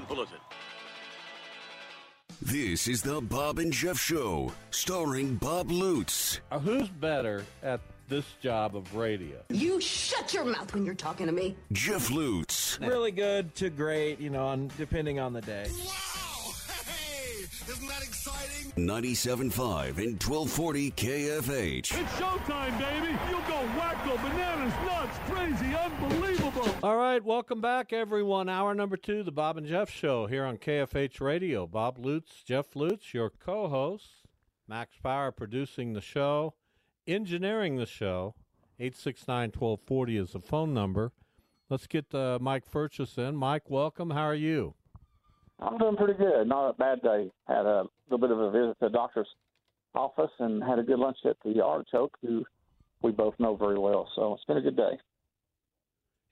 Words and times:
By 0.00 0.06
for 0.06 0.14
an 0.14 0.18
urgent 0.22 0.30
bulletin. 0.30 0.38
This 2.40 2.88
is 2.88 3.02
the 3.02 3.20
Bob 3.20 3.58
and 3.58 3.72
Jeff 3.72 3.98
Show, 3.98 4.52
starring 4.70 5.36
Bob 5.36 5.70
Lutz. 5.70 6.40
Uh, 6.50 6.58
who's 6.58 6.88
better 6.88 7.44
at 7.62 7.80
this 8.08 8.24
job 8.40 8.74
of 8.76 8.96
radio? 8.96 9.38
You 9.48 9.80
shut 9.80 10.34
your 10.34 10.44
mouth 10.44 10.74
when 10.74 10.84
you're 10.84 10.94
talking 10.94 11.26
to 11.26 11.32
me. 11.32 11.56
Jeff 11.70 12.10
Lutz. 12.10 12.80
Really 12.80 13.12
good 13.12 13.54
to 13.56 13.70
great, 13.70 14.18
you 14.18 14.30
know, 14.30 14.46
on, 14.46 14.70
depending 14.76 15.20
on 15.20 15.32
the 15.32 15.40
day. 15.42 15.70
Isn't 17.68 17.86
that 17.86 18.02
exciting? 18.02 18.72
97.5 18.76 19.98
and 19.98 20.20
1240 20.20 20.90
KFH. 20.92 21.78
It's 21.78 21.92
showtime, 21.92 22.76
baby. 22.78 23.16
You'll 23.30 23.40
go 23.42 23.64
wacko, 23.78 24.16
bananas, 24.20 24.74
nuts, 24.84 25.18
crazy, 25.30 25.72
unbelievable. 25.76 26.74
All 26.82 26.96
right, 26.96 27.22
welcome 27.22 27.60
back, 27.60 27.92
everyone. 27.92 28.48
Hour 28.48 28.74
number 28.74 28.96
two, 28.96 29.22
the 29.22 29.30
Bob 29.30 29.58
and 29.58 29.66
Jeff 29.66 29.90
Show 29.90 30.26
here 30.26 30.44
on 30.44 30.56
KFH 30.56 31.20
Radio. 31.20 31.68
Bob 31.68 31.98
Lutz, 31.98 32.42
Jeff 32.44 32.74
Lutz, 32.74 33.14
your 33.14 33.30
co 33.30 33.68
hosts. 33.68 34.24
Max 34.66 34.96
Power 35.00 35.30
producing 35.30 35.92
the 35.92 36.00
show, 36.00 36.54
engineering 37.06 37.76
the 37.76 37.86
show. 37.86 38.34
869 38.80 39.50
1240 39.50 40.16
is 40.16 40.32
the 40.32 40.40
phone 40.40 40.74
number. 40.74 41.12
Let's 41.70 41.86
get 41.86 42.12
uh, 42.12 42.38
Mike 42.40 42.64
Furches 42.68 43.16
in. 43.18 43.36
Mike, 43.36 43.70
welcome. 43.70 44.10
How 44.10 44.24
are 44.24 44.34
you? 44.34 44.74
I'm 45.60 45.78
doing 45.78 45.96
pretty 45.96 46.14
good. 46.14 46.46
Not 46.46 46.70
a 46.70 46.72
bad 46.74 47.02
day. 47.02 47.30
Had 47.46 47.66
a 47.66 47.84
little 48.10 48.26
bit 48.26 48.30
of 48.30 48.38
a 48.38 48.50
visit 48.50 48.78
to 48.80 48.86
the 48.86 48.88
doctor's 48.88 49.28
office 49.94 50.30
and 50.38 50.62
had 50.62 50.78
a 50.78 50.82
good 50.82 50.98
lunch 50.98 51.18
at 51.24 51.36
the 51.44 51.62
Artichoke, 51.62 52.16
who 52.22 52.44
we 53.02 53.12
both 53.12 53.34
know 53.38 53.56
very 53.56 53.78
well. 53.78 54.08
So 54.16 54.34
it's 54.34 54.44
been 54.44 54.56
a 54.56 54.62
good 54.62 54.76
day. 54.76 54.98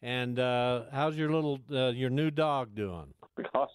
And 0.02 0.38
uh, 0.38 0.82
how's 0.92 1.16
your 1.16 1.30
little 1.30 1.60
uh, 1.70 1.88
your 1.90 2.10
new 2.10 2.30
dog 2.30 2.74
doing? 2.74 3.12
Because 3.36 3.70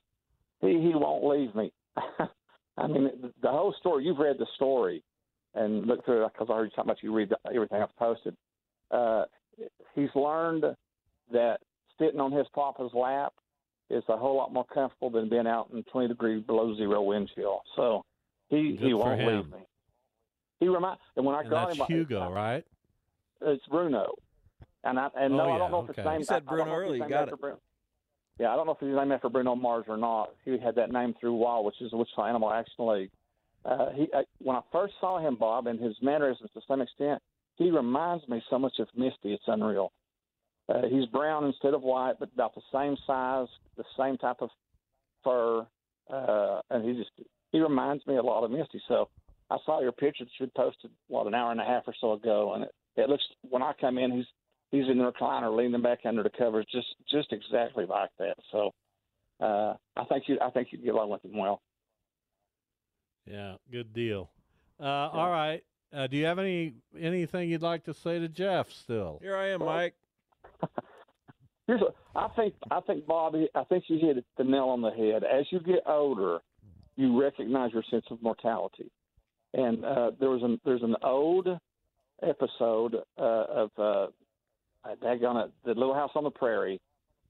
he 0.61 0.73
he 0.73 0.91
won't 0.93 1.25
leave 1.25 1.55
me. 1.55 1.71
I 2.77 2.87
mean, 2.87 3.09
the 3.41 3.49
whole 3.49 3.73
story. 3.79 4.03
You've 4.03 4.19
read 4.19 4.37
the 4.37 4.45
story 4.55 5.01
and 5.55 5.87
looked 5.87 6.05
through 6.05 6.23
it 6.25 6.31
because 6.33 6.49
I 6.51 6.57
heard 6.57 6.65
you 6.65 6.69
talking 6.71 6.91
about 6.91 7.01
you 7.01 7.15
read 7.15 7.31
everything 7.47 7.81
I've 7.81 7.95
posted. 7.95 8.35
Uh, 8.91 9.23
he's 9.95 10.09
learned 10.13 10.65
that 11.31 11.61
sitting 11.99 12.19
on 12.19 12.31
his 12.31 12.45
papa's 12.53 12.91
lap 12.93 13.33
is 13.89 14.03
a 14.09 14.17
whole 14.17 14.35
lot 14.35 14.51
more 14.53 14.65
comfortable 14.73 15.09
than 15.09 15.29
being 15.29 15.47
out 15.47 15.69
in 15.73 15.83
20 15.83 16.07
degree 16.07 16.39
below 16.39 16.75
zero 16.75 17.01
wind 17.01 17.29
chill. 17.35 17.61
So 17.75 18.03
he 18.49 18.71
Good 18.77 18.87
he 18.87 18.93
won't 18.93 19.19
him. 19.21 19.27
leave 19.37 19.51
me. 19.51 19.59
He 20.59 20.67
remind 20.67 20.97
and 21.15 21.25
when 21.25 21.35
I 21.35 21.41
And 21.41 21.49
got 21.49 21.75
him, 21.75 21.85
Hugo, 21.87 22.31
right? 22.31 22.63
it's 23.41 23.65
Bruno. 23.67 24.13
And 24.83 24.99
I 24.99 25.09
and 25.15 25.33
Oh, 25.33 25.37
no, 25.37 25.49
I 25.53 25.57
don't 25.57 25.71
know 25.71 25.83
if 25.83 25.89
okay. 25.89 26.01
it's 26.01 26.05
named. 26.07 26.19
You 26.19 26.25
said 26.25 26.33
I- 26.33 26.37
I 26.37 26.39
Bruno 26.49 26.65
know 26.65 26.71
early, 26.73 26.97
you 26.99 27.07
got 27.09 27.27
it. 27.27 27.39
Bruno. 27.39 27.57
Yeah, 28.39 28.51
I 28.53 28.55
don't 28.57 28.65
know 28.65 28.73
if 28.73 28.79
he's 28.79 28.93
named 28.95 29.11
after 29.13 29.29
Bruno 29.29 29.55
Mars 29.55 29.85
or 29.87 29.97
not. 29.97 30.31
He 30.43 30.57
had 30.57 30.75
that 30.75 30.91
name 30.91 31.13
through 31.19 31.33
a 31.33 31.37
while, 31.37 31.63
which 31.63 31.81
is 31.81 31.91
the 31.91 31.97
Wichita 31.97 32.25
Animal 32.25 32.51
Action 32.51 32.85
League. 32.87 33.11
Uh, 33.63 33.91
he 33.91 34.07
I, 34.13 34.23
when 34.39 34.55
I 34.55 34.61
first 34.71 34.93
saw 34.99 35.19
him, 35.19 35.35
Bob, 35.35 35.67
and 35.67 35.79
his 35.79 35.95
mannerisms 36.01 36.49
to 36.53 36.61
some 36.67 36.81
extent, 36.81 37.21
he 37.55 37.71
reminds 37.71 38.27
me 38.27 38.43
so 38.49 38.59
much 38.59 38.73
of 38.79 38.87
Misty. 38.95 39.33
It's 39.33 39.43
unreal. 39.47 39.91
Uh, 40.67 40.87
he's 40.89 41.05
brown 41.07 41.45
instead 41.45 41.73
of 41.73 41.83
white, 41.83 42.15
but 42.19 42.29
about 42.33 42.55
the 42.55 42.61
same 42.73 42.97
size, 43.05 43.47
the 43.77 43.83
same 43.97 44.17
type 44.17 44.37
of 44.39 44.49
fur, 45.23 45.65
uh, 46.11 46.61
and 46.69 46.85
he 46.85 46.93
just 46.95 47.11
he 47.51 47.59
reminds 47.59 48.05
me 48.07 48.17
a 48.17 48.23
lot 48.23 48.43
of 48.43 48.51
Misty. 48.51 48.81
So 48.87 49.09
I 49.49 49.57
saw 49.65 49.81
your 49.81 49.91
picture 49.91 50.25
that 50.25 50.31
you 50.39 50.49
posted 50.55 50.89
what 51.07 51.27
an 51.27 51.35
hour 51.35 51.51
and 51.51 51.61
a 51.61 51.65
half 51.65 51.83
or 51.87 51.93
so 52.01 52.13
ago, 52.13 52.53
and 52.55 52.63
it, 52.63 52.71
it 52.95 53.09
looks 53.09 53.23
when 53.47 53.61
I 53.61 53.73
come 53.79 53.97
in, 53.97 54.11
he's 54.11 54.25
he's 54.71 54.89
in 54.89 54.97
the 54.97 55.11
recliner 55.11 55.55
leaning 55.55 55.81
back 55.81 55.99
under 56.05 56.23
the 56.23 56.31
covers, 56.31 56.65
just 56.71 56.87
just 57.09 57.31
exactly 57.31 57.85
like 57.85 58.09
that. 58.17 58.35
So 58.51 58.71
uh, 59.39 59.75
I 59.95 60.05
think 60.05 60.23
you 60.27 60.39
I 60.41 60.49
think 60.49 60.69
you'd 60.71 60.83
get 60.83 60.95
along 60.95 61.11
with 61.11 61.23
him 61.25 61.37
well. 61.37 61.61
Yeah, 63.29 63.55
good 63.71 63.93
deal. 63.93 64.29
Uh, 64.79 64.83
All 64.83 65.29
right. 65.29 65.63
Uh, 65.93 66.07
do 66.07 66.17
you 66.17 66.25
have 66.25 66.39
any 66.39 66.73
anything 66.99 67.49
you'd 67.49 67.61
like 67.61 67.83
to 67.85 67.93
say 67.93 68.19
to 68.19 68.27
Jeff 68.27 68.71
still? 68.71 69.19
Here 69.21 69.37
I 69.37 69.49
am, 69.49 69.63
Mike. 69.63 69.95
Here's 71.67 71.81
a, 71.81 72.17
I 72.17 72.27
think 72.35 72.53
I 72.69 72.79
think 72.81 73.05
Bobby 73.05 73.49
I 73.55 73.63
think 73.63 73.85
you 73.87 73.97
hit 73.99 74.23
the 74.37 74.43
nail 74.43 74.65
on 74.65 74.81
the 74.81 74.91
head. 74.91 75.23
As 75.23 75.45
you 75.51 75.59
get 75.59 75.79
older, 75.87 76.39
you 76.95 77.19
recognize 77.19 77.71
your 77.73 77.83
sense 77.89 78.05
of 78.11 78.21
mortality. 78.21 78.91
And 79.53 79.83
uh, 79.83 80.11
there 80.19 80.29
was 80.29 80.43
an 80.43 80.59
there's 80.63 80.83
an 80.83 80.95
old 81.01 81.47
episode 82.21 82.95
uh, 83.17 83.45
of 83.49 83.71
uh, 83.77 84.07
daggone 85.03 85.45
it, 85.45 85.51
the 85.63 85.73
Little 85.73 85.93
House 85.93 86.11
on 86.15 86.23
the 86.23 86.29
Prairie, 86.29 86.79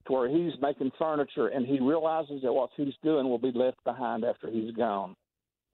to 0.08 0.14
where 0.14 0.30
he's 0.30 0.53
making 0.62 0.91
furniture 1.00 1.47
and 1.47 1.66
he 1.66 1.80
realizes 1.80 2.41
that 2.44 2.53
what 2.53 2.69
he's 2.75 2.94
doing 3.03 3.30
will 3.30 3.40
be 3.40 3.52
left 3.53 3.84
behind 3.84 4.24
after 4.24 4.50
he's 4.50 4.74
gone. 4.75 5.16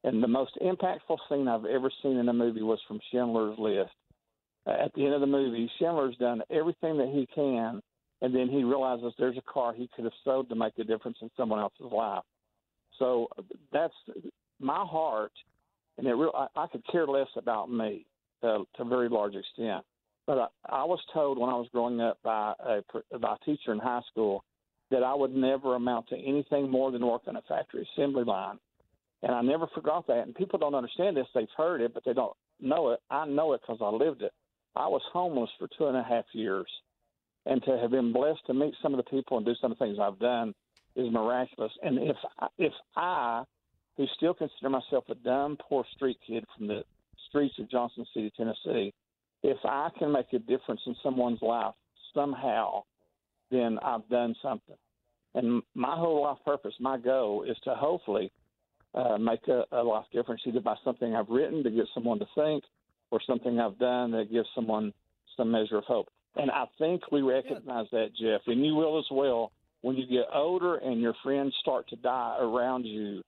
And 0.03 0.23
the 0.23 0.28
most 0.28 0.57
impactful 0.61 1.17
scene 1.29 1.47
I've 1.47 1.66
ever 1.66 1.91
seen 2.01 2.17
in 2.17 2.29
a 2.29 2.34
movie 2.34 2.63
was 2.63 2.79
from 2.88 3.00
Schindler's 3.11 3.57
List. 3.59 3.91
Uh, 4.67 4.72
at 4.72 4.94
the 4.94 5.05
end 5.05 5.13
of 5.13 5.22
the 5.22 5.27
movie, 5.27 5.69
Schindler's 5.79 6.16
done 6.17 6.41
everything 6.51 6.97
that 6.97 7.09
he 7.09 7.27
can, 7.33 7.81
and 8.22 8.35
then 8.35 8.47
he 8.47 8.63
realizes 8.63 9.13
there's 9.17 9.38
a 9.38 9.51
car 9.51 9.73
he 9.73 9.89
could 9.95 10.05
have 10.05 10.13
sold 10.23 10.49
to 10.49 10.55
make 10.55 10.73
a 10.77 10.83
difference 10.83 11.17
in 11.22 11.31
someone 11.35 11.59
else's 11.59 11.91
life. 11.91 12.23
So 12.99 13.27
uh, 13.38 13.41
that's 13.73 13.94
my 14.59 14.85
heart, 14.85 15.31
and 15.97 16.05
it 16.05 16.13
real, 16.13 16.31
I, 16.35 16.47
I 16.55 16.67
could 16.67 16.85
care 16.91 17.07
less 17.07 17.29
about 17.35 17.72
me 17.72 18.05
to, 18.41 18.63
to 18.75 18.83
a 18.83 18.85
very 18.85 19.09
large 19.09 19.33
extent. 19.35 19.83
But 20.27 20.38
I, 20.38 20.47
I 20.69 20.83
was 20.83 20.99
told 21.11 21.39
when 21.39 21.49
I 21.49 21.55
was 21.55 21.67
growing 21.72 21.99
up 21.99 22.19
by 22.23 22.53
a 22.59 23.17
by 23.17 23.35
a 23.35 23.45
teacher 23.45 23.72
in 23.72 23.79
high 23.79 24.01
school 24.11 24.43
that 24.91 25.03
I 25.03 25.16
would 25.16 25.33
never 25.33 25.75
amount 25.75 26.09
to 26.09 26.17
anything 26.17 26.69
more 26.69 26.91
than 26.91 27.05
work 27.05 27.23
on 27.28 27.38
a 27.38 27.41
factory 27.47 27.88
assembly 27.93 28.23
line. 28.23 28.59
And 29.23 29.33
I 29.33 29.41
never 29.41 29.67
forgot 29.73 30.05
that. 30.07 30.25
And 30.25 30.35
people 30.35 30.59
don't 30.59 30.75
understand 30.75 31.16
this. 31.16 31.28
They've 31.33 31.47
heard 31.55 31.81
it, 31.81 31.93
but 31.93 32.03
they 32.05 32.13
don't 32.13 32.35
know 32.59 32.91
it. 32.91 32.99
I 33.09 33.25
know 33.25 33.53
it 33.53 33.61
because 33.61 33.79
I 33.81 33.89
lived 33.89 34.22
it. 34.22 34.33
I 34.76 34.88
was 34.88 35.02
homeless 35.12 35.50
for 35.59 35.68
two 35.78 35.88
and 35.88 35.98
a 35.98 36.04
half 36.04 36.26
years. 36.34 36.68
And 37.46 37.64
to 37.64 37.78
have 37.78 37.92
been 37.92 38.14
blessed 38.14 38.46
to 38.47 38.53
meet 38.53 38.76
some 38.82 38.94
of 38.94 38.97
the 38.97 39.09
people 39.09 39.38
and 39.38 39.46
do 39.46 39.56
some 39.59 39.72
of 39.72 39.79
the 39.79 39.85
things 39.85 39.97
I've 40.00 40.20
done 40.20 40.53
is 40.96 41.12
miraculous. 41.12 41.72
And 41.82 41.97
if 41.97 42.16
if 42.58 42.73
I, 42.96 43.44
who 43.97 44.06
still 44.16 44.34
consider 44.34 44.70
myself 44.70 45.06
a 45.09 45.16
dumb, 45.16 45.58
poor 45.68 45.84
street 45.96 46.18
kid 46.26 46.46
from 46.56 46.68
the 46.68 46.84
streets 47.28 47.56
of 47.59 47.70
Johnson 47.70 48.06
City, 48.14 48.32
Tennessee, 48.38 48.94
if 49.44 49.58
I 49.66 49.90
can 49.97 50.12
make 50.12 50.32
a 50.34 50.40
difference 50.40 50.82
in 50.85 50.96
someone's 51.02 51.41
life 51.41 51.74
somehow, 52.14 52.84
then 53.50 53.79
I've 53.84 54.08
done 54.09 54.35
something. 54.41 54.76
And 55.34 55.64
my 55.74 55.96
whole 55.96 56.24
life 56.24 56.38
purpose, 56.46 56.74
my 56.79 56.97
goal 56.97 57.44
is 57.44 57.58
to 57.64 57.74
hopefully 57.74 58.32
uh, 58.94 59.17
make 59.17 59.47
a, 59.47 59.64
a 59.72 59.82
life 59.82 60.06
difference 60.12 60.41
either 60.46 60.59
by 60.59 60.76
something 60.84 61.16
I've 61.16 61.29
written 61.29 61.64
to 61.64 61.72
get 61.72 61.85
someone 61.94 62.20
to 62.20 62.28
think 62.35 62.64
or 63.11 63.19
something 63.25 63.59
I've 63.59 63.78
done 63.78 64.11
that 64.11 64.31
gives 64.31 64.47
someone 64.55 64.93
some 65.37 65.52
measure 65.52 65.78
of 65.78 65.84
hope. 65.84 66.08
And 66.35 66.49
I 66.49 66.66
think 66.78 67.11
we 67.11 67.22
recognize 67.22 67.87
that, 67.91 68.09
Jeff, 68.19 68.41
and 68.47 68.66
you 68.66 68.73
will 68.75 68.97
as 68.97 69.05
well. 69.11 69.52
When 69.81 69.96
you 69.96 70.08
get 70.08 70.28
older 70.34 70.78
and 70.78 71.02
your 71.02 71.16
friends 71.23 71.53
start 71.59 71.90
to 71.90 71.96
die 71.96 72.37
around 72.40 72.85
you, 72.85 73.22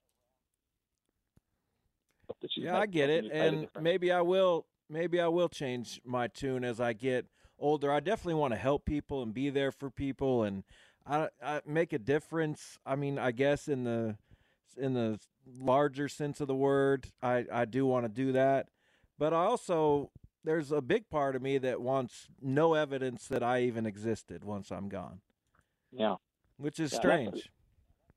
Yeah, 2.56 2.78
I 2.78 2.86
get 2.86 3.10
it, 3.10 3.26
you 3.26 3.30
made 3.30 3.40
a 3.40 3.48
and 3.48 3.68
maybe 3.82 4.12
I 4.12 4.22
will. 4.22 4.66
Maybe 4.90 5.20
I 5.20 5.28
will 5.28 5.50
change 5.50 6.00
my 6.06 6.28
tune 6.28 6.64
as 6.64 6.80
I 6.80 6.94
get 6.94 7.26
older, 7.64 7.92
I 7.92 8.00
definitely 8.00 8.36
want 8.36 8.54
to 8.54 8.60
help 8.60 8.86
people 8.86 9.24
and 9.24 9.34
be 9.34 9.50
there 9.50 9.72
for 9.72 9.90
people 9.90 10.44
and 10.44 10.64
I, 11.06 11.30
I 11.44 11.62
make 11.66 11.94
a 11.94 12.00
difference. 12.00 12.78
I 12.86 12.96
mean, 12.96 13.18
I 13.18 13.32
guess 13.32 13.68
in 13.68 13.84
the 13.84 14.16
in 14.78 14.94
the 14.94 15.20
larger 15.60 16.08
sense 16.08 16.40
of 16.40 16.48
the 16.48 16.56
word, 16.56 17.08
I 17.22 17.46
I 17.52 17.66
do 17.66 17.86
want 17.86 18.06
to 18.06 18.10
do 18.10 18.32
that, 18.34 18.68
but 19.24 19.32
I 19.32 19.46
also 19.46 20.12
there's 20.44 20.74
a 20.74 20.82
big 20.82 21.10
part 21.10 21.38
of 21.38 21.42
me 21.42 21.58
that 21.60 21.80
wants 21.80 22.28
no 22.42 22.74
evidence 22.74 23.30
that 23.30 23.42
I 23.42 23.62
even 23.62 23.86
existed 23.86 24.44
once 24.44 24.70
I'm 24.70 24.90
gone. 24.90 25.22
Yeah, 25.94 26.16
which 26.58 26.78
is 26.78 26.92
yeah, 26.92 27.00
strange. 27.00 27.50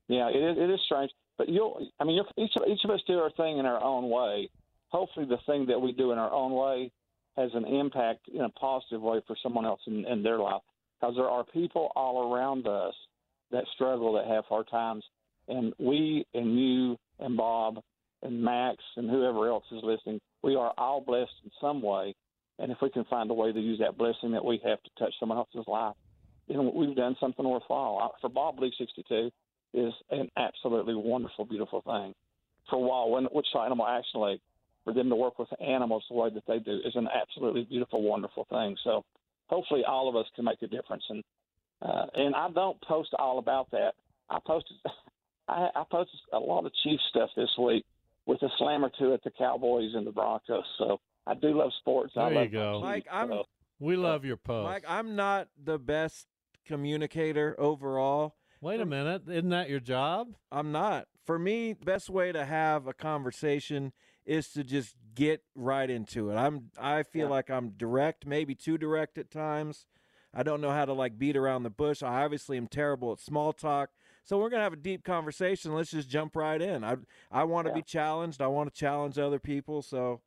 Yeah, 0.09 0.27
it 0.27 0.35
is, 0.35 0.57
it 0.57 0.69
is 0.69 0.81
strange. 0.85 1.11
But 1.37 1.47
you'll, 1.47 1.79
I 2.01 2.03
mean, 2.03 2.21
each 2.35 2.51
of, 2.57 2.63
each 2.67 2.81
of 2.83 2.91
us 2.91 2.99
do 3.07 3.19
our 3.19 3.31
thing 3.37 3.57
in 3.57 3.65
our 3.65 3.81
own 3.81 4.09
way. 4.09 4.49
Hopefully, 4.89 5.25
the 5.25 5.37
thing 5.45 5.67
that 5.67 5.79
we 5.79 5.93
do 5.93 6.11
in 6.11 6.17
our 6.17 6.33
own 6.33 6.51
way 6.51 6.91
has 7.37 7.51
an 7.53 7.63
impact 7.63 8.27
in 8.27 8.41
a 8.41 8.49
positive 8.49 9.01
way 9.01 9.21
for 9.25 9.37
someone 9.41 9.65
else 9.65 9.79
in, 9.87 10.03
in 10.07 10.23
their 10.23 10.39
life. 10.39 10.61
Because 10.99 11.15
there 11.15 11.29
are 11.29 11.45
people 11.45 11.89
all 11.95 12.33
around 12.33 12.67
us 12.67 12.95
that 13.51 13.63
struggle, 13.75 14.11
that 14.15 14.27
have 14.27 14.43
hard 14.43 14.67
times, 14.69 15.05
and 15.47 15.71
we 15.79 16.25
and 16.33 16.59
you 16.59 16.97
and 17.17 17.37
Bob 17.37 17.81
and 18.23 18.41
Max 18.41 18.77
and 18.95 19.09
whoever 19.09 19.47
else 19.47 19.65
is 19.71 19.81
listening, 19.83 20.19
we 20.43 20.55
are 20.55 20.73
all 20.77 21.01
blessed 21.01 21.31
in 21.43 21.51
some 21.61 21.81
way. 21.81 22.15
And 22.59 22.71
if 22.71 22.77
we 22.81 22.89
can 22.89 23.05
find 23.05 23.29
a 23.29 23.33
way 23.33 23.51
to 23.51 23.59
use 23.59 23.79
that 23.79 23.97
blessing 23.97 24.31
that 24.31 24.43
we 24.43 24.59
have 24.65 24.81
to 24.81 24.89
touch 24.97 25.13
someone 25.19 25.37
else's 25.37 25.67
life, 25.67 25.95
then 26.47 26.71
we've 26.73 26.95
done 26.95 27.15
something 27.19 27.47
worthwhile. 27.47 28.15
For 28.21 28.29
Bob 28.29 28.59
League 28.59 28.73
42 28.77 29.31
is 29.73 29.93
an 30.09 30.29
absolutely 30.37 30.95
wonderful, 30.95 31.45
beautiful 31.45 31.81
thing. 31.81 32.13
For 32.69 33.11
when 33.11 33.27
Wichita 33.31 33.65
Animal 33.65 33.85
Action 33.85 34.21
League, 34.21 34.41
for 34.83 34.93
them 34.93 35.09
to 35.09 35.15
work 35.15 35.37
with 35.37 35.49
animals 35.61 36.03
the 36.09 36.15
way 36.15 36.29
that 36.29 36.43
they 36.47 36.59
do 36.59 36.79
is 36.85 36.95
an 36.95 37.09
absolutely 37.13 37.65
beautiful, 37.65 38.01
wonderful 38.01 38.47
thing. 38.49 38.75
So 38.83 39.03
hopefully 39.47 39.83
all 39.85 40.07
of 40.07 40.15
us 40.15 40.25
can 40.35 40.45
make 40.45 40.61
a 40.61 40.67
difference. 40.67 41.03
And 41.09 41.23
uh, 41.79 42.05
and 42.15 42.33
I 42.33 42.49
don't 42.49 42.81
post 42.81 43.13
all 43.19 43.37
about 43.37 43.69
that. 43.71 43.91
I 44.29 44.39
posted 44.45 44.77
I, 45.47 45.69
I 45.75 45.83
posted 45.91 46.19
a 46.33 46.39
lot 46.39 46.65
of 46.65 46.71
Chief 46.83 46.99
stuff 47.09 47.29
this 47.35 47.49
week 47.59 47.85
with 48.27 48.41
a 48.43 48.49
slam 48.59 48.85
or 48.85 48.91
two 48.99 49.13
at 49.13 49.23
the 49.23 49.31
Cowboys 49.31 49.91
and 49.95 50.05
the 50.05 50.11
Broncos. 50.11 50.63
So 50.77 50.99
I 51.25 51.33
do 51.33 51.57
love 51.57 51.71
sports. 51.79 52.13
There 52.15 52.25
I 52.25 52.29
you 52.29 52.35
love 52.35 52.51
go, 52.51 52.81
Mike. 52.81 53.07
I'm. 53.11 53.29
So, 53.29 53.43
we 53.79 53.95
love 53.95 54.25
your 54.25 54.37
post, 54.37 54.65
Mike. 54.65 54.83
I'm 54.87 55.15
not 55.15 55.47
the 55.63 55.77
best 55.79 56.27
communicator 56.65 57.55
overall. 57.57 58.35
Wait 58.59 58.79
a 58.81 58.85
minute, 58.85 59.23
isn't 59.29 59.49
that 59.49 59.69
your 59.69 59.79
job? 59.79 60.29
I'm 60.51 60.71
not. 60.71 61.07
For 61.25 61.37
me, 61.37 61.73
best 61.73 62.09
way 62.09 62.31
to 62.31 62.43
have 62.43 62.87
a 62.87 62.93
conversation 62.93 63.93
is 64.25 64.49
to 64.49 64.63
just 64.63 64.95
get 65.13 65.43
right 65.55 65.89
into 65.89 66.31
it. 66.31 66.35
I'm 66.35 66.71
I 66.79 67.03
feel 67.03 67.25
Yeah. 67.27 67.31
like 67.31 67.49
I'm 67.51 67.69
direct, 67.71 68.25
maybe 68.25 68.55
too 68.55 68.77
direct 68.77 69.17
at 69.17 69.29
times. 69.29 69.85
I 70.33 70.43
don't 70.43 70.59
know 70.61 70.71
how 70.71 70.85
to 70.85 70.93
like 70.93 71.17
beat 71.19 71.37
around 71.37 71.63
the 71.63 71.69
bush. 71.69 72.01
I 72.01 72.23
obviously 72.23 72.57
am 72.57 72.67
terrible 72.67 73.11
at 73.11 73.19
small 73.19 73.53
talk. 73.53 73.91
So 74.27 74.37
we're 74.37 74.49
gonna 74.49 74.63
have 74.63 74.73
a 74.73 74.77
deep 74.77 75.05
conversation. 75.05 75.73
Let's 75.73 75.89
just 75.91 76.09
jump 76.09 76.35
right 76.35 76.61
in. 76.61 76.83
I 76.83 76.97
I 77.31 77.45
want 77.45 77.65
to 77.67 77.71
Yeah. 77.71 77.75
be 77.75 77.81
challenged. 77.81 78.41
I 78.41 78.47
want 78.47 78.71
to 78.71 78.77
challenge 78.77 79.17
other 79.17 79.39
people. 79.39 79.81
So 79.81 80.19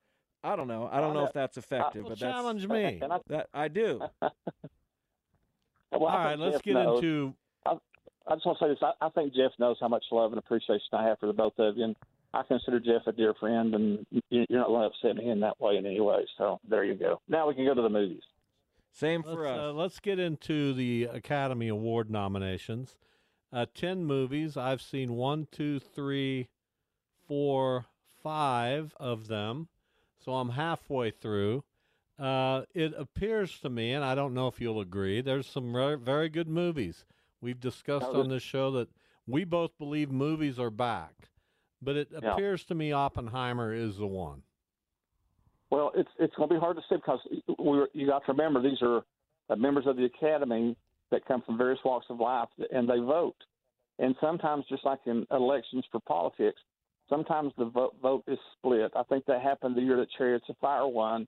I 0.43 0.56
don't 0.56 0.69
know. 0.69 0.88
I 0.91 1.00
don't 1.02 1.12
know 1.12 1.25
if 1.26 1.35
that's 1.35 1.58
effective, 1.58 2.05
Well, 2.05 2.11
but 2.12 2.19
challenge 2.19 2.62
that's 2.67 2.73
me. 2.73 3.02
I, 3.02 3.19
that 3.26 3.49
I 3.52 3.69
do. 3.69 4.00
well, 4.23 4.32
All 5.93 6.08
I 6.08 6.25
right, 6.31 6.38
let's 6.38 6.55
Jeff 6.56 6.62
get 6.62 6.73
knows. 6.75 6.97
into. 7.05 7.35
I 7.67 8.35
just 8.35 8.47
want 8.47 8.58
to 8.58 8.64
say 8.64 8.69
this. 8.70 8.79
I, 8.82 8.93
I 9.05 9.11
think 9.11 9.35
Jeff 9.35 9.50
knows 9.58 9.76
how 9.81 9.88
much 9.88 10.05
love 10.12 10.32
and 10.32 10.38
appreciation 10.38 10.81
I 10.93 11.05
have 11.06 11.19
for 11.19 11.26
the 11.26 11.32
both 11.35 11.58
of 11.58 11.76
you. 11.76 11.85
And 11.85 11.96
I 12.32 12.43
consider 12.43 12.79
Jeff 12.81 13.06
a 13.06 13.12
dear 13.12 13.35
friend, 13.35 13.75
and 13.75 14.06
you- 14.11 14.23
you're 14.31 14.61
not 14.61 14.69
going 14.69 14.82
to 14.82 14.87
upset 14.87 15.17
me 15.23 15.31
in 15.31 15.41
that 15.41 15.61
way 15.61 15.76
in 15.76 15.85
any 15.85 16.00
way. 16.00 16.25
So 16.38 16.58
there 16.69 16.85
you 16.85 16.94
go. 16.94 17.20
Now 17.29 17.49
we 17.49 17.55
can 17.55 17.64
go 17.67 17.75
to 17.75 17.82
the 17.82 17.88
movies. 17.91 18.23
Same 18.93 19.23
Let's, 19.26 19.35
for 19.37 19.46
us. 19.46 19.58
uh, 19.58 19.73
let's 19.73 20.00
get 20.00 20.19
into 20.19 20.73
the 20.75 21.05
Academy 21.05 21.69
Award 21.69 22.11
nominations. 22.11 22.96
Uh, 23.52 23.67
Ten 23.75 24.05
movies. 24.05 24.56
I've 24.56 24.82
seen 24.82 25.14
one, 25.14 25.49
two, 25.50 25.81
three, 25.81 26.49
four, 27.26 27.87
five 28.23 28.94
of 28.99 29.29
them. 29.29 29.69
So 30.25 30.32
I'm 30.35 30.50
halfway 30.50 31.11
through. 31.11 31.64
Uh, 32.19 32.62
it 32.75 32.93
appears 32.97 33.58
to 33.61 33.70
me, 33.70 33.93
and 33.93 34.05
I 34.05 34.14
don't 34.14 34.35
know 34.35 34.47
if 34.47 34.61
you'll 34.61 34.81
agree, 34.81 35.23
there's 35.23 35.47
some 35.47 35.75
re- 35.75 35.94
very 35.94 36.29
good 36.29 36.49
movies. 36.49 37.06
We've 37.41 37.58
discussed 37.58 38.08
on 38.08 38.29
this 38.29 38.43
show 38.43 38.70
that 38.73 38.91
we 39.26 39.44
both 39.44 39.79
believe 39.79 40.11
movies 40.11 40.58
are 40.58 40.70
back. 40.70 41.31
But 41.81 41.96
it 41.96 42.08
Yeah. 42.12 42.32
appears 42.35 42.64
to 42.64 42.75
me 42.75 42.93
Oppenheimer 42.93 43.73
is 43.73 43.96
the 43.96 44.06
one. 44.06 44.43
Well, 45.70 45.93
it's 45.94 46.11
it's 46.19 46.35
going 46.35 46.50
to 46.50 46.55
be 46.56 46.61
hard 46.61 46.76
to 46.76 46.82
say 46.91 46.96
because 46.96 47.20
we 47.58 47.87
you 47.94 48.06
got 48.06 48.26
to 48.26 48.32
remember 48.32 48.61
these 48.61 48.82
are 48.82 49.03
uh, 49.49 49.56
members 49.56 49.87
of 49.87 49.96
the 49.96 50.05
academy 50.05 50.76
that 51.10 51.26
come 51.26 51.42
from 51.42 51.58
various 51.58 51.80
walks 51.84 52.06
of 52.10 52.20
life 52.20 52.48
and 52.72 52.88
they 52.88 52.98
vote. 52.98 53.36
And 53.98 54.14
sometimes, 54.20 54.64
just 54.68 54.84
like 54.84 55.00
in 55.06 55.26
elections 55.30 55.84
for 55.92 56.00
politics, 56.00 56.60
sometimes 57.08 57.52
the 57.58 57.66
vote, 57.66 57.94
vote 58.00 58.24
is 58.26 58.38
split. 58.56 58.92
I 58.96 59.02
think 59.04 59.26
that 59.26 59.42
happened 59.42 59.76
the 59.76 59.82
year 59.82 59.96
that 59.98 60.08
Chariots 60.16 60.46
of 60.48 60.56
Fire 60.58 60.86
won. 60.86 61.26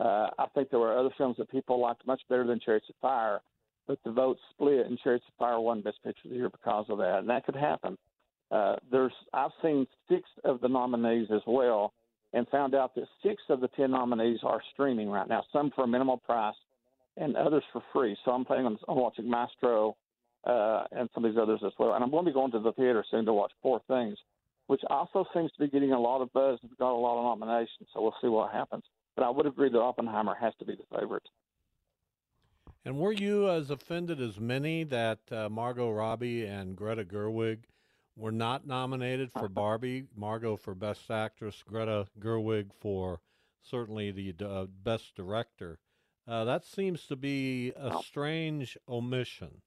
Uh, 0.00 0.30
I 0.38 0.46
think 0.54 0.70
there 0.70 0.80
were 0.80 0.98
other 0.98 1.14
films 1.18 1.36
that 1.38 1.50
people 1.50 1.80
liked 1.80 2.06
much 2.06 2.22
better 2.28 2.46
than 2.46 2.60
Chariots 2.60 2.88
of 2.88 2.96
Fire, 3.00 3.40
but 3.86 3.98
the 4.04 4.10
vote 4.10 4.38
split 4.50 4.86
and 4.86 4.98
Chariots 4.98 5.24
of 5.28 5.34
Fire 5.38 5.60
won 5.60 5.82
Best 5.82 6.02
Picture 6.02 6.22
of 6.26 6.30
the 6.30 6.36
Year 6.36 6.50
because 6.50 6.86
of 6.88 6.98
that, 6.98 7.18
and 7.18 7.28
that 7.28 7.44
could 7.44 7.56
happen. 7.56 7.98
Uh, 8.50 8.76
there's 8.90 9.12
I've 9.32 9.50
seen 9.62 9.86
six 10.08 10.22
of 10.44 10.60
the 10.60 10.68
nominees 10.68 11.28
as 11.32 11.42
well, 11.46 11.92
and 12.32 12.48
found 12.48 12.74
out 12.74 12.94
that 12.94 13.04
six 13.22 13.42
of 13.48 13.60
the 13.60 13.68
ten 13.68 13.90
nominees 13.90 14.40
are 14.42 14.60
streaming 14.72 15.08
right 15.08 15.28
now. 15.28 15.42
Some 15.52 15.70
for 15.74 15.84
a 15.84 15.88
minimal 15.88 16.18
price, 16.18 16.54
and 17.16 17.36
others 17.36 17.62
for 17.72 17.82
free. 17.92 18.16
So 18.24 18.32
I'm 18.32 18.44
planning 18.44 18.66
on, 18.66 18.78
on 18.88 18.96
watching 18.96 19.28
Maestro 19.28 19.96
uh, 20.44 20.84
and 20.92 21.08
some 21.14 21.24
of 21.24 21.32
these 21.32 21.40
others 21.40 21.60
as 21.64 21.72
well. 21.78 21.94
And 21.94 22.02
I'm 22.02 22.10
going 22.10 22.24
to 22.24 22.30
be 22.30 22.34
going 22.34 22.52
to 22.52 22.60
the 22.60 22.72
theater 22.72 23.04
soon 23.10 23.24
to 23.26 23.32
watch 23.32 23.52
Poor 23.62 23.80
Things, 23.88 24.18
which 24.66 24.80
also 24.90 25.24
seems 25.34 25.50
to 25.52 25.64
be 25.64 25.70
getting 25.70 25.92
a 25.92 26.00
lot 26.00 26.20
of 26.20 26.32
buzz 26.32 26.58
and 26.62 26.70
got 26.78 26.92
a 26.92 26.96
lot 26.96 27.18
of 27.18 27.24
nominations. 27.24 27.88
So 27.92 28.02
we'll 28.02 28.14
see 28.20 28.28
what 28.28 28.52
happens. 28.52 28.84
But 29.16 29.24
I 29.24 29.30
would 29.30 29.46
agree 29.46 29.70
that 29.70 29.78
Oppenheimer 29.78 30.34
has 30.40 30.52
to 30.58 30.64
be 30.64 30.74
the 30.74 30.98
favorite. 30.98 31.26
And 32.84 32.98
were 32.98 33.12
you 33.12 33.48
as 33.48 33.70
offended 33.70 34.20
as 34.20 34.38
many 34.38 34.84
that 34.84 35.20
uh, 35.32 35.48
Margot 35.48 35.90
Robbie 35.90 36.44
and 36.44 36.76
Greta 36.76 37.04
Gerwig 37.04 37.60
were 38.16 38.32
not 38.32 38.66
nominated 38.66 39.32
for 39.32 39.48
Barbie? 39.48 40.04
Margot 40.14 40.56
for 40.56 40.74
Best 40.74 41.10
Actress, 41.10 41.62
Greta 41.66 42.06
Gerwig 42.20 42.72
for 42.74 43.20
certainly 43.62 44.10
the 44.10 44.34
uh, 44.46 44.66
Best 44.82 45.14
Director. 45.14 45.78
Uh, 46.26 46.44
that 46.44 46.64
seems 46.64 47.06
to 47.06 47.16
be 47.16 47.72
a 47.76 47.98
strange 48.02 48.78
omission. 48.88 49.60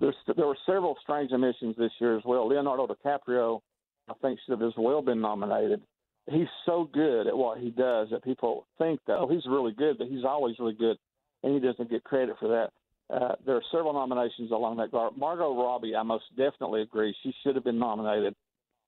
There's, 0.00 0.16
there 0.36 0.46
were 0.46 0.56
several 0.64 0.96
strange 1.02 1.30
omissions 1.32 1.76
this 1.76 1.92
year 2.00 2.16
as 2.16 2.24
well. 2.24 2.48
Leonardo 2.48 2.86
DiCaprio, 2.86 3.60
I 4.08 4.14
think, 4.22 4.40
should 4.40 4.58
have 4.58 4.66
as 4.66 4.74
well 4.76 5.02
been 5.02 5.20
nominated. 5.20 5.82
He's 6.30 6.48
so 6.64 6.88
good 6.92 7.26
at 7.26 7.36
what 7.36 7.58
he 7.58 7.70
does 7.70 8.08
that 8.10 8.24
people 8.24 8.66
think 8.78 9.00
that, 9.06 9.18
oh, 9.18 9.28
he's 9.28 9.44
really 9.46 9.72
good, 9.72 9.98
but 9.98 10.06
he's 10.06 10.24
always 10.24 10.58
really 10.58 10.74
good, 10.74 10.96
and 11.42 11.52
he 11.52 11.60
doesn't 11.60 11.90
get 11.90 12.04
credit 12.04 12.36
for 12.40 12.48
that. 12.48 12.70
Uh, 13.14 13.34
there 13.44 13.56
are 13.56 13.62
several 13.70 13.92
nominations 13.92 14.52
along 14.52 14.78
that 14.78 14.90
guard. 14.90 15.12
Margot 15.18 15.54
Robbie, 15.54 15.94
I 15.94 16.02
most 16.02 16.24
definitely 16.36 16.82
agree. 16.82 17.14
She 17.22 17.34
should 17.42 17.56
have 17.56 17.64
been 17.64 17.78
nominated, 17.78 18.34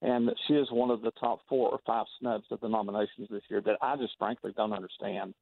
and 0.01 0.31
she 0.47 0.53
is 0.55 0.67
one 0.71 0.89
of 0.89 1.01
the 1.01 1.11
top 1.11 1.41
four 1.47 1.69
or 1.69 1.79
five 1.85 2.05
snubs 2.19 2.45
of 2.49 2.59
the 2.61 2.69
nominations 2.69 3.27
this 3.29 3.43
year 3.49 3.61
that 3.61 3.77
I 3.81 3.97
just 3.97 4.13
frankly 4.17 4.51
don't 4.55 4.73
understand, 4.73 5.35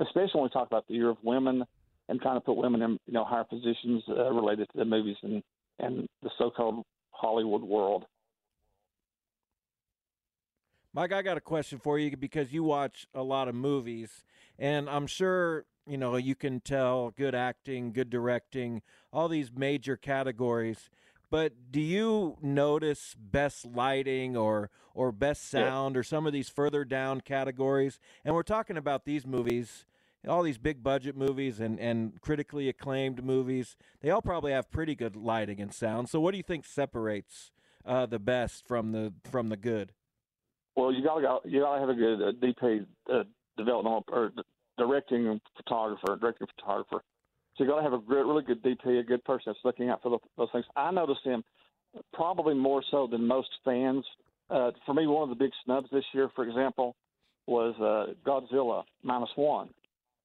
especially 0.00 0.30
when 0.34 0.44
we 0.44 0.50
talk 0.50 0.66
about 0.66 0.86
the 0.88 0.94
year 0.94 1.10
of 1.10 1.16
women 1.22 1.64
and 2.08 2.20
trying 2.20 2.36
to 2.36 2.40
put 2.40 2.56
women 2.56 2.82
in 2.82 2.98
you 3.06 3.12
know 3.12 3.24
higher 3.24 3.44
positions 3.44 4.02
uh, 4.08 4.32
related 4.32 4.68
to 4.72 4.78
the 4.78 4.84
movies 4.84 5.16
and 5.22 5.42
and 5.78 6.08
the 6.22 6.30
so-called 6.38 6.84
Hollywood 7.10 7.62
world. 7.62 8.04
Mike, 10.92 11.12
I 11.12 11.22
got 11.22 11.36
a 11.36 11.40
question 11.40 11.80
for 11.80 11.98
you 11.98 12.16
because 12.16 12.52
you 12.52 12.62
watch 12.62 13.08
a 13.14 13.22
lot 13.22 13.48
of 13.48 13.54
movies, 13.56 14.24
and 14.58 14.88
I'm 14.88 15.08
sure 15.08 15.64
you 15.86 15.98
know 15.98 16.16
you 16.16 16.34
can 16.34 16.60
tell 16.60 17.10
good 17.10 17.34
acting, 17.34 17.92
good 17.92 18.10
directing, 18.10 18.82
all 19.12 19.28
these 19.28 19.50
major 19.54 19.96
categories. 19.96 20.90
But 21.34 21.72
do 21.72 21.80
you 21.80 22.36
notice 22.40 23.16
best 23.18 23.66
lighting 23.66 24.36
or 24.36 24.70
or 24.94 25.10
best 25.10 25.50
sound 25.50 25.96
or 25.96 26.04
some 26.04 26.28
of 26.28 26.32
these 26.32 26.48
further 26.48 26.84
down 26.84 27.22
categories? 27.22 27.98
And 28.24 28.36
we're 28.36 28.44
talking 28.44 28.76
about 28.76 29.04
these 29.04 29.26
movies, 29.26 29.84
all 30.28 30.44
these 30.44 30.58
big 30.58 30.84
budget 30.84 31.16
movies 31.16 31.58
and 31.58 31.80
and 31.80 32.20
critically 32.20 32.68
acclaimed 32.68 33.24
movies. 33.24 33.76
They 34.00 34.10
all 34.10 34.22
probably 34.22 34.52
have 34.52 34.70
pretty 34.70 34.94
good 34.94 35.16
lighting 35.16 35.60
and 35.60 35.74
sound. 35.74 36.08
So 36.08 36.20
what 36.20 36.30
do 36.30 36.36
you 36.36 36.44
think 36.44 36.64
separates 36.64 37.50
uh, 37.84 38.06
the 38.06 38.20
best 38.20 38.64
from 38.68 38.92
the 38.92 39.12
from 39.28 39.48
the 39.48 39.56
good? 39.56 39.90
Well, 40.76 40.92
you 40.92 41.02
gotta 41.02 41.22
go, 41.22 41.40
you 41.44 41.62
gotta 41.62 41.80
have 41.80 41.88
a 41.88 41.94
good 41.94 42.22
uh, 42.22 42.30
DP 42.30 42.86
uh, 43.12 43.24
developmental 43.56 44.04
or 44.12 44.30
directing 44.78 45.40
photographer, 45.56 46.14
directing 46.14 46.46
photographer. 46.56 47.02
So 47.56 47.64
you 47.64 47.70
gotta 47.70 47.82
have 47.82 47.92
a 47.92 47.98
good, 47.98 48.26
really 48.26 48.42
good 48.42 48.62
DP, 48.62 49.00
a 49.00 49.02
good 49.02 49.24
person 49.24 49.44
that's 49.46 49.64
looking 49.64 49.88
out 49.88 50.02
for 50.02 50.10
the, 50.10 50.18
those 50.36 50.48
things. 50.52 50.64
I 50.76 50.90
noticed 50.90 51.24
him 51.24 51.44
probably 52.12 52.54
more 52.54 52.82
so 52.90 53.06
than 53.06 53.26
most 53.26 53.48
fans. 53.64 54.04
Uh, 54.50 54.72
for 54.84 54.94
me, 54.94 55.06
one 55.06 55.22
of 55.22 55.28
the 55.28 55.42
big 55.42 55.52
snubs 55.64 55.88
this 55.92 56.04
year, 56.12 56.28
for 56.34 56.46
example, 56.46 56.96
was 57.46 57.74
uh, 57.80 58.14
Godzilla 58.28 58.82
minus 59.02 59.30
one, 59.36 59.68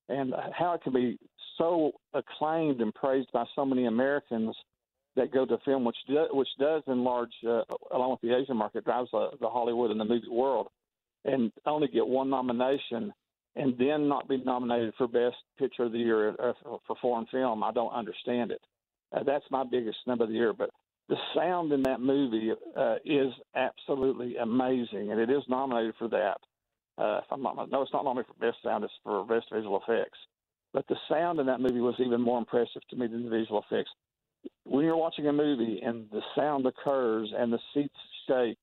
and 0.08 0.34
how 0.58 0.74
it 0.74 0.82
can 0.82 0.94
be 0.94 1.20
so 1.58 1.92
acclaimed 2.14 2.82
and 2.82 2.94
praised 2.94 3.32
by 3.32 3.44
so 3.56 3.66
many 3.66 3.86
Americans 3.86 4.56
that 5.16 5.32
go 5.32 5.46
to 5.46 5.58
film, 5.66 5.84
which 5.84 5.98
do, 6.08 6.28
which 6.32 6.48
does 6.60 6.82
enlarge, 6.88 7.34
uh, 7.48 7.62
along 7.92 8.12
with 8.12 8.22
the 8.22 8.36
Asian 8.36 8.58
market, 8.58 8.86
drives 8.86 9.10
uh, 9.14 9.30
the 9.40 9.50
Hollywood 9.50 9.92
and 9.92 10.00
the 10.00 10.06
movie 10.06 10.30
world, 10.30 10.68
and 11.26 11.52
only 11.66 11.88
get 11.88 12.08
one 12.08 12.30
nomination, 12.30 13.14
and 13.56 13.78
then 13.78 14.08
not 14.08 14.28
be 14.28 14.38
nominated 14.38 14.94
for 14.98 15.08
Best 15.08 15.38
Picture 15.58 15.84
of 15.84 15.92
the 15.92 16.00
Year 16.00 16.30
uh, 16.40 16.54
for 16.64 16.96
foreign 17.02 17.26
film. 17.28 17.64
I 17.64 17.72
don't 17.72 17.92
understand 17.92 18.52
it. 18.52 18.62
Uh, 19.16 19.24
that's 19.24 19.46
my 19.50 19.64
biggest 19.64 19.98
snub 20.04 20.22
of 20.22 20.30
the 20.30 20.36
year. 20.36 20.54
But 20.54 20.70
the 21.08 21.18
sound 21.36 21.72
in 21.72 21.82
that 21.84 22.00
movie 22.00 22.52
uh, 22.78 22.96
is 23.04 23.34
absolutely 23.56 24.38
amazing, 24.38 25.12
and 25.12 25.20
it 25.20 25.30
is 25.30 25.44
nominated 25.50 25.96
for 25.98 26.08
that. 26.10 26.38
Uh, 26.98 27.22
not, 27.38 27.72
no, 27.72 27.82
it's 27.82 27.94
not 27.94 28.04
nominated 28.04 28.34
for 28.34 28.46
best 28.46 28.58
sound; 28.64 28.84
it's 28.84 28.94
for 29.04 29.26
best 29.26 29.48
visual 29.52 29.82
effects. 29.82 30.20
But 30.72 30.86
the 30.88 30.98
sound 31.10 31.40
in 31.40 31.48
that 31.48 31.62
movie 31.62 31.80
was 31.80 31.96
even 32.00 32.22
more 32.22 32.38
impressive 32.38 32.84
to 32.90 32.96
me 32.96 33.08
than 33.08 33.24
the 33.24 33.30
visual 33.30 33.64
effects. 33.70 33.90
When 34.66 34.86
you're 34.86 34.96
watching 34.96 35.28
a 35.28 35.34
movie 35.34 35.82
and 35.84 36.06
the 36.12 36.22
sound 36.36 36.66
occurs 36.68 37.34
and 37.36 37.52
the 37.52 37.60
seats 37.74 37.96
shake, 38.28 38.58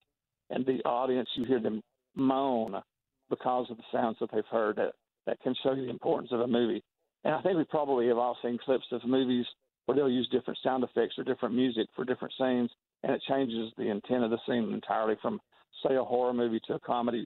and 0.51 0.65
the 0.65 0.81
audience 0.85 1.29
you 1.35 1.45
hear 1.45 1.61
them 1.61 1.83
moan 2.15 2.81
because 3.31 3.67
of 3.71 3.77
the 3.77 3.83
sounds 3.93 4.17
that 4.21 4.31
they've 4.33 4.45
heard, 4.51 4.77
that 4.77 4.93
that 5.27 5.41
can 5.41 5.55
show 5.63 5.73
you 5.73 5.85
the 5.85 5.91
importance 5.91 6.31
of 6.33 6.41
a 6.41 6.47
movie. 6.47 6.83
And 7.25 7.35
I 7.35 7.43
think 7.43 7.57
we 7.57 7.65
probably 7.65 8.07
have 8.09 8.19
all 8.19 8.37
seen 8.43 8.59
clips 8.65 8.87
of 8.93 9.05
movies 9.05 9.45
where 9.85 9.97
they'll 9.97 10.09
use 10.09 10.29
different 10.31 10.59
sound 10.63 10.85
effects 10.85 11.19
or 11.19 11.25
different 11.25 11.55
music 11.55 11.89
for 11.95 12.05
different 12.05 12.35
scenes, 12.39 12.71
and 13.03 13.13
it 13.13 13.23
changes 13.29 13.73
the 13.77 13.91
intent 13.91 14.25
of 14.25 14.31
the 14.31 14.39
scene 14.47 14.73
entirely 14.73 15.17
from, 15.21 15.41
say, 15.87 15.97
a 15.97 16.05
horror 16.05 16.33
movie 16.33 16.61
to 16.67 16.75
a 16.75 16.81
comedy. 16.81 17.25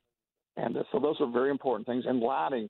And 0.57 0.77
uh, 0.77 0.83
so 0.93 0.99
those 0.99 1.17
are 1.21 1.31
very 1.31 1.51
important 1.51 1.87
things. 1.87 2.05
And 2.07 2.21
lighting, 2.21 2.69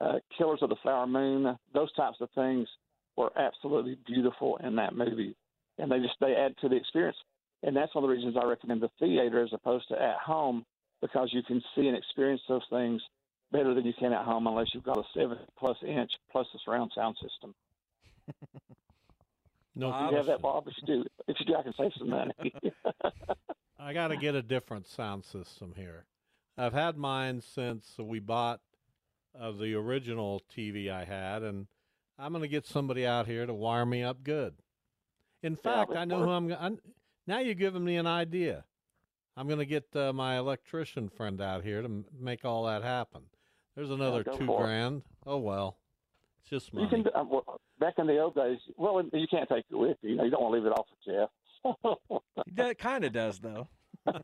uh, 0.00 0.18
Killers 0.36 0.60
of 0.62 0.68
the 0.68 0.76
Flower 0.82 1.06
Moon, 1.06 1.56
those 1.74 1.92
types 1.94 2.16
of 2.20 2.28
things 2.34 2.68
were 3.16 3.30
absolutely 3.38 3.98
beautiful 4.06 4.58
in 4.64 4.76
that 4.76 4.96
movie, 4.96 5.34
and 5.78 5.90
they 5.90 5.98
just 5.98 6.14
they 6.20 6.34
add 6.34 6.54
to 6.60 6.68
the 6.68 6.76
experience. 6.76 7.18
And 7.62 7.76
that's 7.76 7.94
one 7.94 8.04
of 8.04 8.10
the 8.10 8.16
reasons 8.16 8.36
I 8.40 8.46
recommend 8.46 8.80
the 8.80 8.90
theater 8.98 9.42
as 9.42 9.52
opposed 9.52 9.88
to 9.88 10.00
at 10.00 10.16
home 10.16 10.64
because 11.00 11.30
you 11.32 11.42
can 11.42 11.62
see 11.74 11.86
and 11.88 11.96
experience 11.96 12.42
those 12.48 12.62
things 12.70 13.02
better 13.52 13.74
than 13.74 13.84
you 13.84 13.92
can 13.98 14.12
at 14.12 14.24
home 14.24 14.46
unless 14.46 14.68
you've 14.74 14.84
got 14.84 14.98
a 14.98 15.02
seven 15.14 15.38
plus 15.58 15.76
inch 15.86 16.10
plus 16.30 16.46
a 16.54 16.58
surround 16.64 16.92
sound 16.94 17.16
system. 17.20 17.54
No, 19.76 20.10
you 20.10 20.16
have 20.16 20.26
that, 20.26 20.42
Bob. 20.42 20.66
If 20.66 20.74
you 20.82 20.86
do, 20.86 21.04
if 21.28 21.36
you 21.38 21.46
do, 21.46 21.54
I 21.56 21.62
can 21.62 21.72
save 21.78 21.92
some 21.96 22.10
money. 22.10 22.34
I 23.78 23.92
got 23.92 24.08
to 24.08 24.16
get 24.16 24.34
a 24.34 24.42
different 24.42 24.86
sound 24.86 25.24
system 25.24 25.74
here. 25.76 26.04
I've 26.58 26.72
had 26.72 26.96
mine 26.96 27.40
since 27.40 27.94
we 27.98 28.18
bought 28.18 28.60
uh, 29.38 29.52
the 29.52 29.74
original 29.74 30.42
TV 30.54 30.90
I 30.90 31.04
had, 31.04 31.42
and 31.42 31.66
I'm 32.18 32.32
going 32.32 32.42
to 32.42 32.48
get 32.48 32.66
somebody 32.66 33.06
out 33.06 33.26
here 33.26 33.46
to 33.46 33.54
wire 33.54 33.86
me 33.86 34.02
up 34.02 34.22
good. 34.22 34.54
In 35.42 35.56
fact, 35.56 35.92
I 35.96 36.04
know 36.04 36.24
who 36.24 36.30
I'm. 36.30 36.52
I'm 36.52 36.78
now 37.26 37.38
you're 37.38 37.54
giving 37.54 37.84
me 37.84 37.96
an 37.96 38.06
idea. 38.06 38.64
I'm 39.40 39.46
going 39.46 39.58
to 39.58 39.64
get 39.64 39.96
uh, 39.96 40.12
my 40.12 40.36
electrician 40.36 41.08
friend 41.08 41.40
out 41.40 41.64
here 41.64 41.80
to 41.80 41.86
m- 41.86 42.04
make 42.20 42.44
all 42.44 42.64
that 42.64 42.82
happen. 42.82 43.22
There's 43.74 43.88
another 43.88 44.22
go 44.22 44.36
two 44.36 44.44
for 44.44 44.60
it. 44.60 44.66
grand. 44.66 45.02
Oh 45.24 45.38
well, 45.38 45.78
it's 46.40 46.50
just 46.50 46.74
money. 46.74 46.86
you 46.90 47.04
can. 47.04 47.12
Uh, 47.14 47.24
well, 47.24 47.58
back 47.78 47.94
in 47.96 48.06
the 48.06 48.18
old 48.18 48.34
days, 48.34 48.58
well, 48.76 49.02
you 49.14 49.26
can't 49.30 49.48
take 49.48 49.64
it 49.70 49.74
with 49.74 49.96
you. 50.02 50.10
You 50.10 50.16
know, 50.16 50.24
you 50.24 50.30
don't 50.30 50.42
want 50.42 50.52
to 50.52 50.58
leave 50.58 50.66
it 50.66 50.78
off 50.78 50.86
with 50.90 51.16
Jeff. 51.16 52.20
That 52.54 52.78
kind 52.78 53.02
of 53.04 53.12
does, 53.14 53.38
though. 53.38 53.68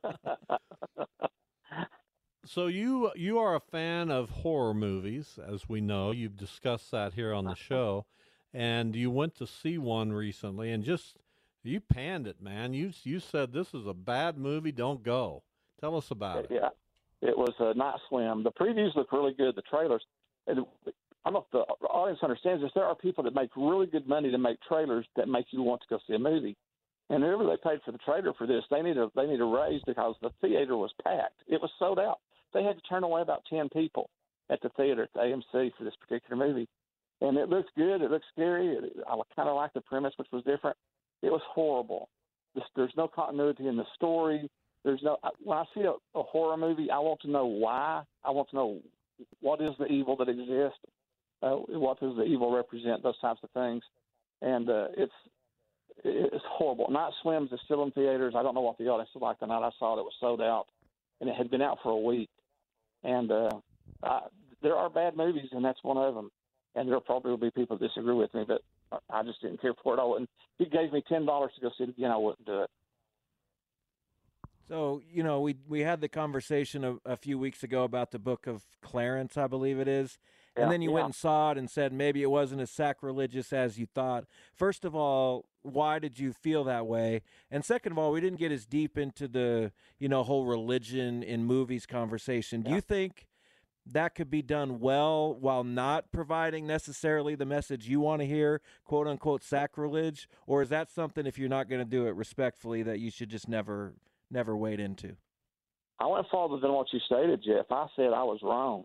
So 2.49 2.69
you 2.69 3.11
you 3.17 3.39
are 3.39 3.57
a 3.57 3.61
fan 3.61 4.09
of 4.11 4.31
horror 4.31 4.73
movies, 4.73 5.37
as 5.45 5.69
we 5.69 5.81
know. 5.81 6.13
You've 6.13 6.37
discussed 6.37 6.93
that 6.93 7.15
here 7.15 7.35
on 7.35 7.45
the 7.45 7.55
show, 7.57 8.07
and 8.55 8.95
you 8.95 9.11
went 9.11 9.35
to 9.37 9.49
see 9.49 9.79
one 9.79 10.13
recently, 10.13 10.71
and 10.71 10.85
just 10.85 11.17
you 11.67 11.81
panned 11.81 12.27
it, 12.27 12.43
man. 12.43 12.73
You 12.75 12.93
you 13.03 13.21
said 13.21 13.53
this 13.53 13.75
is 13.75 13.87
a 13.87 13.95
bad 13.95 14.39
movie. 14.39 14.73
Don't 14.73 15.03
go. 15.03 15.43
Tell 15.81 15.97
us 15.97 16.11
about 16.11 16.45
it. 16.45 16.51
Yeah, 16.51 16.69
it 17.23 17.37
was 17.37 17.53
uh, 17.61 17.67
a 17.67 17.75
night 17.75 17.99
swim. 18.09 18.43
The 18.43 18.53
previews 18.53 18.95
look 18.95 19.13
really 19.13 19.35
good. 19.35 19.55
The 19.57 19.63
trailers. 19.63 20.03
And 20.47 20.61
I 21.25 21.31
don't 21.31 21.35
know 21.53 21.65
if 21.65 21.81
the 21.81 21.87
audience 21.89 22.21
understands 22.23 22.63
this. 22.63 22.71
There 22.75 22.85
are 22.85 22.95
people 22.95 23.25
that 23.25 23.35
make 23.35 23.51
really 23.57 23.87
good 23.87 24.09
money 24.09 24.31
to 24.31 24.39
make 24.39 24.59
trailers 24.69 25.07
that 25.17 25.29
make 25.29 25.47
you 25.51 25.63
want 25.63 25.81
to 25.83 25.87
go 25.91 25.99
see 26.07 26.15
a 26.15 26.19
movie. 26.19 26.57
And 27.11 27.23
whoever 27.23 27.45
they 27.45 27.57
paid 27.57 27.81
for 27.85 27.93
the 27.93 27.99
trailer 27.99 28.33
for 28.37 28.47
this, 28.47 28.65
they 28.71 28.83
need 28.83 28.97
a 28.97 29.11
they 29.15 29.27
need 29.27 29.41
a 29.41 29.45
raise 29.45 29.83
because 29.87 30.15
the 30.23 30.31
theater 30.41 30.77
was 30.77 30.93
packed. 31.03 31.43
It 31.47 31.61
was 31.61 31.71
sold 31.79 31.99
out. 31.99 32.19
They 32.53 32.63
had 32.63 32.77
to 32.77 32.83
turn 32.83 33.05
away 33.05 33.23
about 33.23 33.43
ten 33.51 33.69
people 33.69 34.11
at 34.51 34.61
the 34.63 34.71
theater 34.71 35.03
at 35.03 35.13
the 35.15 35.21
AMC 35.21 35.73
for 35.77 35.85
this 35.85 35.95
particular 36.01 36.37
movie. 36.37 36.69
And 37.21 37.37
it 37.39 37.49
looks 37.49 37.69
good. 37.77 38.03
It 38.03 38.11
looks 38.11 38.27
scary. 38.33 38.77
I 39.09 39.21
kind 39.35 39.49
of 39.49 39.57
like 39.57 39.73
the 39.73 39.81
premise, 39.81 40.15
which 40.17 40.29
was 40.33 40.45
different. 40.45 40.77
It 41.27 41.33
was 41.33 41.43
horrible. 41.49 42.09
There's 42.77 42.93
no 42.97 43.09
continuity 43.09 43.67
in 43.67 43.77
the 43.77 43.85
story. 43.97 44.49
There's 44.85 45.01
no. 45.03 45.17
When 45.43 45.59
I 45.59 45.65
see 45.75 45.81
a, 45.81 45.95
a 46.19 46.23
horror 46.23 46.57
movie, 46.57 46.89
I 46.89 47.01
want 47.01 47.21
to 47.23 47.31
know 47.31 47.47
why. 47.47 48.05
I 48.25 48.31
want 48.31 48.49
to 48.51 48.57
know 48.57 48.79
what 49.41 49.61
is 49.61 49.73
the 49.81 49.87
evil 49.87 50.17
that 50.19 50.29
exists. 50.29 50.79
Uh, 51.43 51.57
what 51.57 51.99
does 51.99 52.17
the 52.17 52.23
evil 52.23 52.55
represent? 52.55 53.03
Those 53.03 53.19
types 53.19 53.41
of 53.43 53.51
things. 53.51 53.83
And 54.41 54.71
uh, 54.71 54.87
it's 54.97 55.13
it's 56.05 56.45
horrible. 56.49 56.89
Night 56.91 57.13
Swims 57.23 57.51
is 57.51 57.59
still 57.65 57.83
in 57.83 57.91
theaters. 57.91 58.35
I 58.37 58.45
don't 58.45 58.55
know 58.55 58.61
what 58.61 58.79
the 58.79 58.87
audience 58.87 59.11
was 59.13 59.23
like 59.23 59.41
the 59.41 59.47
night 59.47 59.67
I 59.67 59.71
saw 59.81 59.97
it. 59.97 60.01
It 60.01 60.05
was 60.05 60.15
sold 60.21 60.41
out, 60.41 60.67
and 61.21 61.29
it 61.29 61.35
had 61.35 61.51
been 61.51 61.63
out 61.63 61.79
for 61.83 61.91
a 61.91 61.97
week. 61.97 62.31
And 63.03 63.33
uh, 63.33 63.51
I, 64.05 64.21
there 64.63 64.77
are 64.77 64.89
bad 64.89 65.17
movies, 65.17 65.49
and 65.51 65.65
that's 65.65 65.83
one 65.83 65.97
of 65.97 66.15
them. 66.15 66.31
And 66.77 66.89
there 66.89 67.01
probably 67.01 67.33
will 67.33 67.39
be 67.39 67.51
people 67.51 67.77
that 67.77 67.89
disagree 67.89 68.15
with 68.15 68.33
me, 68.33 68.45
but 68.47 68.63
I 69.11 69.23
just 69.23 69.41
didn't 69.43 69.61
care 69.61 69.75
for 69.83 69.95
it. 69.97 70.01
I 70.01 70.05
wouldn't. 70.05 70.31
If 70.59 70.69
he 70.71 70.77
gave 70.77 70.93
me 70.93 71.03
ten 71.09 71.27
dollars 71.27 71.53
to 71.57 71.61
go 71.61 71.71
see 71.77 71.85
it 71.85 71.91
again, 71.91 72.11
I 72.11 72.17
wouldn't 72.17 72.47
do 72.47 72.63
it. 72.63 72.71
So 74.69 75.01
you 75.11 75.23
know, 75.23 75.41
we 75.41 75.57
we 75.69 75.81
had 75.81 76.01
the 76.01 76.09
conversation 76.09 76.85
a, 76.85 76.97
a 77.05 77.17
few 77.17 77.39
weeks 77.39 77.63
ago 77.63 77.85
about 77.85 78.11
the 78.11 78.19
book 78.19 78.47
of 78.47 78.65
Clarence, 78.83 79.37
I 79.37 79.47
believe 79.47 79.79
it 79.79 79.89
is, 79.89 80.19
Yeah, 80.57 80.65
and 80.65 80.73
then 80.73 80.83
you 80.83 80.91
yeah. 80.91 80.95
went 80.95 81.07
and 81.07 81.15
saw 81.15 81.53
it 81.53 81.59
and 81.59 81.71
said 81.71 81.93
maybe 81.93 82.23
it 82.23 82.31
wasn't 82.31 82.61
as 82.61 82.71
sacrilegious 82.71 83.53
as 83.53 83.79
you 83.79 83.87
thought. 83.87 84.25
First 84.55 84.85
of 84.85 84.95
all, 84.95 85.47
why 85.63 85.99
did 86.01 86.19
you 86.19 86.33
feel 86.33 86.65
that 86.65 86.87
way? 86.87 87.23
And 87.51 87.65
second 87.65 87.93
of 87.93 87.99
all, 87.99 88.13
we 88.13 88.21
didn't 88.21 88.39
get 88.41 88.53
as 88.53 88.67
deep 88.67 88.99
into 88.99 89.29
the 89.29 89.73
you 89.99 90.09
know 90.09 90.25
whole 90.25 90.47
religion 90.47 91.23
in 91.23 91.45
movies 91.45 91.87
conversation. 91.87 92.63
Do 92.63 92.71
you 92.73 92.81
think 92.81 93.29
that 93.93 94.15
could 94.15 94.31
be 94.31 94.43
done 94.43 94.81
well 94.81 95.35
while 95.35 95.65
not 95.65 96.11
providing 96.13 96.67
necessarily 96.67 97.35
the 97.35 97.47
message 97.47 97.89
you 97.89 98.01
want 98.01 98.21
to 98.21 98.27
hear, 98.27 98.61
quote 98.85 99.07
unquote 99.07 99.43
sacrilege, 99.43 100.29
or 100.47 100.63
is 100.63 100.69
that 100.71 100.91
something 100.91 101.27
if 101.27 101.39
you're 101.39 101.49
not 101.49 101.69
going 101.69 101.81
to 101.81 101.89
do 101.91 102.07
it 102.07 102.15
respectfully 102.15 102.83
that 102.83 102.99
you 102.99 103.11
should 103.11 103.29
just 103.29 103.49
never 103.49 103.95
never 104.31 104.57
wade 104.57 104.81
into? 104.81 105.17
I 105.99 106.07
went 106.07 106.27
farther 106.31 106.59
than 106.59 106.73
what 106.73 106.89
you 106.93 107.01
stated, 107.07 107.43
Jeff. 107.45 107.67
I 107.71 107.87
said 107.97 108.13
I 108.13 108.25
was 108.25 108.41
wrong. 108.43 108.85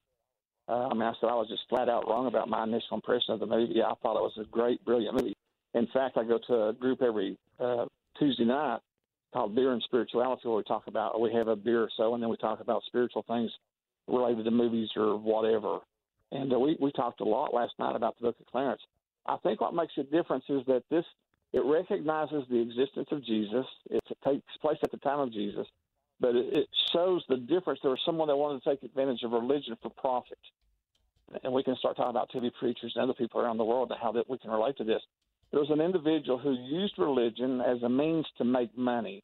Uh, 0.69 0.87
I 0.87 0.93
mean, 0.93 1.03
I 1.03 1.13
said 1.19 1.27
I 1.27 1.35
was 1.35 1.49
just 1.49 1.63
flat 1.67 1.89
out 1.89 2.07
wrong 2.07 2.27
about 2.27 2.47
my 2.47 2.63
initial 2.63 2.95
impression 2.95 3.33
of 3.33 3.39
the 3.39 3.45
movie. 3.45 3.81
I 3.81 3.93
thought 4.01 4.15
it 4.15 4.21
was 4.21 4.37
a 4.39 4.45
great, 4.45 4.83
brilliant 4.85 5.15
movie. 5.15 5.35
In 5.73 5.87
fact, 5.93 6.17
I 6.17 6.23
go 6.23 6.39
to 6.47 6.67
a 6.69 6.73
group 6.73 7.01
every 7.01 7.37
uh, 7.59 7.85
Tuesday 8.17 8.45
night 8.45 8.79
called 9.33 9.55
Beer 9.55 9.73
and 9.73 9.81
Spirituality, 9.83 10.47
where 10.47 10.57
we 10.57 10.63
talk 10.63 10.87
about 10.87 11.19
we 11.19 11.33
have 11.33 11.47
a 11.47 11.55
beer 11.55 11.81
or 11.81 11.89
so, 11.97 12.13
and 12.13 12.21
then 12.21 12.29
we 12.29 12.37
talk 12.37 12.59
about 12.59 12.83
spiritual 12.85 13.25
things 13.27 13.51
related 14.07 14.45
to 14.45 14.51
movies 14.51 14.89
or 14.95 15.17
whatever. 15.17 15.79
And 16.31 16.53
uh, 16.53 16.59
we 16.59 16.77
we 16.79 16.91
talked 16.91 17.21
a 17.21 17.25
lot 17.25 17.53
last 17.53 17.73
night 17.79 17.95
about 17.95 18.15
the 18.17 18.27
Book 18.27 18.39
of 18.39 18.45
Clarence. 18.47 18.81
I 19.25 19.37
think 19.43 19.61
what 19.61 19.73
makes 19.73 19.93
a 19.97 20.03
difference 20.03 20.45
is 20.49 20.61
that 20.67 20.83
this 20.89 21.05
it 21.53 21.63
recognizes 21.65 22.43
the 22.49 22.59
existence 22.59 23.09
of 23.11 23.25
Jesus. 23.25 23.65
It 23.89 24.01
takes 24.23 24.43
place 24.61 24.77
at 24.83 24.91
the 24.91 24.97
time 24.97 25.19
of 25.19 25.33
Jesus, 25.33 25.67
but 26.19 26.35
it, 26.35 26.53
it 26.53 26.67
shows 26.93 27.23
the 27.27 27.37
difference. 27.37 27.79
There 27.81 27.91
was 27.91 27.99
someone 28.05 28.29
that 28.29 28.37
wanted 28.37 28.63
to 28.63 28.69
take 28.69 28.83
advantage 28.83 29.23
of 29.23 29.31
religion 29.31 29.77
for 29.81 29.89
profit, 29.89 30.39
and 31.43 31.51
we 31.51 31.63
can 31.63 31.75
start 31.75 31.97
talking 31.97 32.11
about 32.11 32.31
TV 32.31 32.51
preachers 32.57 32.93
and 32.95 33.03
other 33.03 33.13
people 33.13 33.41
around 33.41 33.57
the 33.57 33.65
world 33.65 33.91
and 33.91 33.99
how 34.01 34.13
that 34.13 34.29
we 34.29 34.37
can 34.37 34.51
relate 34.51 34.77
to 34.77 34.85
this. 34.85 35.01
There 35.51 35.59
was 35.59 35.69
an 35.69 35.81
individual 35.81 36.37
who 36.37 36.53
used 36.53 36.97
religion 36.97 37.59
as 37.59 37.83
a 37.83 37.89
means 37.89 38.25
to 38.37 38.45
make 38.45 38.77
money, 38.77 39.21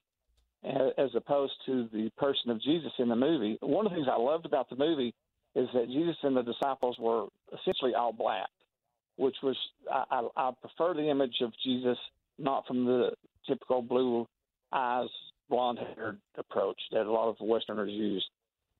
as 0.63 1.09
opposed 1.15 1.53
to 1.65 1.87
the 1.93 2.09
person 2.17 2.51
of 2.51 2.61
Jesus 2.61 2.91
in 2.99 3.09
the 3.09 3.15
movie. 3.15 3.57
One 3.61 3.85
of 3.85 3.91
the 3.91 3.95
things 3.95 4.07
I 4.11 4.17
loved 4.17 4.45
about 4.45 4.69
the 4.69 4.75
movie 4.75 5.13
is 5.55 5.67
that 5.73 5.87
Jesus 5.87 6.17
and 6.23 6.35
the 6.35 6.43
disciples 6.43 6.97
were 6.99 7.27
essentially 7.59 7.93
all 7.95 8.11
black, 8.11 8.49
which 9.15 9.35
was 9.41 9.55
I, 9.91 10.03
I, 10.11 10.27
I 10.35 10.51
prefer 10.61 10.93
the 10.93 11.09
image 11.09 11.35
of 11.41 11.51
Jesus 11.63 11.97
not 12.37 12.65
from 12.67 12.85
the 12.85 13.11
typical 13.47 13.81
blue 13.81 14.27
eyes, 14.71 15.09
blonde 15.49 15.79
haired 15.95 16.19
approach 16.37 16.79
that 16.91 17.05
a 17.05 17.11
lot 17.11 17.29
of 17.29 17.37
Westerners 17.39 17.91
use. 17.91 18.25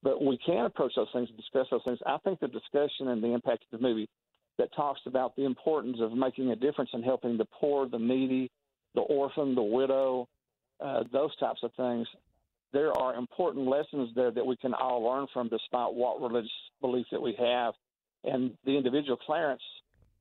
But 0.03 0.23
we 0.23 0.37
can 0.45 0.65
approach 0.65 0.93
those 0.95 1.07
things 1.13 1.29
and 1.29 1.37
discuss 1.37 1.67
those 1.71 1.81
things. 1.85 1.99
I 2.05 2.17
think 2.23 2.39
the 2.39 2.47
discussion 2.47 3.07
and 3.07 3.23
the 3.23 3.33
impact 3.33 3.63
of 3.71 3.79
the 3.79 3.87
movie 3.87 4.09
that 4.57 4.73
talks 4.75 5.01
about 5.05 5.35
the 5.35 5.45
importance 5.45 5.97
of 5.99 6.13
making 6.13 6.51
a 6.51 6.55
difference 6.55 6.91
and 6.93 7.03
helping 7.03 7.37
the 7.37 7.47
poor, 7.59 7.87
the 7.87 7.97
needy, 7.97 8.51
the 8.93 9.01
orphan, 9.01 9.55
the 9.55 9.61
widow, 9.61 10.27
uh, 10.79 11.03
those 11.11 11.35
types 11.37 11.61
of 11.63 11.71
things. 11.75 12.07
There 12.73 12.91
are 12.91 13.15
important 13.15 13.67
lessons 13.67 14.09
there 14.15 14.31
that 14.31 14.45
we 14.45 14.57
can 14.57 14.73
all 14.73 15.03
learn 15.03 15.27
from, 15.33 15.47
despite 15.47 15.93
what 15.93 16.21
religious 16.21 16.51
belief 16.81 17.05
that 17.11 17.21
we 17.21 17.33
have. 17.39 17.73
And 18.23 18.51
the 18.65 18.75
individual 18.75 19.17
Clarence, 19.17 19.61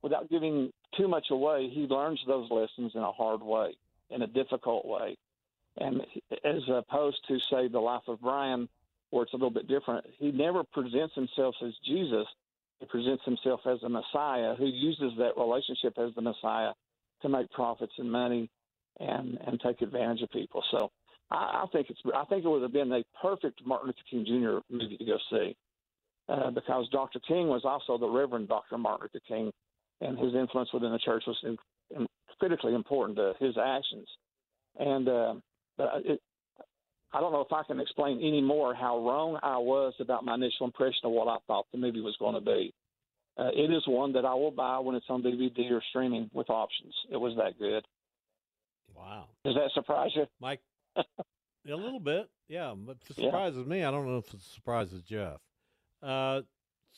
without 0.01 0.29
giving 0.29 0.71
too 0.97 1.07
much 1.07 1.27
away, 1.29 1.69
he 1.69 1.81
learns 1.81 2.19
those 2.25 2.49
lessons 2.49 2.93
in 2.95 3.01
a 3.01 3.11
hard 3.11 3.41
way, 3.41 3.75
in 4.09 4.21
a 4.21 4.27
difficult 4.27 4.85
way. 4.85 5.17
And 5.77 6.01
as 6.43 6.61
opposed 6.69 7.17
to, 7.27 7.37
say, 7.51 7.67
the 7.67 7.79
life 7.79 8.07
of 8.07 8.21
Brian, 8.21 8.69
where 9.09 9.23
it's 9.23 9.33
a 9.33 9.35
little 9.35 9.51
bit 9.51 9.67
different, 9.67 10.05
he 10.17 10.31
never 10.31 10.63
presents 10.63 11.13
himself 11.15 11.55
as 11.63 11.73
Jesus. 11.85 12.25
He 12.79 12.85
presents 12.85 13.23
himself 13.25 13.61
as 13.65 13.83
a 13.83 13.89
Messiah 13.89 14.55
who 14.55 14.65
uses 14.65 15.11
that 15.17 15.37
relationship 15.37 15.97
as 15.97 16.13
the 16.15 16.21
Messiah 16.21 16.71
to 17.21 17.29
make 17.29 17.49
profits 17.51 17.93
and 17.97 18.11
money 18.11 18.49
and 18.99 19.37
and 19.45 19.59
take 19.59 19.81
advantage 19.81 20.21
of 20.21 20.31
people. 20.31 20.63
So 20.71 20.91
I, 21.31 21.63
I 21.63 21.65
think 21.71 21.89
it's 21.89 21.99
I 22.15 22.25
think 22.25 22.45
it 22.45 22.49
would 22.49 22.61
have 22.61 22.73
been 22.73 22.91
a 22.91 23.03
perfect 23.21 23.61
Martin 23.65 23.87
Luther 23.87 23.99
King 24.09 24.25
Jr. 24.25 24.73
movie 24.73 24.97
to 24.97 25.05
go 25.05 25.17
see 25.31 25.55
uh, 26.29 26.51
because 26.51 26.87
Dr. 26.89 27.19
King 27.27 27.47
was 27.47 27.61
also 27.63 27.97
the 27.97 28.09
Reverend 28.09 28.47
Dr. 28.47 28.77
Martin 28.77 29.07
Luther 29.13 29.23
King, 29.27 29.51
and 30.01 30.17
his 30.17 30.33
influence 30.35 30.71
within 30.73 30.91
the 30.91 30.99
church 30.99 31.23
was 31.27 31.37
in, 31.43 31.57
in 31.95 32.07
critically 32.39 32.75
important 32.75 33.17
to 33.17 33.33
his 33.39 33.55
actions. 33.57 34.07
And 34.79 35.07
uh, 35.07 35.33
but 35.77 35.89
it, 36.05 36.21
I 37.13 37.19
don't 37.19 37.31
know 37.31 37.41
if 37.41 37.53
I 37.53 37.63
can 37.63 37.79
explain 37.79 38.19
any 38.19 38.41
more 38.41 38.75
how 38.75 38.99
wrong 38.99 39.39
I 39.41 39.57
was 39.57 39.93
about 39.99 40.25
my 40.25 40.35
initial 40.35 40.65
impression 40.65 41.05
of 41.05 41.11
what 41.11 41.27
I 41.27 41.37
thought 41.47 41.65
the 41.71 41.77
movie 41.77 42.01
was 42.01 42.15
going 42.19 42.35
to 42.35 42.41
be. 42.41 42.73
Uh, 43.37 43.49
it 43.53 43.71
is 43.71 43.83
one 43.87 44.13
that 44.13 44.25
I 44.25 44.33
will 44.33 44.51
buy 44.51 44.79
when 44.79 44.95
it's 44.95 45.05
on 45.09 45.21
DVD 45.21 45.71
or 45.71 45.81
streaming 45.89 46.29
with 46.33 46.49
options. 46.49 46.93
It 47.11 47.17
was 47.17 47.35
that 47.37 47.57
good. 47.59 47.85
Wow. 48.97 49.25
Does 49.45 49.55
that 49.55 49.71
surprise 49.73 50.11
you, 50.15 50.25
Mike? 50.39 50.61
a 50.97 51.03
little 51.65 51.99
bit, 51.99 52.29
yeah. 52.47 52.73
But 52.75 52.97
it 53.09 53.15
surprises 53.15 53.63
yeah. 53.65 53.69
me. 53.69 53.83
I 53.83 53.91
don't 53.91 54.07
know 54.07 54.17
if 54.17 54.33
it 54.33 54.41
surprises 54.41 55.03
Jeff. 55.03 55.39
Uh, 56.01 56.41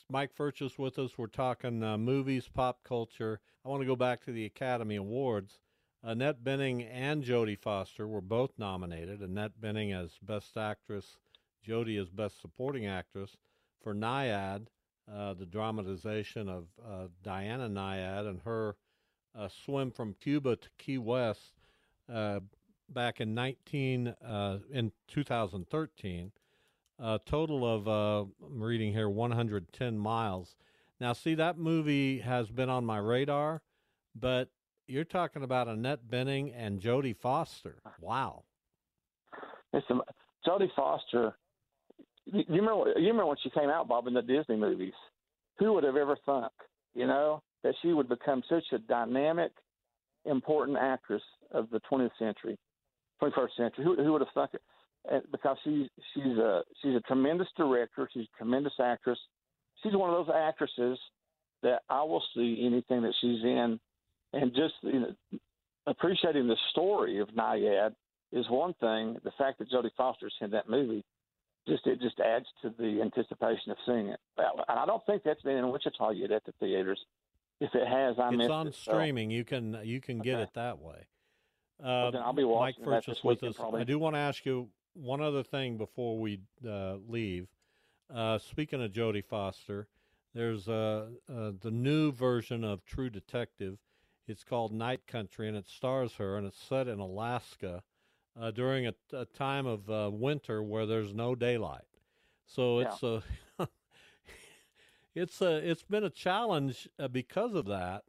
Mike 0.08 0.34
Furches 0.34 0.78
with 0.78 0.98
us. 0.98 1.18
We're 1.18 1.26
talking 1.26 1.82
uh, 1.82 1.98
movies, 1.98 2.48
pop 2.52 2.82
culture. 2.84 3.40
I 3.64 3.68
want 3.68 3.82
to 3.82 3.86
go 3.86 3.96
back 3.96 4.24
to 4.24 4.32
the 4.32 4.46
Academy 4.46 4.96
Awards. 4.96 5.58
Annette 6.02 6.42
Bening 6.42 6.88
and 6.90 7.22
Jodie 7.22 7.58
Foster 7.58 8.08
were 8.08 8.22
both 8.22 8.52
nominated. 8.58 9.20
Annette 9.20 9.60
Bening 9.60 9.92
as 9.92 10.16
Best 10.22 10.56
Actress, 10.56 11.18
Jodie 11.66 12.00
as 12.00 12.08
Best 12.08 12.40
Supporting 12.40 12.86
Actress 12.86 13.36
for 13.82 13.94
Nyad, 13.94 14.68
uh, 15.12 15.34
the 15.34 15.44
dramatization 15.44 16.48
of 16.48 16.68
uh, 16.82 17.08
Diana 17.22 17.68
Nyad 17.68 18.26
and 18.26 18.40
her 18.40 18.76
uh, 19.38 19.48
swim 19.48 19.90
from 19.90 20.14
Cuba 20.14 20.56
to 20.56 20.68
Key 20.78 20.96
West 20.96 21.59
uh, 22.12 22.40
back 22.88 23.20
in 23.20 23.34
19 23.34 24.08
uh, 24.08 24.58
in 24.70 24.92
2013. 25.08 26.32
A 27.02 27.20
total 27.24 27.66
of 27.66 27.88
uh, 27.88 28.28
I'm 28.44 28.62
reading 28.62 28.92
here 28.92 29.08
110 29.08 29.98
miles. 29.98 30.54
Now, 31.00 31.14
see 31.14 31.34
that 31.36 31.56
movie 31.56 32.18
has 32.18 32.50
been 32.50 32.68
on 32.68 32.84
my 32.84 32.98
radar, 32.98 33.62
but 34.14 34.50
you're 34.86 35.04
talking 35.04 35.42
about 35.42 35.66
Annette 35.66 36.10
Bening 36.10 36.52
and 36.54 36.78
Jodie 36.80 37.16
Foster. 37.16 37.80
Wow. 38.00 38.44
Listen, 39.72 40.02
Jodie 40.46 40.68
Foster. 40.76 41.36
You 42.26 42.44
remember? 42.48 42.92
You 42.96 43.06
remember 43.08 43.26
when 43.26 43.36
she 43.42 43.50
came 43.50 43.70
out, 43.70 43.88
Bob, 43.88 44.06
in 44.06 44.14
the 44.14 44.22
Disney 44.22 44.56
movies? 44.56 44.92
Who 45.58 45.72
would 45.72 45.84
have 45.84 45.96
ever 45.96 46.18
thunk, 46.26 46.52
you 46.94 47.06
know, 47.06 47.42
that 47.62 47.74
she 47.80 47.92
would 47.92 48.08
become 48.08 48.42
such 48.48 48.64
a 48.72 48.78
dynamic, 48.78 49.52
important 50.26 50.76
actress 50.78 51.22
of 51.52 51.68
the 51.70 51.80
20th 51.90 52.10
century, 52.18 52.56
21st 53.22 53.56
century? 53.56 53.84
Who, 53.84 53.96
who 54.02 54.12
would 54.12 54.22
have 54.22 54.28
thunk 54.34 54.50
it? 54.54 54.62
And 55.10 55.22
because 55.32 55.56
she's 55.64 55.86
she's 56.12 56.36
a 56.36 56.62
she's 56.82 56.94
a 56.94 57.00
tremendous 57.00 57.48
director. 57.56 58.08
She's 58.12 58.26
a 58.34 58.36
tremendous 58.36 58.74
actress. 58.78 59.18
She's 59.82 59.94
one 59.94 60.12
of 60.12 60.26
those 60.26 60.34
actresses 60.34 60.98
that 61.62 61.82
I 61.88 62.02
will 62.02 62.22
see 62.34 62.62
anything 62.66 63.02
that 63.02 63.14
she's 63.20 63.42
in 63.42 63.80
and 64.32 64.52
just 64.54 64.74
you 64.82 65.00
know, 65.00 65.38
appreciating 65.86 66.48
the 66.48 66.56
story 66.70 67.18
of 67.18 67.28
Nyad 67.28 67.94
is 68.32 68.48
one 68.48 68.74
thing. 68.74 69.16
The 69.24 69.32
fact 69.38 69.58
that 69.58 69.70
Jodie 69.70 69.90
Foster's 69.96 70.34
in 70.40 70.50
that 70.50 70.68
movie 70.68 71.04
just 71.68 71.86
it 71.86 72.00
just 72.00 72.18
adds 72.20 72.46
to 72.62 72.72
the 72.78 73.00
anticipation 73.02 73.70
of 73.70 73.76
seeing 73.86 74.08
it. 74.08 74.20
And 74.36 74.78
I 74.78 74.86
don't 74.86 75.04
think 75.06 75.22
that's 75.24 75.42
been 75.42 75.56
in 75.56 75.70
Wichita 75.70 76.10
yet 76.10 76.30
at 76.30 76.44
the 76.44 76.52
theaters. 76.60 77.00
If 77.60 77.74
it 77.74 77.86
has, 77.86 78.16
I 78.18 78.28
it's 78.28 78.38
missed 78.38 78.50
on 78.50 78.66
it, 78.68 78.74
streaming. 78.74 79.30
So. 79.30 79.34
You 79.34 79.44
can 79.44 79.78
you 79.84 80.00
can 80.00 80.18
get 80.20 80.34
okay. 80.34 80.42
it 80.44 80.50
that 80.54 80.78
way. 80.78 81.06
Uh, 81.82 82.10
I'll 82.18 82.32
be 82.32 82.44
watching 82.44 82.84
Mike 82.84 83.04
Furches 83.04 83.24
with 83.24 83.42
us. 83.42 83.56
Probably. 83.56 83.80
I 83.80 83.84
do 83.84 83.98
want 83.98 84.14
to 84.14 84.20
ask 84.20 84.44
you 84.44 84.68
one 84.94 85.20
other 85.20 85.42
thing 85.42 85.76
before 85.76 86.18
we 86.18 86.40
uh, 86.66 86.96
leave. 87.08 87.48
Uh, 88.14 88.38
speaking 88.38 88.82
of 88.82 88.92
Jodie 88.92 89.24
Foster, 89.24 89.88
there's 90.34 90.68
uh, 90.68 91.06
uh, 91.32 91.52
the 91.60 91.70
new 91.70 92.12
version 92.12 92.64
of 92.64 92.84
True 92.84 93.08
Detective 93.08 93.78
it's 94.30 94.44
called 94.44 94.72
Night 94.72 95.08
Country, 95.08 95.48
and 95.48 95.56
it 95.56 95.68
stars 95.68 96.14
her, 96.14 96.36
and 96.36 96.46
it's 96.46 96.62
set 96.62 96.86
in 96.86 97.00
Alaska 97.00 97.82
uh, 98.40 98.52
during 98.52 98.86
a, 98.86 98.94
a, 99.12 99.24
time 99.24 99.66
of 99.66 99.90
uh, 99.90 100.08
winter 100.12 100.62
where 100.62 100.86
there's 100.86 101.12
no 101.12 101.34
daylight. 101.34 101.82
So 102.46 102.78
it's 102.78 103.02
yeah. 103.02 103.18
a 103.58 103.68
it's 105.16 105.42
a 105.42 105.56
it's 105.68 105.82
been 105.82 106.04
a 106.04 106.10
challenge 106.10 106.88
uh, 106.98 107.08
because 107.08 107.54
of 107.54 107.66
that. 107.66 108.04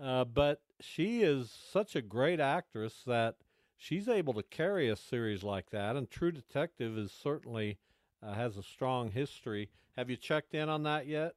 Uh, 0.00 0.24
but 0.24 0.60
she 0.80 1.22
is 1.22 1.50
such 1.50 1.96
a 1.96 2.02
great 2.02 2.40
actress 2.40 3.02
that 3.06 3.36
she's 3.76 4.08
able 4.08 4.34
to 4.34 4.42
carry 4.42 4.88
a 4.88 4.96
series 4.96 5.42
like 5.42 5.70
that. 5.70 5.96
And 5.96 6.10
True 6.10 6.32
Detective 6.32 6.96
is 6.96 7.12
certainly 7.12 7.78
uh, 8.22 8.34
has 8.34 8.56
a 8.56 8.62
strong 8.62 9.10
history. 9.10 9.70
Have 9.96 10.10
you 10.10 10.16
checked 10.16 10.54
in 10.54 10.68
on 10.68 10.82
that 10.84 11.06
yet? 11.06 11.34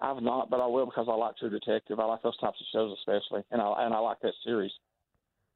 I've 0.00 0.22
not, 0.22 0.50
but 0.50 0.60
I 0.60 0.66
will 0.66 0.86
because 0.86 1.06
I 1.08 1.14
like 1.14 1.36
True 1.36 1.50
Detective. 1.50 2.00
I 2.00 2.04
like 2.04 2.22
those 2.22 2.36
types 2.38 2.60
of 2.60 2.66
shows 2.72 2.96
especially, 2.98 3.42
and 3.50 3.60
I 3.60 3.84
and 3.84 3.94
I 3.94 3.98
like 3.98 4.20
that 4.22 4.34
series. 4.44 4.72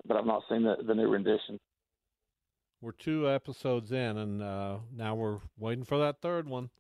But 0.07 0.17
I've 0.17 0.27
not 0.27 0.43
seen 0.49 0.63
the 0.63 0.77
the 0.87 0.95
new 0.95 1.09
rendition. 1.09 1.59
We're 2.81 2.93
two 2.93 3.29
episodes 3.29 3.91
in, 3.91 4.17
and 4.17 4.41
uh, 4.41 4.79
now 4.95 5.17
we're 5.17 5.39
waiting 5.59 5.85
for 5.85 5.99
that 5.99 6.21
third 6.23 6.49
one. 6.49 6.71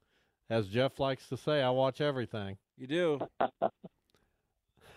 As 0.48 0.68
Jeff 0.68 1.01
likes 1.01 1.29
to 1.29 1.37
say, 1.37 1.61
I 1.61 1.70
watch 1.70 2.01
everything. 2.01 2.57
You 2.77 2.87
do. 2.87 3.20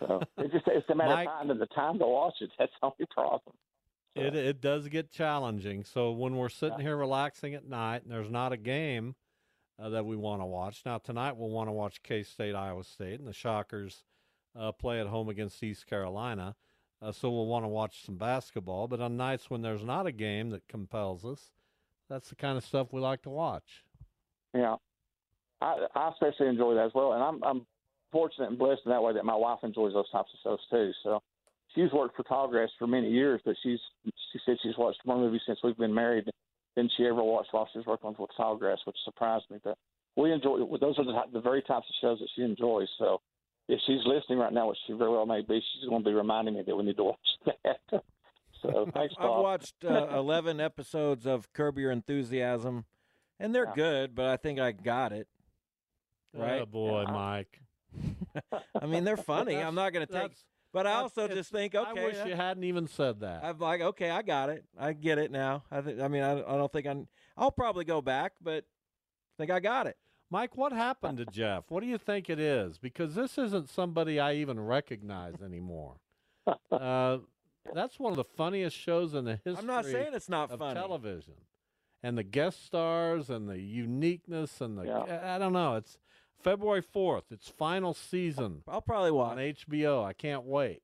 so 0.01 0.21
it 0.37 0.51
just 0.51 0.65
it's 0.67 0.89
a 0.89 0.95
matter 0.95 1.15
Mike, 1.15 1.27
of 1.27 1.33
finding 1.33 1.59
the 1.59 1.67
time 1.67 1.99
to 1.99 2.05
watch 2.05 2.35
it. 2.41 2.49
That's 2.59 2.71
the 2.81 2.87
only 2.87 3.07
problem. 3.09 3.55
So. 4.17 4.23
It 4.23 4.35
it 4.35 4.61
does 4.61 4.89
get 4.89 5.11
challenging. 5.11 5.85
So 5.85 6.11
when 6.11 6.35
we're 6.35 6.49
sitting 6.49 6.79
yeah. 6.79 6.87
here 6.87 6.97
relaxing 6.97 7.53
at 7.53 7.67
night 7.67 8.03
and 8.03 8.11
there's 8.11 8.29
not 8.29 8.51
a 8.51 8.57
game, 8.57 9.15
uh, 9.81 9.89
that 9.89 10.05
we 10.05 10.15
want 10.15 10.41
to 10.41 10.45
watch. 10.45 10.81
Now 10.85 10.97
tonight 10.97 11.35
we'll 11.35 11.49
want 11.49 11.67
to 11.67 11.73
watch 11.73 12.03
K 12.03 12.23
State, 12.23 12.55
Iowa 12.55 12.83
State, 12.83 13.19
and 13.19 13.27
the 13.27 13.33
Shockers 13.33 14.03
uh, 14.57 14.71
play 14.71 14.99
at 14.99 15.07
home 15.07 15.29
against 15.29 15.63
East 15.63 15.87
Carolina. 15.87 16.55
Uh, 17.01 17.11
so 17.11 17.31
we'll 17.31 17.47
want 17.47 17.65
to 17.65 17.69
watch 17.69 18.05
some 18.05 18.15
basketball. 18.15 18.87
But 18.87 19.01
on 19.01 19.17
nights 19.17 19.49
when 19.49 19.61
there's 19.61 19.83
not 19.83 20.05
a 20.05 20.11
game 20.11 20.51
that 20.51 20.67
compels 20.67 21.25
us, 21.25 21.51
that's 22.09 22.29
the 22.29 22.35
kind 22.35 22.57
of 22.57 22.63
stuff 22.63 22.89
we 22.91 23.01
like 23.01 23.23
to 23.23 23.29
watch. 23.29 23.83
Yeah, 24.53 24.75
I, 25.61 25.87
I 25.95 26.09
especially 26.09 26.47
enjoy 26.47 26.75
that 26.75 26.85
as 26.85 26.91
well, 26.93 27.13
and 27.13 27.23
I'm 27.23 27.43
I'm 27.43 27.65
fortunate 28.11 28.49
and 28.49 28.57
blessed 28.57 28.81
in 28.85 28.91
that 28.91 29.03
way 29.03 29.13
that 29.13 29.25
my 29.25 29.35
wife 29.35 29.59
enjoys 29.63 29.93
those 29.93 30.09
types 30.11 30.29
of 30.33 30.39
shows 30.43 30.59
too. 30.69 30.91
So 31.03 31.21
she's 31.75 31.91
worked 31.91 32.15
for 32.15 32.23
Tallgrass 32.23 32.69
for 32.77 32.87
many 32.87 33.09
years, 33.09 33.41
but 33.45 33.55
she's 33.63 33.79
she 34.05 34.39
said 34.45 34.57
she's 34.61 34.77
watched 34.77 34.99
more 35.05 35.17
movies 35.17 35.41
since 35.45 35.59
we've 35.63 35.77
been 35.77 35.93
married 35.93 36.29
than 36.75 36.89
she 36.95 37.05
ever 37.05 37.23
watched 37.23 37.49
while 37.51 37.67
she 37.71 37.79
was 37.79 37.87
working 37.87 38.15
with 38.17 38.29
Tallgrass, 38.37 38.77
which 38.85 38.95
surprised 39.03 39.45
me. 39.49 39.57
But 39.63 39.77
we 40.15 40.31
enjoy 40.31 40.59
those 40.79 40.97
are 40.97 41.05
the, 41.05 41.13
the 41.33 41.41
very 41.41 41.61
types 41.61 41.87
of 41.89 41.95
shows 42.01 42.19
that 42.19 42.29
she 42.35 42.43
enjoys. 42.43 42.87
So 42.97 43.21
if 43.67 43.79
she's 43.85 44.01
listening 44.05 44.39
right 44.39 44.53
now, 44.53 44.69
which 44.69 44.77
she 44.87 44.93
very 44.93 45.09
well 45.09 45.25
may 45.25 45.41
be, 45.41 45.59
she's 45.59 45.89
going 45.89 46.03
to 46.03 46.09
be 46.09 46.13
reminding 46.13 46.55
me 46.55 46.63
that 46.65 46.75
we 46.75 46.83
need 46.83 46.97
to 46.97 47.03
watch 47.03 47.17
that. 47.45 48.03
so 48.61 48.89
thanks, 48.93 49.15
Bob. 49.15 49.31
I've 49.31 49.43
watched 49.43 49.85
uh, 49.85 50.07
eleven 50.11 50.59
episodes 50.59 51.25
of 51.25 51.51
Curb 51.53 51.77
Your 51.77 51.91
Enthusiasm, 51.91 52.85
and 53.39 53.53
they're 53.53 53.65
yeah. 53.65 53.75
good, 53.75 54.15
but 54.15 54.25
I 54.25 54.37
think 54.37 54.59
I 54.59 54.71
got 54.71 55.11
it. 55.11 55.27
Right, 56.33 56.61
oh 56.61 56.65
boy, 56.65 57.03
yeah. 57.07 57.11
Mike. 57.11 57.59
I 58.81 58.85
mean, 58.85 59.03
they're 59.03 59.17
funny. 59.17 59.55
I'm 59.57 59.75
not 59.75 59.93
going 59.93 60.05
to 60.05 60.13
take. 60.13 60.31
But 60.73 60.87
I 60.87 60.93
also 60.93 61.27
just 61.27 61.51
think, 61.51 61.75
okay, 61.75 62.01
I 62.01 62.05
wish 62.05 62.17
you 62.25 62.35
hadn't 62.35 62.63
even 62.63 62.87
said 62.87 63.19
that. 63.21 63.43
I'm 63.43 63.59
like, 63.59 63.81
okay, 63.81 64.09
I 64.09 64.21
got 64.21 64.49
it. 64.49 64.63
I 64.79 64.93
get 64.93 65.17
it 65.17 65.29
now. 65.29 65.63
I 65.69 65.81
think. 65.81 65.99
I 65.99 66.07
mean, 66.07 66.23
I, 66.23 66.39
I 66.39 66.57
don't 66.57 66.71
think 66.71 66.87
I'm. 66.87 67.07
I'll 67.37 67.51
probably 67.51 67.83
go 67.83 68.01
back, 68.01 68.33
but 68.41 68.63
I 68.63 69.33
think 69.37 69.51
I 69.51 69.59
got 69.59 69.87
it. 69.87 69.97
Mike, 70.29 70.55
what 70.55 70.71
happened 70.71 71.17
to 71.17 71.25
Jeff? 71.25 71.65
What 71.67 71.81
do 71.81 71.87
you 71.87 71.97
think 71.97 72.29
it 72.29 72.39
is? 72.39 72.77
Because 72.77 73.15
this 73.15 73.37
isn't 73.37 73.69
somebody 73.69 74.17
I 74.17 74.35
even 74.35 74.59
recognize 74.59 75.35
anymore. 75.43 75.97
Uh, 76.71 77.19
that's 77.75 77.99
one 77.99 78.11
of 78.11 78.17
the 78.17 78.23
funniest 78.23 78.75
shows 78.75 79.13
in 79.13 79.25
the 79.25 79.39
history. 79.45 79.57
I'm 79.59 79.67
not 79.67 79.85
saying 79.85 80.13
it's 80.13 80.29
not 80.29 80.49
of 80.49 80.57
funny. 80.57 80.73
television, 80.73 81.35
and 82.01 82.17
the 82.17 82.23
guest 82.23 82.65
stars 82.65 83.29
and 83.29 83.47
the 83.47 83.59
uniqueness 83.59 84.61
and 84.61 84.77
the 84.77 84.85
yeah. 84.85 85.35
I 85.35 85.37
don't 85.37 85.53
know. 85.53 85.75
It's 85.75 85.99
February 86.43 86.81
4th. 86.83 87.23
It's 87.31 87.49
final 87.49 87.93
season. 87.93 88.63
I'll 88.67 88.81
probably 88.81 89.11
watch 89.11 89.31
on 89.31 89.37
HBO. 89.37 90.03
I 90.03 90.13
can't 90.13 90.43
wait. 90.43 90.81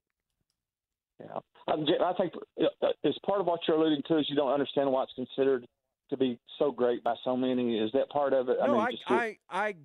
Yeah, 1.20 1.40
I 1.68 2.14
think 2.14 2.34
uh, 2.62 2.88
as 3.04 3.16
part 3.26 3.42
of 3.42 3.48
what 3.48 3.62
you're 3.68 3.78
alluding 3.78 4.04
to 4.08 4.20
is 4.20 4.28
you 4.30 4.36
don't 4.36 4.52
understand 4.52 4.92
why 4.92 5.04
it's 5.04 5.14
considered 5.14 5.66
to 6.10 6.18
be 6.18 6.40
so 6.60 6.72
great 6.72 7.04
by 7.04 7.16
so 7.24 7.36
many. 7.36 7.80
Is 7.80 7.92
that 7.94 8.10
part 8.10 8.34
of 8.34 8.50
it? 8.50 8.58
No, 8.60 8.80
I, 8.80 8.90
mean, 8.90 8.98
I, 9.08 9.14
I, 9.14 9.38
I, 9.50 9.76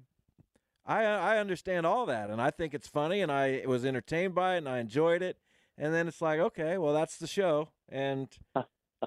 I 0.85 1.04
I 1.04 1.38
understand 1.38 1.87
all 1.87 2.06
that, 2.06 2.28
and 2.28 2.40
I 2.40 2.50
think 2.50 2.74
it's 2.74 2.87
funny, 2.87 3.22
and 3.22 3.32
I 3.32 3.62
was 3.66 3.85
entertained 3.85 4.35
by 4.35 4.54
it, 4.54 4.58
and 4.58 4.68
I 4.68 4.78
enjoyed 4.78 5.22
it. 5.22 5.38
And 5.78 5.94
then 5.94 6.06
it's 6.06 6.20
like, 6.20 6.38
okay, 6.38 6.76
well, 6.76 6.92
that's 6.92 7.16
the 7.16 7.26
show, 7.26 7.70
and 7.88 8.28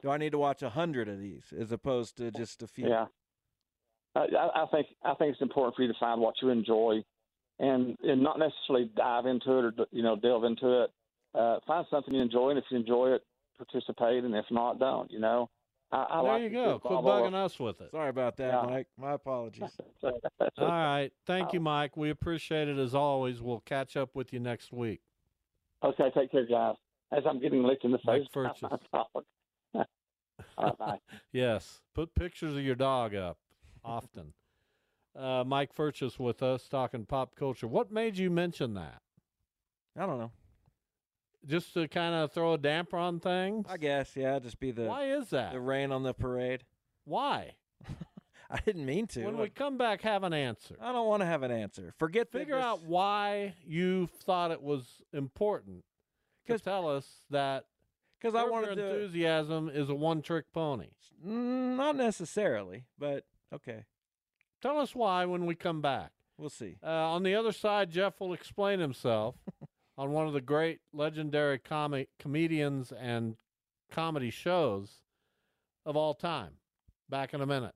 do 0.01 0.09
I 0.09 0.17
need 0.17 0.31
to 0.31 0.39
watch 0.39 0.63
a 0.63 0.71
hundred 0.71 1.07
of 1.07 1.19
these 1.19 1.53
as 1.57 1.71
opposed 1.71 2.17
to 2.17 2.31
just 2.31 2.63
a 2.63 2.67
few? 2.67 2.89
Yeah. 2.89 3.05
I, 4.15 4.63
I 4.63 4.65
think 4.71 4.87
I 5.03 5.13
think 5.15 5.33
it's 5.33 5.41
important 5.41 5.75
for 5.75 5.81
you 5.81 5.87
to 5.89 5.99
find 5.99 6.21
what 6.21 6.35
you 6.41 6.49
enjoy, 6.49 7.03
and 7.59 7.97
and 8.03 8.23
not 8.23 8.39
necessarily 8.39 8.89
dive 8.95 9.25
into 9.25 9.51
it 9.59 9.65
or 9.65 9.73
you 9.91 10.03
know 10.03 10.15
delve 10.15 10.45
into 10.45 10.83
it. 10.83 10.91
Uh, 11.33 11.59
find 11.67 11.85
something 11.89 12.13
you 12.13 12.21
enjoy, 12.21 12.49
and 12.51 12.57
if 12.59 12.63
you 12.71 12.77
enjoy 12.77 13.09
it, 13.09 13.21
participate, 13.57 14.23
and 14.23 14.33
if 14.35 14.45
not, 14.51 14.79
don't. 14.79 15.11
You 15.11 15.19
know. 15.19 15.49
I, 15.91 16.05
I 16.09 16.21
there 16.23 16.31
like 16.31 16.41
you 16.43 16.49
go. 16.49 16.73
give 16.73 16.81
Quit 16.81 16.93
Bob 16.93 17.05
Orr- 17.05 17.21
bugging 17.29 17.33
us 17.35 17.59
with 17.59 17.79
it. 17.79 17.91
Sorry 17.91 18.09
about 18.09 18.37
that, 18.37 18.53
Yeah. 18.53 18.61
Mike. 18.69 18.87
My 18.97 19.13
apologies. 19.13 19.69
All 20.03 20.67
right. 20.67 21.11
Thank 21.27 21.53
you, 21.53 21.59
Mike. 21.59 21.95
We 21.95 22.09
appreciate 22.09 22.67
it 22.67 22.77
as 22.77 22.95
always. 22.95 23.41
We'll 23.41 23.59
catch 23.61 23.95
up 23.95 24.15
with 24.15 24.33
you 24.33 24.39
next 24.39 24.73
week. 24.73 25.01
Okay, 25.83 26.09
take 26.15 26.31
care, 26.31 26.45
guys. 26.47 26.75
As 27.11 27.23
I'm 27.29 27.39
getting 27.39 27.63
licked 27.63 27.85
in 27.85 27.91
the 27.91 27.99
face. 27.99 28.25
Furches. 28.33 28.63
All 29.73 29.85
right, 30.57 30.77
bye. 30.77 30.99
Yes. 31.31 31.81
Put 31.93 32.15
pictures 32.15 32.55
of 32.55 32.63
your 32.63 32.75
dog 32.75 33.13
up 33.13 33.37
often. 33.85 34.33
Uh, 35.17 35.43
Mike 35.45 35.73
Furches 35.73 36.19
with 36.19 36.43
us 36.43 36.67
talking 36.67 37.05
pop 37.05 37.35
culture. 37.35 37.67
What 37.67 37.91
made 37.91 38.17
you 38.17 38.29
mention 38.29 38.73
that? 38.73 39.01
I 39.97 40.05
don't 40.05 40.19
know. 40.19 40.31
Just 41.45 41.73
to 41.75 41.87
kind 41.87 42.15
of 42.15 42.31
throw 42.33 42.53
a 42.53 42.57
damper 42.57 42.97
on 42.97 43.19
things? 43.19 43.65
I 43.69 43.77
guess, 43.77 44.15
yeah, 44.15 44.39
just 44.39 44.59
be 44.59 44.71
the 44.71 44.83
Why 44.85 45.05
is 45.11 45.29
that? 45.29 45.53
the 45.53 45.59
rain 45.61 45.91
on 45.91 46.03
the 46.03 46.13
parade. 46.13 46.63
Why? 47.05 47.51
I 48.49 48.59
didn't 48.65 48.85
mean 48.85 49.07
to. 49.07 49.23
When 49.25 49.37
we 49.37 49.49
come 49.49 49.77
back, 49.77 50.01
have 50.01 50.23
an 50.23 50.33
answer. 50.33 50.75
I 50.81 50.91
don't 50.91 51.07
want 51.07 51.21
to 51.21 51.25
have 51.27 51.43
an 51.43 51.51
answer. 51.51 51.93
Forget 51.97 52.31
Figure 52.31 52.55
this- 52.55 52.63
out 52.63 52.83
why 52.83 53.53
you 53.65 54.07
thought 54.07 54.51
it 54.51 54.61
was 54.61 55.01
important 55.13 55.83
to 56.47 56.53
'Cause- 56.53 56.61
tell 56.61 56.89
us 56.89 57.21
that 57.29 57.65
because 58.19 58.35
I 58.35 58.43
wanted 58.43 58.77
Your 58.77 58.87
to. 58.87 58.93
enthusiasm 58.95 59.69
is 59.69 59.89
a 59.89 59.95
one-trick 59.95 60.51
pony. 60.51 60.89
Not 61.23 61.95
necessarily, 61.95 62.85
but 62.97 63.25
okay, 63.53 63.85
Tell 64.61 64.79
us 64.79 64.95
why 64.95 65.25
when 65.25 65.45
we 65.45 65.53
come 65.55 65.81
back. 65.81 66.11
we'll 66.37 66.49
see. 66.49 66.77
Uh, 66.83 66.87
on 66.89 67.23
the 67.23 67.35
other 67.35 67.51
side, 67.51 67.91
Jeff 67.91 68.19
will 68.19 68.33
explain 68.33 68.79
himself 68.79 69.35
on 69.97 70.11
one 70.11 70.25
of 70.27 70.33
the 70.33 70.41
great 70.41 70.79
legendary 70.91 71.59
comic 71.59 72.09
comedians 72.19 72.91
and 72.91 73.35
comedy 73.91 74.31
shows 74.31 75.01
of 75.85 75.95
all 75.95 76.13
time. 76.15 76.53
Back 77.09 77.33
in 77.33 77.41
a 77.41 77.45
minute. 77.45 77.75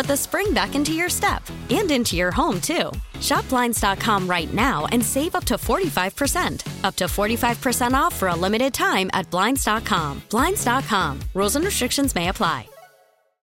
put 0.00 0.06
the 0.06 0.16
spring 0.16 0.54
back 0.54 0.74
into 0.74 0.94
your 0.94 1.10
step 1.10 1.42
and 1.68 1.90
into 1.90 2.16
your 2.16 2.30
home, 2.30 2.58
too. 2.58 2.90
Shop 3.20 3.46
Blinds.com 3.50 4.26
right 4.26 4.52
now 4.54 4.86
and 4.92 5.04
save 5.04 5.34
up 5.34 5.44
to 5.44 5.56
45%. 5.56 6.84
Up 6.84 6.96
to 6.96 7.04
45% 7.04 7.92
off 7.92 8.14
for 8.14 8.28
a 8.28 8.34
limited 8.34 8.72
time 8.72 9.10
at 9.12 9.28
Blinds.com. 9.30 10.22
Blinds.com. 10.30 11.20
Rules 11.34 11.56
and 11.56 11.64
restrictions 11.66 12.14
may 12.14 12.30
apply. 12.30 12.66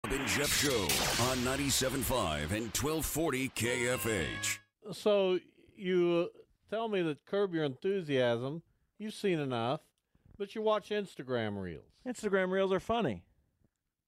Bob 0.04 0.14
and 0.14 0.28
Jeff 0.30 0.54
Show 0.54 0.84
on 1.26 1.58
97.5 1.58 2.52
and 2.52 2.72
1240 2.72 3.50
KFH. 3.50 4.60
So 4.94 5.40
you 5.76 6.30
uh, 6.34 6.38
tell 6.70 6.88
me 6.88 7.02
that 7.02 7.26
Curb 7.26 7.54
Your 7.54 7.66
Enthusiasm, 7.66 8.62
you've 8.98 9.14
seen 9.14 9.40
enough, 9.40 9.82
but 10.38 10.56
you 10.56 10.62
watch 10.62 10.88
Instagram 10.90 11.62
reels. 11.62 11.84
Instagram 12.08 12.50
reels 12.50 12.72
are 12.72 12.80
funny. 12.80 13.25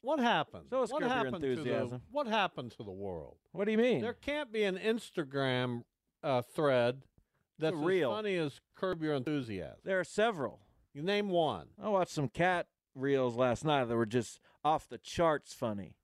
What 0.02 0.20
happened? 0.20 0.66
So 0.70 0.82
what 0.82 0.90
Curb 0.90 1.02
Your 1.02 1.10
happened 1.10 1.36
to 1.36 1.40
the 1.42 1.48
Enthusiasm. 1.50 2.02
what 2.12 2.28
happened 2.28 2.72
to 2.72 2.84
the 2.84 2.92
world? 2.92 3.38
What 3.52 3.66
do 3.66 3.72
you 3.72 3.78
mean? 3.78 4.02
There 4.02 4.14
can't 4.14 4.52
be 4.52 4.64
an 4.64 4.78
Instagram 4.78 5.84
uh, 6.24 6.42
thread 6.42 7.04
that's 7.60 7.76
as 7.76 8.04
funny 8.04 8.36
as 8.36 8.62
Curb 8.76 9.02
Your 9.02 9.16
Enthusiasm. 9.16 9.78
There 9.84 10.00
are 10.00 10.04
several. 10.04 10.62
You 10.94 11.02
name 11.02 11.30
one. 11.30 11.68
I 11.82 11.90
watched 11.90 12.12
some 12.12 12.30
cat 12.30 12.68
reels 12.96 13.36
last 13.36 13.66
night 13.66 13.86
that 13.86 13.96
were 13.96 14.06
just 14.06 14.40
off 14.64 14.88
the 14.88 14.98
charts 14.98 15.54
funny. 15.54 15.96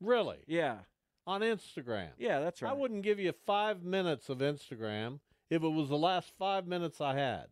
Really? 0.00 0.38
Yeah. 0.46 0.78
On 1.26 1.40
Instagram. 1.40 2.10
Yeah, 2.18 2.40
that's 2.40 2.62
right. 2.62 2.70
I 2.70 2.74
wouldn't 2.74 3.02
give 3.02 3.18
you 3.18 3.32
five 3.46 3.82
minutes 3.82 4.28
of 4.28 4.38
Instagram 4.38 5.20
if 5.50 5.62
it 5.62 5.68
was 5.68 5.88
the 5.88 5.98
last 5.98 6.32
five 6.38 6.66
minutes 6.66 7.00
I 7.00 7.14
had. 7.14 7.46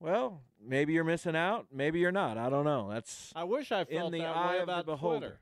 Well, 0.00 0.40
maybe 0.64 0.92
you're 0.94 1.04
missing 1.04 1.36
out. 1.36 1.66
Maybe 1.72 1.98
you're 2.00 2.10
not. 2.12 2.38
I 2.38 2.48
don't 2.48 2.64
know. 2.64 2.88
That's 2.90 3.32
I 3.36 3.44
wish 3.44 3.70
I 3.70 3.84
felt 3.84 4.06
in 4.06 4.12
the 4.12 4.18
that 4.20 4.36
eye 4.36 4.50
way 4.54 4.58
of 4.60 4.66
the 4.66 4.72
about 4.72 4.86
beholder. 4.86 5.18
Twitter. 5.18 5.40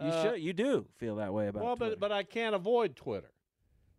You 0.00 0.04
Uh, 0.08 0.22
should. 0.22 0.40
You 0.42 0.52
do 0.52 0.86
feel 0.96 1.16
that 1.16 1.32
way 1.32 1.48
about 1.48 1.62
well, 1.62 1.76
Twitter. 1.76 1.96
but 1.96 2.00
but 2.00 2.12
I 2.12 2.22
can't 2.24 2.54
avoid 2.54 2.96
Twitter. 2.96 3.30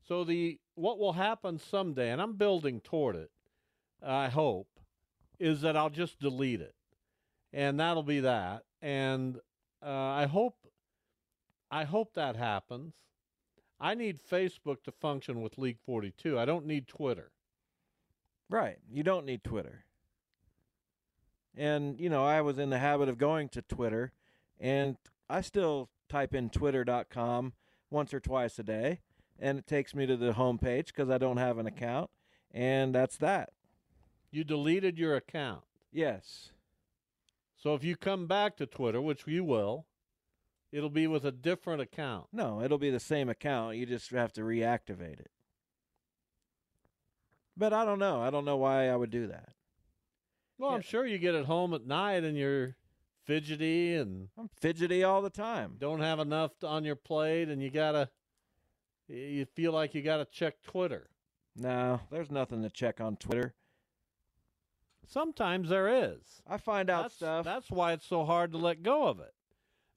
So 0.08 0.24
the 0.24 0.60
what 0.76 0.98
will 1.00 1.14
happen 1.14 1.58
someday, 1.58 2.10
and 2.12 2.22
I'm 2.22 2.34
building 2.34 2.82
toward 2.82 3.16
it. 3.16 3.32
I 4.02 4.30
hope 4.30 4.68
is 5.40 5.62
that 5.62 5.76
I'll 5.78 5.90
just 5.90 6.20
delete 6.20 6.62
it, 6.62 6.76
and 7.54 7.80
that'll 7.80 8.04
be 8.04 8.20
that. 8.22 8.64
And 8.82 9.38
uh, 9.86 9.90
I 9.90 10.26
hope 10.26 10.56
I 11.72 11.84
hope 11.86 12.14
that 12.16 12.36
happens. 12.36 12.96
I 13.80 13.94
need 13.94 14.20
Facebook 14.22 14.84
to 14.84 14.92
function 14.92 15.42
with 15.42 15.58
League 15.58 15.80
42. 15.86 16.38
I 16.38 16.44
don't 16.44 16.66
need 16.66 16.88
Twitter. 16.88 17.32
Right. 18.50 18.78
You 18.92 19.04
don't 19.04 19.26
need 19.26 19.44
Twitter. 19.44 19.86
And, 21.56 22.00
you 22.00 22.10
know, 22.10 22.26
I 22.26 22.42
was 22.42 22.58
in 22.58 22.70
the 22.70 22.80
habit 22.80 23.10
of 23.10 23.18
going 23.18 23.50
to 23.50 23.62
Twitter, 23.62 24.12
and 24.60 24.98
I 25.30 25.42
still 25.42 25.90
type 26.08 26.34
in 26.34 26.50
twitter.com 26.50 27.54
once 27.90 28.14
or 28.14 28.20
twice 28.20 28.58
a 28.60 28.64
day. 28.64 29.02
and 29.42 29.58
it 29.58 29.68
takes 29.68 29.96
me 29.96 30.06
to 30.06 30.18
the 30.18 30.34
homepage 30.34 30.88
because 30.88 31.10
I 31.10 31.18
don't 31.18 31.38
have 31.38 31.58
an 31.58 31.66
account, 31.66 32.10
and 32.52 32.94
that's 32.94 33.18
that. 33.18 33.52
You 34.32 34.44
deleted 34.44 34.98
your 34.98 35.16
account. 35.16 35.64
Yes. 35.92 36.52
So 37.56 37.74
if 37.74 37.84
you 37.84 37.96
come 37.96 38.28
back 38.28 38.58
to 38.58 38.66
Twitter, 38.66 39.02
which 39.02 39.26
you 39.26 39.44
will, 39.44 39.86
it'll 40.72 40.90
be 40.90 41.08
with 41.08 41.26
a 41.26 41.32
different 41.32 41.82
account. 41.82 42.28
No, 42.32 42.62
it'll 42.62 42.78
be 42.78 42.92
the 42.92 43.00
same 43.00 43.30
account. 43.30 43.78
You 43.78 43.86
just 43.86 44.12
have 44.12 44.34
to 44.34 44.42
reactivate 44.42 45.20
it. 45.20 45.32
But 47.60 47.74
I 47.74 47.84
don't 47.84 48.00
know. 48.00 48.22
I 48.22 48.30
don't 48.30 48.46
know 48.46 48.56
why 48.56 48.88
I 48.88 48.96
would 48.96 49.12
do 49.12 49.28
that. 49.28 49.50
Well, 50.58 50.72
I'm 50.72 50.82
sure 50.82 51.06
you 51.06 51.18
get 51.18 51.36
at 51.36 51.46
home 51.46 51.74
at 51.74 51.86
night 51.86 52.24
and 52.24 52.38
you're 52.38 52.78
fidgety 53.26 53.96
and 53.96 54.30
I'm 54.38 54.50
fidgety 54.62 55.04
all 55.04 55.22
the 55.22 55.30
time. 55.30 55.76
don't 55.78 56.00
have 56.00 56.20
enough 56.20 56.52
on 56.64 56.86
your 56.86 56.96
plate 56.96 57.50
and 57.50 57.62
you 57.62 57.70
gotta 57.70 58.10
you 59.08 59.46
feel 59.46 59.74
like 59.74 59.94
you 59.94 60.02
gotta 60.02 60.26
check 60.26 60.62
Twitter. 60.64 61.10
No, 61.56 62.00
there's 62.10 62.32
nothing 62.32 62.64
to 62.64 62.70
check 62.70 63.02
on 63.02 63.18
Twitter. 63.18 63.54
Sometimes 65.06 65.68
there 65.68 65.90
is. 65.90 66.42
I 66.48 66.58
find 66.58 66.90
out 66.90 67.04
that's, 67.04 67.16
stuff. 67.16 67.44
That's 67.44 67.70
why 67.70 67.92
it's 67.92 68.06
so 68.06 68.24
hard 68.24 68.54
to 68.54 68.58
let 68.58 68.84
go 68.84 69.08
of 69.08 69.20
it. 69.20 69.34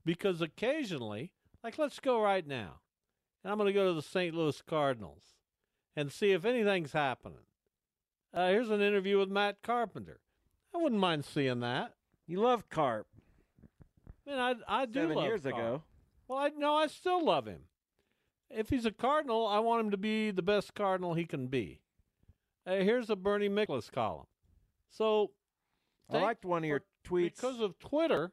Because 0.04 0.40
occasionally, 0.40 1.30
like 1.62 1.78
let's 1.78 2.00
go 2.00 2.20
right 2.20 2.46
now. 2.46 2.80
And 3.44 3.52
I'm 3.52 3.58
going 3.58 3.66
to 3.66 3.72
go 3.72 3.88
to 3.88 3.94
the 3.94 4.02
St. 4.02 4.34
Louis 4.34 4.60
Cardinals 4.62 5.22
and 5.94 6.10
see 6.10 6.32
if 6.32 6.44
anything's 6.44 6.92
happening. 6.92 7.44
Uh, 8.34 8.48
here's 8.48 8.70
an 8.70 8.80
interview 8.80 9.18
with 9.18 9.28
Matt 9.28 9.62
Carpenter. 9.62 10.20
I 10.74 10.78
wouldn't 10.78 11.00
mind 11.00 11.24
seeing 11.24 11.60
that. 11.60 11.94
You 12.26 12.40
love 12.40 12.68
Carp. 12.70 13.06
Man, 14.26 14.38
I 14.38 14.54
I 14.66 14.86
do 14.86 15.00
Seven 15.00 15.16
love 15.16 15.24
years 15.24 15.42
Carp. 15.42 15.54
ago. 15.54 15.82
Well, 16.28 16.38
I 16.38 16.50
no, 16.56 16.74
I 16.74 16.86
still 16.86 17.24
love 17.24 17.46
him. 17.46 17.62
If 18.50 18.70
he's 18.70 18.86
a 18.86 18.90
Cardinal, 18.92 19.46
I 19.46 19.58
want 19.58 19.84
him 19.84 19.90
to 19.90 19.96
be 19.96 20.30
the 20.30 20.42
best 20.42 20.74
Cardinal 20.74 21.14
he 21.14 21.24
can 21.24 21.46
be. 21.48 21.80
Uh, 22.66 22.76
here's 22.76 23.10
a 23.10 23.16
Bernie 23.16 23.48
Miklasz 23.48 23.90
column. 23.90 24.26
So, 24.90 25.32
I 26.10 26.18
liked 26.18 26.44
one 26.44 26.62
of 26.62 26.68
your 26.68 26.82
for- 27.02 27.14
tweets. 27.16 27.36
because 27.36 27.60
of 27.60 27.78
Twitter. 27.78 28.32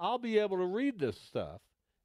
I'll 0.00 0.18
be 0.18 0.38
able 0.38 0.56
to 0.56 0.64
read 0.64 0.98
this 0.98 1.20
stuff 1.20 1.60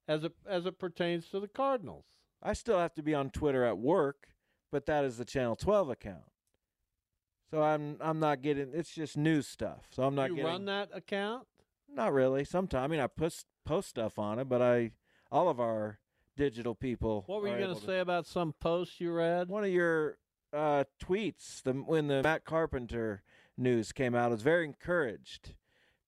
as 0.08 0.24
it 0.24 0.34
as 0.48 0.66
it 0.66 0.78
pertains 0.80 1.28
to 1.30 1.40
the 1.40 1.48
Cardinals. 1.48 2.06
I 2.44 2.54
still 2.54 2.78
have 2.78 2.94
to 2.96 3.02
be 3.02 3.16
on 3.16 3.32
Twitter 3.32 3.66
at 3.66 3.80
work, 3.80 4.28
but 4.72 4.86
that 4.86 5.04
is 5.04 5.18
the 5.18 5.26
Channel 5.26 5.56
12 5.56 5.90
account. 5.90 6.24
So 7.49 7.62
I'm 7.62 7.97
I'm 8.01 8.19
not 8.19 8.41
getting. 8.41 8.71
It's 8.73 8.93
just 8.93 9.17
news 9.17 9.47
stuff. 9.47 9.88
So 9.91 10.03
I'm 10.03 10.15
not 10.15 10.29
you 10.29 10.38
getting. 10.38 10.51
run 10.51 10.65
that 10.65 10.89
account? 10.93 11.47
Not 11.93 12.13
really. 12.13 12.43
Sometimes 12.43 12.83
I 12.83 12.88
mean 12.88 12.99
I 12.99 13.07
post 13.07 13.45
post 13.65 13.89
stuff 13.89 14.19
on 14.19 14.39
it, 14.39 14.49
but 14.49 14.62
I 14.62 14.91
all 15.31 15.49
of 15.49 15.60
our 15.60 15.99
digital 16.36 16.75
people. 16.75 17.23
What 17.25 17.41
were 17.41 17.49
you 17.49 17.57
going 17.57 17.75
to 17.75 17.86
say 17.86 17.99
about 17.99 18.25
some 18.25 18.53
post 18.60 18.99
you 19.01 19.12
read? 19.12 19.49
One 19.49 19.63
of 19.63 19.69
your 19.69 20.17
uh, 20.53 20.86
tweets, 21.03 21.62
the 21.63 21.73
when 21.73 22.07
the 22.07 22.21
Matt 22.23 22.45
Carpenter 22.45 23.23
news 23.57 23.91
came 23.91 24.15
out, 24.15 24.25
I 24.25 24.29
was 24.29 24.43
very 24.43 24.65
encouraged 24.65 25.55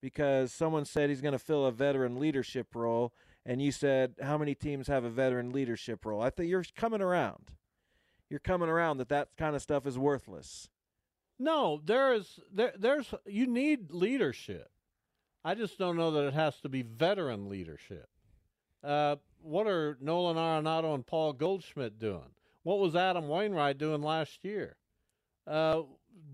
because 0.02 0.54
someone 0.54 0.86
said 0.86 1.10
he's 1.10 1.22
going 1.22 1.34
to 1.34 1.40
fill 1.40 1.66
a 1.66 1.72
veteran 1.72 2.20
leadership 2.20 2.76
role, 2.76 3.14
and 3.46 3.62
you 3.62 3.72
said 3.72 4.16
how 4.22 4.38
many 4.38 4.56
teams 4.56 4.88
have 4.88 5.04
a 5.04 5.10
veteran 5.10 5.52
leadership 5.52 6.06
role? 6.06 6.22
I 6.22 6.30
think 6.30 6.50
you're 6.50 6.64
coming 6.76 7.02
around. 7.02 7.52
You're 8.30 8.40
coming 8.40 8.70
around 8.70 8.98
that 8.98 9.10
that 9.10 9.30
kind 9.38 9.56
of 9.56 9.62
stuff 9.62 9.88
is 9.88 9.98
worthless. 9.98 10.70
No, 11.40 11.82
there 11.86 12.14
is 12.14 12.40
there 12.54 12.74
there's 12.78 13.14
you 13.26 13.48
need 13.48 13.92
leadership. 13.92 14.70
I 15.44 15.56
just 15.56 15.80
don't 15.80 15.96
know 15.96 16.12
that 16.12 16.28
it 16.28 16.34
has 16.34 16.60
to 16.62 16.70
be 16.70 16.82
veteran 16.82 17.48
leadership. 17.48 18.10
Uh, 18.84 19.16
what 19.42 19.66
are 19.68 19.98
Nolan 20.02 20.36
Arenado 20.36 20.94
and 20.94 21.06
Paul 21.06 21.32
Goldschmidt 21.32 21.98
doing? 21.98 22.34
What 22.64 22.80
was 22.80 22.96
Adam 22.96 23.30
Wainwright 23.30 23.78
doing 23.78 24.02
last 24.02 24.44
year? 24.44 24.76
Uh, 25.48 25.84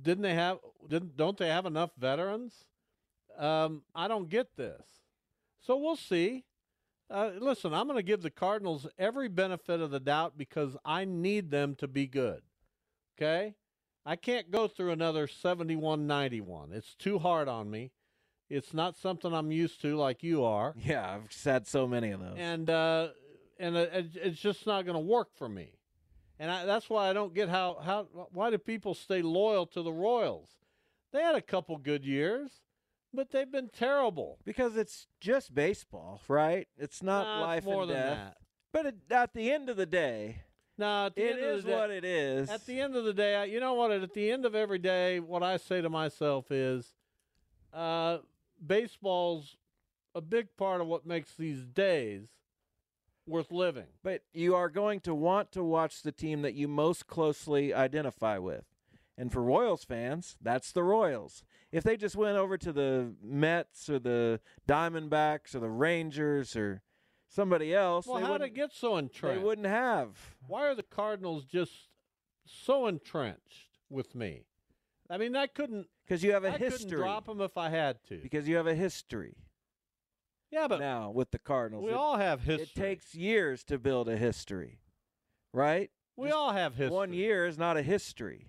didn't 0.02 0.24
they 0.24 0.34
have 0.34 0.58
didn't 0.88 1.16
don't 1.16 1.38
they 1.38 1.50
have 1.50 1.68
enough 1.68 1.92
veterans? 1.98 2.66
Um, 3.38 3.84
I 3.94 4.08
don't 4.08 4.30
get 4.30 4.58
this. 4.58 4.82
So 5.62 5.78
we'll 5.78 5.96
see. 5.96 6.46
Uh, 7.10 7.32
listen, 7.40 7.74
I'm 7.74 7.86
going 7.86 8.00
to 8.00 8.04
give 8.04 8.22
the 8.22 8.32
Cardinals 8.32 8.88
every 8.98 9.28
benefit 9.28 9.80
of 9.80 9.92
the 9.92 10.00
doubt 10.00 10.38
because 10.38 10.76
I 10.84 11.06
need 11.06 11.52
them 11.52 11.76
to 11.76 11.88
be 11.88 12.08
good. 12.08 12.42
Okay? 13.16 13.54
I 14.06 14.16
can't 14.16 14.52
go 14.52 14.68
through 14.68 14.92
another 14.92 15.28
71 15.28 16.06
91. 16.08 16.72
It's 16.74 16.96
too 16.96 17.20
hard 17.20 17.48
on 17.48 17.70
me. 17.72 17.92
It's 18.50 18.74
not 18.74 18.96
something 18.96 19.34
I'm 19.34 19.52
used 19.52 19.82
to 19.82 19.96
like 19.98 20.22
you 20.22 20.44
are. 20.44 20.76
Yeah, 20.86 21.16
I've 21.16 21.32
said 21.34 21.66
so 21.68 21.88
many 21.88 22.12
of 22.12 22.20
those. 22.20 22.38
And 22.38 22.70
uh, 22.70 23.08
and 23.60 23.76
it- 23.76 24.16
it's 24.16 24.40
just 24.40 24.68
not 24.68 24.86
going 24.86 24.96
to 24.96 25.00
work 25.00 25.30
for 25.36 25.50
me. 25.50 25.70
And 26.38 26.52
I, 26.52 26.66
that's 26.66 26.90
why 26.90 27.10
I 27.10 27.14
don't 27.14 27.34
get 27.34 27.48
how, 27.50 27.78
how 27.82 28.04
why 28.32 28.50
do 28.52 28.58
people 28.58 28.94
stay 28.94 29.22
loyal 29.22 29.66
to 29.68 29.82
the 29.82 29.94
Royals? 29.94 30.50
They 31.14 31.22
had 31.22 31.36
a 31.36 31.42
couple 31.42 31.78
good 31.78 32.04
years, 32.06 32.52
but 33.14 33.32
they've 33.32 33.50
been 33.52 33.70
terrible. 33.70 34.38
Because 34.44 34.76
it's 34.76 35.08
just 35.22 35.56
baseball, 35.56 36.22
right? 36.28 36.68
It's 36.78 37.02
not 37.02 37.24
Nah, 37.24 37.38
it's 37.38 37.48
life 37.48 37.64
more 37.66 37.82
and 37.84 37.92
than 37.92 37.98
death. 37.98 38.18
that. 38.18 38.38
But 38.74 38.94
at 39.18 39.34
the 39.34 39.50
end 39.52 39.70
of 39.70 39.78
the 39.78 39.86
day, 39.86 40.42
No, 40.78 41.06
at 41.08 41.16
the 41.16 41.22
it 41.22 41.38
is 41.38 41.64
day- 41.64 41.74
what 41.76 41.90
it 41.90 42.04
is. 42.04 42.50
At 42.50 42.66
the 42.66 42.82
end 42.82 42.96
of 42.96 43.06
the 43.06 43.14
day, 43.14 43.36
I- 43.36 43.46
you 43.46 43.60
know 43.60 43.76
what? 43.76 43.92
At 43.92 44.14
the 44.14 44.32
end 44.32 44.46
of 44.46 44.56
every 44.56 44.80
day, 44.80 45.20
what 45.20 45.42
I 45.44 45.58
say 45.58 45.82
to 45.82 45.90
myself 45.90 46.52
is, 46.52 46.94
uh, 47.74 48.20
baseball's 48.66 49.56
a 50.14 50.22
big 50.22 50.56
part 50.58 50.82
of 50.82 50.88
what 50.88 51.06
makes 51.06 51.36
these 51.36 51.66
days 51.66 52.28
worth 53.28 53.52
living. 53.52 53.88
But 54.04 54.24
you 54.34 54.56
are 54.56 54.70
going 54.70 55.00
to 55.02 55.16
want 55.16 55.52
to 55.54 55.64
watch 55.64 56.02
the 56.02 56.12
team 56.12 56.42
that 56.44 56.54
you 56.54 56.68
most 56.68 57.08
closely 57.08 57.74
identify 57.74 58.38
with. 58.38 58.66
And 59.18 59.32
for 59.32 59.42
Royals 59.42 59.86
fans, 59.86 60.38
that's 60.42 60.72
the 60.72 60.84
Royals. 60.84 61.44
If 61.72 61.84
they 61.84 61.98
just 61.98 62.16
went 62.16 62.38
over 62.38 62.58
to 62.58 62.72
the 62.74 63.16
Mets 63.22 63.90
or 63.90 63.98
the 63.98 64.42
Diamondbacks 64.68 65.56
or 65.56 65.60
the 65.60 65.70
Rangers 65.70 66.56
or 66.56 66.82
somebody 67.36 67.74
else, 67.74 68.08
Well, 68.08 68.20
how 68.22 68.28
did 68.28 68.32
wouldn't, 68.34 68.52
it 68.52 68.56
get 68.56 68.74
so 68.74 68.98
entrenched? 68.98 69.40
they 69.40 69.44
wouldn't 69.46 69.68
have. 69.68 70.36
Why 70.48 70.66
are 70.68 70.76
the 70.76 70.84
Cardinals 70.84 71.44
just 71.46 71.90
so 72.46 72.88
entrenched 72.88 73.80
with 73.90 74.16
me? 74.16 74.46
I 75.10 75.18
mean, 75.18 75.36
I 75.36 75.48
couldn't 75.48 75.88
Because 76.06 76.24
you 76.24 76.32
have 76.32 76.46
a 76.46 76.50
I 76.50 76.58
couldn't 76.58 76.72
history. 76.72 76.98
drop 76.98 77.26
them 77.28 77.42
if 77.42 77.58
I 77.58 77.70
had 77.70 78.04
to. 78.10 78.18
Because 78.18 78.48
you 78.48 78.56
have 78.56 78.68
a 78.68 78.74
history. 78.76 79.36
Yeah, 80.52 80.68
but 80.68 80.80
now 80.80 81.12
with 81.12 81.32
the 81.32 81.40
Cardinals, 81.40 81.84
we 81.84 81.92
it, 81.92 81.96
all 81.96 82.18
have 82.18 82.42
history. 82.42 82.64
it 82.64 82.76
takes 82.76 83.14
years 83.14 83.64
to 83.66 83.78
build 83.78 84.08
a 84.08 84.16
history, 84.16 84.80
right? 85.54 85.92
we 86.16 86.32
all 86.32 86.54
have 86.54 86.76
history. 86.76 86.96
One 86.96 87.12
year 87.14 87.46
is 87.46 87.58
not 87.58 87.76
a 87.76 87.82
history. 87.82 88.48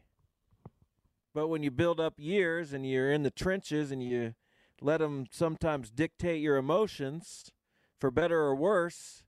But 1.35 1.49
when 1.49 1.63
you 1.65 1.71
build 1.73 1.99
up 2.01 2.15
years 2.17 2.73
and 2.73 2.89
you're 2.89 3.11
in 3.13 3.23
the 3.25 3.31
trenches 3.31 3.91
and 3.91 4.03
you 4.03 4.35
let 4.81 4.99
them 4.99 5.27
sometimes 5.33 5.91
dictate 5.91 6.41
your 6.41 6.57
emotions, 6.57 7.51
for 7.99 8.11
better 8.11 8.39
or 8.41 8.55
worse, 8.55 9.25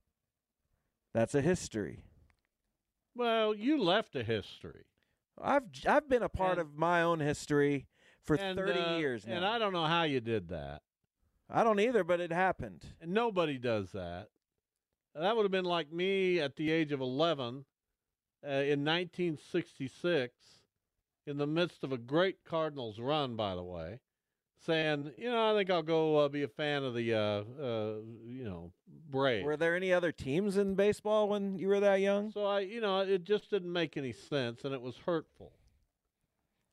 that's 1.15 1.35
a 1.35 1.41
history. 1.41 2.05
Well, 3.15 3.55
you 3.55 3.83
left 3.83 4.15
a 4.17 4.23
history. 4.23 4.85
I've 5.41 5.65
I've 5.87 6.09
been 6.09 6.23
a 6.23 6.29
part 6.29 6.59
And- 6.59 6.61
of 6.63 6.77
my 6.77 7.03
own 7.03 7.21
history 7.21 7.87
for 8.23 8.37
And, 8.37 8.59
30 8.59 8.79
uh, 8.79 8.97
years 8.99 9.27
now. 9.27 9.37
And 9.37 9.45
I 9.45 9.59
don't 9.59 9.73
know 9.73 9.87
how 9.87 10.03
you 10.03 10.21
did 10.21 10.49
that. 10.49 10.83
I 11.51 11.65
don't 11.65 11.81
either, 11.81 12.05
but 12.05 12.21
it 12.21 12.31
happened. 12.31 12.85
And 13.01 13.13
nobody 13.13 13.57
does 13.57 13.93
that. 13.93 14.29
That 15.15 15.35
would 15.35 15.45
have 15.45 15.51
been 15.53 15.65
like 15.65 15.91
me 15.91 16.39
at 16.41 16.57
the 16.57 16.71
age 16.71 16.93
of 16.93 17.01
11 17.01 17.65
uh, 18.47 18.49
in 18.51 18.85
1966, 18.85 20.35
in 21.27 21.39
the 21.39 21.47
midst 21.47 21.83
of 21.83 21.93
a 21.93 21.99
great 21.99 22.45
Cardinals 22.45 23.01
run, 23.01 23.35
by 23.35 23.55
the 23.55 23.63
way, 23.65 24.01
saying, 24.65 25.13
you 25.17 25.31
know, 25.31 25.53
I 25.53 25.57
think 25.57 25.71
I'll 25.71 25.83
go 25.83 26.17
uh, 26.19 26.29
be 26.29 26.43
a 26.43 26.49
fan 26.49 26.85
of 26.85 26.95
the, 26.95 27.15
uh, 27.15 27.19
uh, 27.19 27.95
you 28.25 28.45
know, 28.45 28.73
Braves. 29.11 29.45
Were 29.45 29.57
there 29.57 29.75
any 29.75 29.93
other 29.93 30.13
teams 30.13 30.57
in 30.57 30.75
baseball 30.75 31.29
when 31.29 31.59
you 31.59 31.69
were 31.69 31.81
that 31.81 32.01
young? 32.01 32.31
So 32.31 32.45
I, 32.45 32.61
you 32.61 32.81
know, 32.81 33.01
it 33.01 33.25
just 33.25 33.51
didn't 33.51 33.73
make 33.73 33.97
any 33.97 34.13
sense, 34.13 34.65
and 34.65 34.75
it 34.75 34.83
was 34.83 34.97
hurtful. 35.07 35.53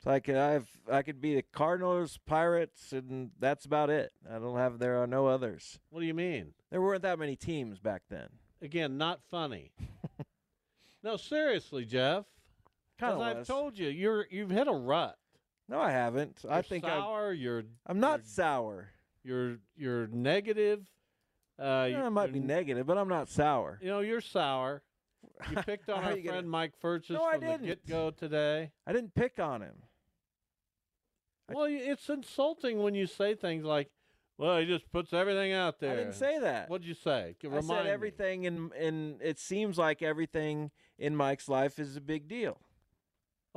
So 0.04 0.10
I 0.10 0.20
could 0.20 0.36
I've 0.36 0.68
I 0.90 1.02
could 1.02 1.20
be 1.20 1.34
the 1.34 1.42
Cardinals, 1.42 2.18
Pirates, 2.26 2.92
and 2.92 3.30
that's 3.38 3.64
about 3.64 3.90
it. 3.90 4.12
I 4.30 4.38
don't 4.38 4.56
have 4.56 4.78
there 4.78 5.02
are 5.02 5.06
no 5.06 5.26
others. 5.26 5.78
What 5.90 6.00
do 6.00 6.06
you 6.06 6.14
mean? 6.14 6.52
There 6.70 6.82
weren't 6.82 7.02
that 7.02 7.18
many 7.18 7.36
teams 7.36 7.78
back 7.78 8.02
then. 8.10 8.28
Again, 8.60 8.98
not 8.98 9.20
funny. 9.30 9.72
no, 11.02 11.16
seriously, 11.16 11.84
Jeff. 11.84 12.24
Because 12.96 13.20
I've 13.20 13.46
told 13.46 13.78
you, 13.78 13.88
you're 13.88 14.26
you've 14.30 14.50
hit 14.50 14.68
a 14.68 14.72
rut. 14.72 15.16
No, 15.68 15.80
I 15.80 15.90
haven't. 15.90 16.38
I 16.48 16.56
You're 16.56 16.62
think 16.62 16.84
I've- 16.84 16.92
sour. 17.00 17.32
You're 17.32 17.64
I'm 17.86 17.98
not 18.00 18.24
sour. 18.26 18.90
you're 19.24 19.58
you're 19.76 20.06
negative. 20.08 20.86
Uh, 21.58 21.88
Yeah, 21.90 22.06
I 22.06 22.08
might 22.10 22.32
be 22.32 22.38
negative, 22.40 22.86
but 22.86 22.98
I'm 22.98 23.08
not 23.08 23.28
sour. 23.28 23.78
You 23.82 23.88
know, 23.88 24.00
you're 24.00 24.20
sour. 24.20 24.82
You 25.50 25.56
picked 25.66 25.88
on 25.88 26.04
our 26.04 26.10
you 26.16 26.22
gonna- 26.22 26.36
friend 26.38 26.50
Mike 26.50 26.72
Furches 26.80 27.10
No, 27.10 27.30
from 27.32 27.40
the 27.40 27.58
get 27.66 27.86
go 27.86 28.10
today. 28.10 28.70
I 28.86 28.92
didn't 28.92 29.14
pick 29.14 29.38
on 29.40 29.62
him. 29.62 29.82
Well, 31.50 31.64
y- 31.64 31.80
it's 31.82 32.08
insulting 32.08 32.82
when 32.82 32.94
you 32.94 33.06
say 33.06 33.34
things 33.34 33.64
like, 33.64 33.90
Well, 34.38 34.58
he 34.58 34.66
just 34.66 34.90
puts 34.92 35.12
everything 35.12 35.52
out 35.52 35.78
there. 35.80 35.92
I 35.92 35.96
didn't 35.96 36.12
say 36.14 36.38
that. 36.40 36.68
What'd 36.68 36.86
you 36.86 36.94
say? 36.94 37.34
I 37.50 37.60
said 37.60 37.86
everything 37.86 38.44
in 38.44 38.70
in 38.78 39.18
it 39.22 39.38
seems 39.38 39.78
like 39.78 40.02
everything 40.02 40.70
in 40.98 41.16
Mike's 41.16 41.48
life 41.48 41.78
is 41.78 41.96
a 41.96 42.00
big 42.00 42.28
deal. 42.28 42.60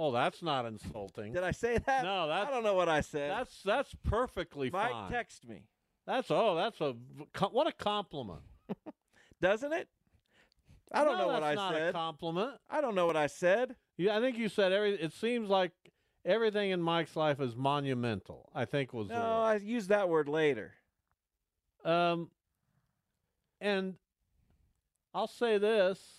Oh, 0.01 0.11
that's 0.13 0.41
not 0.41 0.65
insulting. 0.65 1.33
Did 1.33 1.43
I 1.43 1.51
say 1.51 1.77
that? 1.77 2.05
No, 2.05 2.25
that's 2.29 2.47
I 2.47 2.51
don't 2.53 2.63
know 2.63 2.73
what 2.73 2.87
I 2.87 3.01
said. 3.01 3.31
that's 3.31 3.61
that's 3.63 3.93
perfectly 4.05 4.69
Mike 4.69 4.91
fine. 4.91 5.01
Mike 5.03 5.11
text 5.11 5.45
me. 5.45 5.63
That's 6.07 6.31
oh, 6.31 6.55
that's 6.55 6.79
a 6.79 6.95
what 7.51 7.67
a 7.67 7.73
compliment. 7.73 8.39
Doesn't 9.41 9.73
it? 9.73 9.89
I 10.93 11.03
don't 11.03 11.17
No, 11.17 11.25
know 11.25 11.27
what 11.33 11.41
that's 11.41 11.51
I 11.51 11.55
not 11.55 11.73
said. 11.73 11.89
A 11.89 11.91
compliment. 11.91 12.51
I 12.69 12.79
don't 12.79 12.95
know 12.95 13.07
what 13.07 13.17
I 13.17 13.27
said. 13.27 13.75
Yeah, 13.97 14.17
I 14.17 14.21
think 14.21 14.37
you 14.37 14.47
said 14.47 14.71
every. 14.71 14.93
It 14.93 15.11
seems 15.11 15.49
like 15.49 15.71
everything 16.23 16.71
in 16.71 16.81
Mike's 16.81 17.17
life 17.17 17.41
is 17.41 17.57
monumental. 17.57 18.49
I 18.55 18.63
think 18.63 18.93
was 18.93 19.09
No, 19.09 19.41
I 19.41 19.55
used 19.57 19.89
that 19.89 20.07
word 20.07 20.29
later. 20.29 20.75
Um, 21.83 22.29
and 23.59 23.95
I'll 25.13 25.27
say 25.27 25.57
this: 25.57 26.18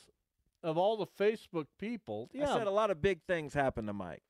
of 0.62 0.76
all 0.76 0.96
the 0.96 1.06
Facebook 1.06 1.66
people, 1.78 2.30
yeah, 2.32 2.50
I 2.52 2.58
said 2.58 2.66
a 2.66 2.70
lot 2.70 2.90
of 2.90 3.00
big 3.00 3.22
things 3.26 3.54
happened 3.54 3.88
to 3.88 3.92
Mike. 3.92 4.22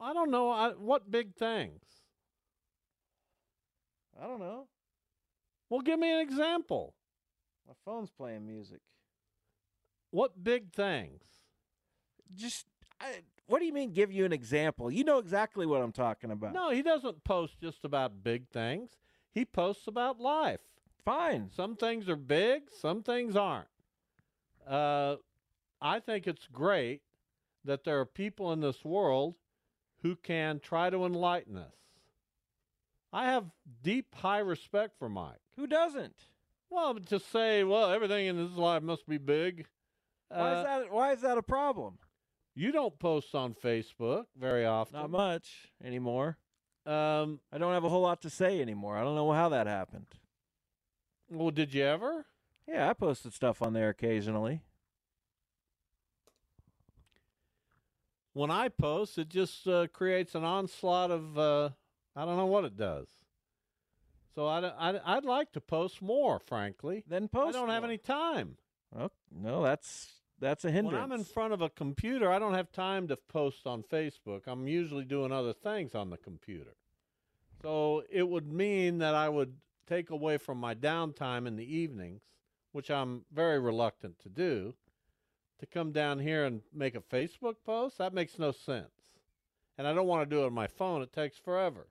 I 0.00 0.12
don't 0.12 0.30
know 0.30 0.50
I, 0.50 0.70
what 0.70 1.10
big 1.10 1.34
things. 1.34 1.82
I 4.20 4.26
don't 4.26 4.40
know. 4.40 4.66
Well, 5.70 5.80
give 5.80 5.98
me 5.98 6.12
an 6.12 6.20
example. 6.20 6.94
My 7.66 7.74
phone's 7.84 8.10
playing 8.10 8.46
music. 8.46 8.80
What 10.10 10.42
big 10.42 10.72
things? 10.72 11.22
Just 12.34 12.66
I, 13.00 13.22
what 13.46 13.60
do 13.60 13.66
you 13.66 13.72
mean? 13.72 13.92
Give 13.92 14.12
you 14.12 14.24
an 14.24 14.32
example? 14.32 14.90
You 14.90 15.04
know 15.04 15.18
exactly 15.18 15.66
what 15.66 15.82
I'm 15.82 15.92
talking 15.92 16.30
about. 16.30 16.52
No, 16.52 16.70
he 16.70 16.82
doesn't 16.82 17.24
post 17.24 17.60
just 17.60 17.84
about 17.84 18.22
big 18.22 18.48
things. 18.48 18.90
He 19.32 19.44
posts 19.44 19.86
about 19.86 20.20
life. 20.20 20.60
Fine. 21.04 21.50
Some 21.54 21.76
things 21.76 22.08
are 22.08 22.16
big, 22.16 22.64
some 22.70 23.02
things 23.02 23.36
aren't. 23.36 23.68
Uh, 24.68 25.16
I 25.80 26.00
think 26.00 26.26
it's 26.26 26.46
great 26.46 27.02
that 27.64 27.84
there 27.84 28.00
are 28.00 28.06
people 28.06 28.52
in 28.52 28.60
this 28.60 28.84
world 28.84 29.34
who 30.02 30.16
can 30.16 30.60
try 30.60 30.90
to 30.90 31.04
enlighten 31.04 31.56
us. 31.56 31.74
I 33.12 33.26
have 33.26 33.44
deep, 33.82 34.14
high 34.14 34.40
respect 34.40 34.98
for 34.98 35.08
Mike. 35.08 35.40
Who 35.56 35.66
doesn't? 35.66 36.14
Well, 36.70 36.94
to 36.94 37.18
say, 37.18 37.64
well, 37.64 37.90
everything 37.90 38.26
in 38.26 38.36
his 38.36 38.52
life 38.52 38.82
must 38.82 39.08
be 39.08 39.16
big. 39.16 39.66
Why 40.28 40.54
uh, 40.54 40.58
is 40.58 40.64
that? 40.64 40.92
Why 40.92 41.12
is 41.12 41.20
that 41.22 41.38
a 41.38 41.42
problem? 41.42 41.98
You 42.54 42.72
don't 42.72 42.98
post 42.98 43.34
on 43.34 43.54
Facebook 43.54 44.24
very 44.38 44.66
often. 44.66 45.00
Not 45.00 45.10
much 45.10 45.68
anymore. 45.82 46.36
Um, 46.84 47.40
I 47.52 47.58
don't 47.58 47.72
have 47.72 47.84
a 47.84 47.88
whole 47.88 48.02
lot 48.02 48.22
to 48.22 48.30
say 48.30 48.60
anymore. 48.60 48.96
I 48.96 49.04
don't 49.04 49.14
know 49.14 49.30
how 49.32 49.50
that 49.50 49.66
happened. 49.66 50.06
well, 51.30 51.50
did 51.50 51.72
you 51.72 51.84
ever? 51.84 52.26
Yeah, 52.68 52.90
I 52.90 52.92
posted 52.92 53.32
stuff 53.32 53.62
on 53.62 53.72
there 53.72 53.88
occasionally. 53.88 54.60
When 58.34 58.50
I 58.50 58.68
post, 58.68 59.16
it 59.18 59.30
just 59.30 59.66
uh, 59.66 59.86
creates 59.88 60.34
an 60.34 60.44
onslaught 60.44 61.10
of, 61.10 61.38
uh, 61.38 61.70
I 62.14 62.24
don't 62.24 62.36
know 62.36 62.46
what 62.46 62.64
it 62.64 62.76
does. 62.76 63.08
So 64.34 64.46
I'd, 64.46 64.64
I'd, 64.64 65.00
I'd 65.04 65.24
like 65.24 65.50
to 65.52 65.60
post 65.60 66.02
more, 66.02 66.38
frankly. 66.38 67.02
Then 67.08 67.26
post. 67.26 67.56
I 67.56 67.58
don't 67.58 67.70
have 67.70 67.84
any 67.84 67.98
time. 67.98 68.58
Oh, 68.96 69.10
no, 69.32 69.62
that's 69.62 70.12
that's 70.38 70.64
a 70.64 70.70
hindrance. 70.70 70.92
When 70.92 71.02
I'm 71.02 71.18
in 71.18 71.24
front 71.24 71.52
of 71.52 71.62
a 71.62 71.68
computer, 71.68 72.30
I 72.30 72.38
don't 72.38 72.54
have 72.54 72.70
time 72.70 73.08
to 73.08 73.16
post 73.16 73.66
on 73.66 73.82
Facebook. 73.82 74.42
I'm 74.46 74.68
usually 74.68 75.04
doing 75.04 75.32
other 75.32 75.52
things 75.52 75.96
on 75.96 76.10
the 76.10 76.16
computer. 76.16 76.76
So 77.62 78.04
it 78.08 78.28
would 78.28 78.52
mean 78.52 78.98
that 78.98 79.16
I 79.16 79.28
would 79.28 79.54
take 79.88 80.10
away 80.10 80.36
from 80.36 80.58
my 80.58 80.74
downtime 80.74 81.48
in 81.48 81.56
the 81.56 81.76
evenings, 81.76 82.22
which 82.72 82.90
I'm 82.90 83.22
very 83.32 83.58
reluctant 83.58 84.18
to 84.20 84.28
do, 84.28 84.74
to 85.58 85.66
come 85.66 85.92
down 85.92 86.18
here 86.20 86.44
and 86.44 86.62
make 86.72 86.94
a 86.94 87.00
Facebook 87.00 87.56
post. 87.64 87.98
That 87.98 88.14
makes 88.14 88.38
no 88.38 88.52
sense. 88.52 88.90
And 89.76 89.86
I 89.86 89.92
don't 89.94 90.06
want 90.06 90.28
to 90.28 90.36
do 90.36 90.42
it 90.42 90.46
on 90.46 90.52
my 90.52 90.66
phone. 90.66 91.02
It 91.02 91.12
takes 91.12 91.38
forever. 91.38 91.88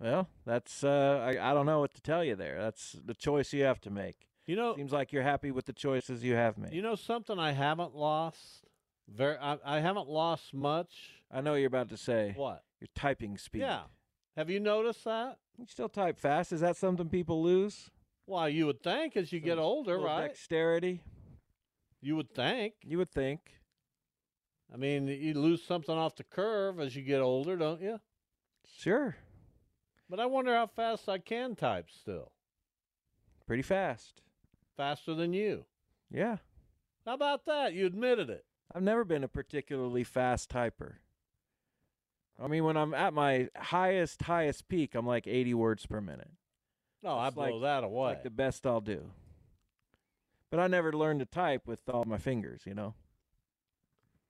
Well, 0.00 0.28
that's 0.46 0.82
uh, 0.82 1.22
I, 1.24 1.50
I 1.50 1.54
don't 1.54 1.66
know 1.66 1.80
what 1.80 1.94
to 1.94 2.00
tell 2.00 2.24
you 2.24 2.34
there. 2.34 2.60
That's 2.60 2.96
the 3.04 3.14
choice 3.14 3.52
you 3.52 3.64
have 3.64 3.80
to 3.82 3.90
make. 3.90 4.26
You 4.46 4.56
know, 4.56 4.74
Seems 4.74 4.92
like 4.92 5.12
you're 5.12 5.22
happy 5.22 5.50
with 5.50 5.66
the 5.66 5.72
choices 5.72 6.24
you 6.24 6.34
have 6.34 6.58
made. 6.58 6.72
you 6.72 6.82
know 6.82 6.94
something 6.96 7.38
I 7.38 7.52
haven't 7.52 7.94
lost. 7.94 8.64
Very, 9.08 9.36
I, 9.36 9.58
I 9.64 9.80
haven't 9.80 10.08
lost 10.08 10.54
much. 10.54 11.20
I 11.30 11.40
know 11.40 11.54
you're 11.54 11.66
about 11.68 11.88
to 11.90 11.96
say. 11.96 12.32
What? 12.36 12.64
Your 12.80 12.88
typing 12.94 13.36
speed. 13.38 13.60
Yeah. 13.62 13.82
Have 14.36 14.48
you 14.48 14.58
noticed 14.58 15.04
that? 15.04 15.38
You 15.58 15.66
still 15.66 15.88
type 15.88 16.18
fast. 16.18 16.52
Is 16.52 16.60
that 16.62 16.76
something 16.76 17.08
people 17.08 17.42
lose? 17.42 17.90
Well, 18.26 18.48
you 18.48 18.66
would 18.66 18.82
think 18.82 19.16
as 19.16 19.32
you 19.32 19.40
get 19.40 19.58
older, 19.58 19.98
right? 19.98 20.28
Dexterity. 20.28 21.02
You 22.00 22.16
would 22.16 22.32
think. 22.34 22.74
You 22.82 22.98
would 22.98 23.10
think. 23.10 23.40
I 24.72 24.76
mean, 24.76 25.08
you 25.08 25.34
lose 25.34 25.64
something 25.64 25.94
off 25.94 26.16
the 26.16 26.24
curve 26.24 26.78
as 26.78 26.94
you 26.94 27.02
get 27.02 27.20
older, 27.20 27.56
don't 27.56 27.82
you? 27.82 28.00
Sure. 28.78 29.16
But 30.08 30.20
I 30.20 30.26
wonder 30.26 30.54
how 30.54 30.66
fast 30.66 31.08
I 31.08 31.18
can 31.18 31.56
type 31.56 31.86
still. 31.90 32.32
Pretty 33.46 33.62
fast. 33.62 34.22
Faster 34.76 35.14
than 35.14 35.32
you. 35.32 35.64
Yeah. 36.10 36.36
How 37.04 37.14
about 37.14 37.46
that? 37.46 37.74
You 37.74 37.86
admitted 37.86 38.30
it. 38.30 38.44
I've 38.72 38.82
never 38.82 39.04
been 39.04 39.24
a 39.24 39.28
particularly 39.28 40.04
fast 40.04 40.50
typer. 40.50 40.94
I 42.40 42.46
mean, 42.46 42.64
when 42.64 42.76
I'm 42.76 42.94
at 42.94 43.12
my 43.12 43.48
highest, 43.56 44.22
highest 44.22 44.68
peak, 44.68 44.94
I'm 44.94 45.06
like 45.06 45.26
80 45.26 45.54
words 45.54 45.86
per 45.86 46.00
minute. 46.00 46.30
No, 47.02 47.16
I 47.16 47.28
It's 47.28 47.34
blow 47.34 47.56
like- 47.56 47.62
that 47.62 47.84
away. 47.84 48.08
like 48.10 48.22
the 48.22 48.30
best 48.30 48.66
I'll 48.66 48.80
do. 48.80 49.10
But 50.50 50.60
I 50.60 50.66
never 50.66 50.92
learned 50.92 51.20
to 51.20 51.26
type 51.26 51.66
with 51.66 51.88
all 51.88 52.04
my 52.04 52.18
fingers, 52.18 52.62
you 52.66 52.74
know. 52.74 52.94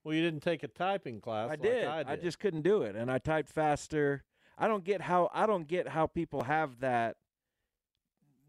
well, 0.05 0.15
you 0.15 0.23
didn't 0.23 0.41
take 0.43 0.63
a 0.63 0.69
typing 0.69 1.21
class. 1.21 1.47
I 1.47 1.51
like 1.51 1.63
did. 1.63 1.85
I 1.87 2.13
I 2.13 2.17
just 2.17 2.39
couldn't 2.39 2.63
do 2.63 2.83
it, 2.83 2.95
and 2.97 3.11
I 3.11 3.19
typed 3.19 3.51
faster. 3.51 4.25
I 4.57 4.67
don't 4.69 4.85
get 4.85 5.01
how 5.03 5.31
I 5.33 5.47
don't 5.47 5.67
get 5.67 5.89
how 5.89 6.07
people 6.07 6.45
have 6.45 6.81
that 6.81 7.17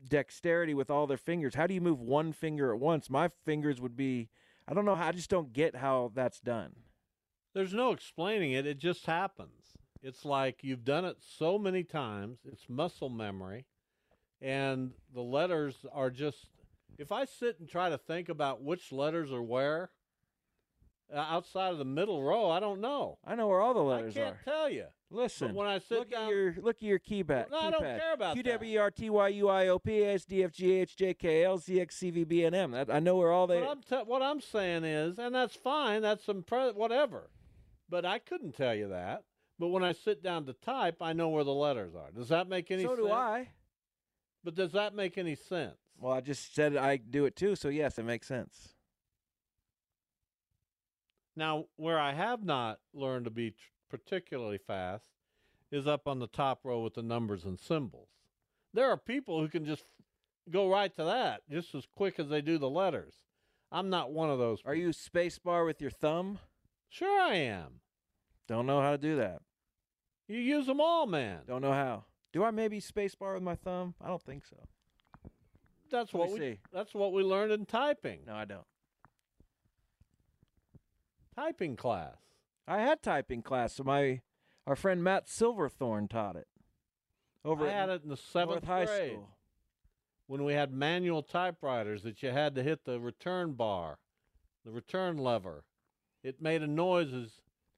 dexterity 0.07 0.73
with 0.73 0.89
all 0.89 1.07
their 1.07 1.17
fingers. 1.17 1.55
How 1.55 1.67
do 1.67 1.73
you 1.73 1.81
move 1.81 1.99
one 2.01 2.31
finger 2.33 2.73
at 2.73 2.79
once? 2.79 3.09
My 3.09 3.27
fingers 3.27 3.79
would 3.81 3.95
be. 3.95 4.29
I 4.67 4.73
don't 4.73 4.85
know. 4.85 4.95
how 4.95 5.07
I 5.07 5.11
just 5.11 5.29
don't 5.29 5.51
get 5.53 5.75
how 5.75 6.11
that's 6.13 6.39
done. 6.39 6.75
There's 7.53 7.73
no 7.73 7.91
explaining 7.91 8.53
it. 8.53 8.65
It 8.65 8.77
just 8.77 9.05
happens. 9.05 9.77
It's 10.01 10.23
like 10.25 10.63
you've 10.63 10.85
done 10.85 11.05
it 11.05 11.17
so 11.19 11.57
many 11.59 11.83
times. 11.83 12.39
It's 12.45 12.69
muscle 12.69 13.09
memory, 13.09 13.65
and 14.41 14.91
the 15.13 15.21
letters 15.21 15.85
are 15.91 16.09
just. 16.09 16.47
If 16.97 17.11
I 17.11 17.25
sit 17.25 17.59
and 17.59 17.67
try 17.67 17.89
to 17.89 17.97
think 17.97 18.29
about 18.29 18.61
which 18.61 18.91
letters 18.91 19.31
are 19.31 19.41
where, 19.41 19.89
uh, 21.13 21.17
outside 21.17 21.71
of 21.71 21.77
the 21.77 21.85
middle 21.85 22.21
row, 22.21 22.49
I 22.49 22.59
don't 22.59 22.79
know. 22.79 23.17
I 23.25 23.35
know 23.35 23.47
where 23.47 23.59
all 23.59 23.73
the 23.73 23.79
letters 23.81 24.15
are. 24.17 24.19
I 24.19 24.23
can't 24.23 24.35
are. 24.35 24.43
tell 24.43 24.69
you. 24.69 24.85
Listen, 25.09 25.49
But 25.49 25.55
when 25.55 25.67
I 25.67 25.79
sit 25.79 25.99
look 25.99 26.11
down, 26.11 26.23
at 26.23 26.29
your 26.29 26.55
look 26.61 26.77
at 26.77 26.83
your 26.83 26.99
keypad. 26.99 27.51
No, 27.51 27.59
I 27.59 27.69
don't 27.69 27.81
care 27.81 28.13
about 28.13 28.33
Q 28.33 28.43
that. 28.43 28.51
W 28.53 28.75
E 28.75 28.77
R 28.77 28.91
T 28.91 29.09
Y 29.09 29.27
U 29.27 29.49
I 29.49 29.67
O 29.67 29.77
P 29.77 30.03
A 30.03 30.13
S 30.13 30.25
D 30.25 30.43
F 30.43 30.51
G 30.51 30.71
H 30.71 30.95
J 30.95 31.13
K 31.13 31.43
L 31.43 31.57
Z 31.57 31.81
X 31.81 31.97
C 31.97 32.11
V 32.11 32.23
B 32.23 32.45
N 32.45 32.53
M. 32.53 32.73
I 32.73 32.99
know 32.99 33.17
where 33.17 33.31
all 33.31 33.45
they. 33.45 33.59
What 33.59 33.69
I'm, 33.69 33.81
te- 33.81 34.09
what 34.09 34.21
I'm 34.21 34.39
saying 34.39 34.85
is, 34.85 35.19
and 35.19 35.35
that's 35.35 35.55
fine. 35.55 36.01
That's 36.01 36.23
some 36.23 36.43
pre- 36.43 36.71
whatever. 36.71 37.29
But 37.89 38.05
I 38.05 38.19
couldn't 38.19 38.55
tell 38.55 38.73
you 38.73 38.87
that. 38.89 39.23
But 39.59 39.67
when 39.67 39.83
I 39.83 39.91
sit 39.91 40.23
down 40.23 40.45
to 40.45 40.53
type, 40.53 41.01
I 41.01 41.11
know 41.11 41.27
where 41.29 41.43
the 41.43 41.53
letters 41.53 41.93
are. 41.93 42.09
Does 42.11 42.29
that 42.29 42.47
make 42.47 42.71
any 42.71 42.83
so 42.83 42.89
sense? 42.89 42.99
So 42.99 43.07
do 43.07 43.11
I. 43.11 43.49
But 44.43 44.55
does 44.55 44.71
that 44.71 44.95
make 44.95 45.17
any 45.17 45.35
sense? 45.35 45.77
Well, 45.97 46.13
I 46.13 46.21
just 46.21 46.55
said 46.55 46.75
I 46.75 46.97
do 46.97 47.25
it 47.25 47.35
too, 47.35 47.55
so 47.55 47.69
yes, 47.69 47.99
it 47.99 48.05
makes 48.05 48.27
sense. 48.27 48.69
Now, 51.35 51.65
where 51.77 51.99
I 51.99 52.13
have 52.13 52.43
not 52.43 52.79
learned 52.93 53.25
to 53.25 53.31
be 53.31 53.51
tr- 53.51 53.57
particularly 53.89 54.57
fast 54.57 55.05
is 55.71 55.87
up 55.87 56.07
on 56.07 56.19
the 56.19 56.27
top 56.27 56.61
row 56.63 56.81
with 56.81 56.95
the 56.95 57.03
numbers 57.03 57.45
and 57.45 57.59
symbols. 57.59 58.09
There 58.73 58.89
are 58.89 58.97
people 58.97 59.39
who 59.39 59.47
can 59.47 59.65
just 59.65 59.83
go 60.49 60.69
right 60.69 60.93
to 60.95 61.03
that 61.03 61.41
just 61.49 61.73
as 61.75 61.85
quick 61.95 62.19
as 62.19 62.29
they 62.29 62.41
do 62.41 62.57
the 62.57 62.69
letters. 62.69 63.13
I'm 63.71 63.89
not 63.89 64.11
one 64.11 64.29
of 64.29 64.39
those. 64.39 64.61
Are 64.65 64.75
you 64.75 64.89
spacebar 64.89 65.65
with 65.65 65.81
your 65.81 65.91
thumb? 65.91 66.39
Sure, 66.89 67.21
I 67.21 67.35
am. 67.35 67.79
Don't 68.47 68.65
know 68.65 68.81
how 68.81 68.91
to 68.91 68.97
do 68.97 69.15
that. 69.17 69.41
You 70.27 70.39
use 70.39 70.65
them 70.65 70.81
all, 70.81 71.07
man. 71.07 71.39
Don't 71.47 71.61
know 71.61 71.71
how. 71.71 72.05
Do 72.33 72.43
I 72.43 72.51
maybe 72.51 72.79
spacebar 72.79 73.33
with 73.33 73.43
my 73.43 73.55
thumb? 73.55 73.95
I 74.01 74.07
don't 74.07 74.21
think 74.21 74.45
so. 74.45 74.55
That's 75.91 76.13
Let 76.13 76.19
what 76.19 76.31
we. 76.31 76.39
see. 76.39 76.59
That's 76.71 76.93
what 76.93 77.11
we 77.11 77.23
learned 77.23 77.51
in 77.51 77.65
typing. 77.65 78.19
No, 78.25 78.33
I 78.33 78.45
don't. 78.45 78.65
Typing 81.35 81.75
class. 81.75 82.15
I 82.67 82.79
had 82.79 83.01
typing 83.01 83.41
class, 83.41 83.73
so 83.73 83.83
my 83.83 84.21
our 84.65 84.75
friend 84.75 85.03
Matt 85.03 85.27
Silverthorne 85.27 86.07
taught 86.07 86.35
it. 86.35 86.47
Over 87.43 87.67
I 87.67 87.71
had 87.71 87.89
it 87.89 88.03
in 88.03 88.09
the 88.09 88.17
seventh 88.17 88.63
North 88.63 88.65
High 88.65 88.85
grade 88.85 89.11
School. 89.13 89.29
when 90.27 90.43
we 90.43 90.53
had 90.53 90.71
manual 90.71 91.23
typewriters 91.23 92.03
that 92.03 92.21
you 92.21 92.29
had 92.29 92.55
to 92.55 92.63
hit 92.63 92.85
the 92.85 92.99
return 92.99 93.53
bar, 93.53 93.97
the 94.63 94.71
return 94.71 95.17
lever. 95.17 95.65
It 96.23 96.41
made 96.41 96.61
a 96.61 96.67
noise 96.67 97.11
as 97.13 97.31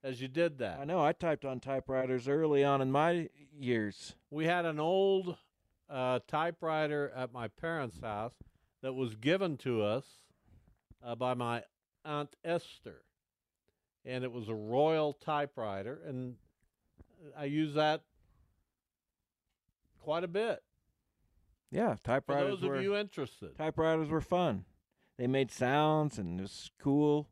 as 0.04 0.20
you 0.20 0.28
did 0.28 0.58
that. 0.58 0.78
I 0.78 0.84
know. 0.84 1.00
I 1.00 1.12
typed 1.12 1.46
on 1.46 1.58
typewriters 1.58 2.28
early 2.28 2.62
on 2.62 2.82
in 2.82 2.92
my 2.92 3.30
years. 3.58 4.14
We 4.30 4.44
had 4.44 4.66
an 4.66 4.78
old 4.78 5.36
uh, 5.88 6.20
typewriter 6.28 7.10
at 7.16 7.32
my 7.32 7.48
parents' 7.48 7.98
house 8.00 8.34
that 8.82 8.92
was 8.92 9.16
given 9.16 9.56
to 9.58 9.82
us 9.82 10.04
uh, 11.02 11.14
by 11.14 11.32
my 11.32 11.62
aunt 12.04 12.36
Esther, 12.44 13.02
and 14.04 14.22
it 14.22 14.30
was 14.30 14.48
a 14.48 14.54
Royal 14.54 15.14
typewriter, 15.14 16.00
and 16.06 16.34
I 17.36 17.46
use 17.46 17.74
that 17.74 18.02
quite 20.00 20.22
a 20.22 20.28
bit. 20.28 20.62
Yeah, 21.70 21.94
For 21.94 22.02
typewriters 22.04 22.60
those 22.60 22.68
were 22.68 22.76
of 22.76 22.82
you 22.82 22.94
interested, 22.94 23.56
typewriters 23.56 24.10
were 24.10 24.20
fun. 24.20 24.66
They 25.16 25.26
made 25.26 25.50
sounds 25.50 26.18
and 26.18 26.40
it 26.40 26.42
was 26.42 26.70
cool. 26.78 27.28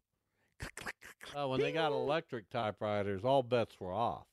Uh, 1.36 1.48
when 1.48 1.60
they 1.60 1.72
got 1.72 1.92
electric 1.92 2.50
typewriters, 2.50 3.24
all 3.24 3.42
bets 3.42 3.76
were 3.80 3.92
off. 3.92 4.26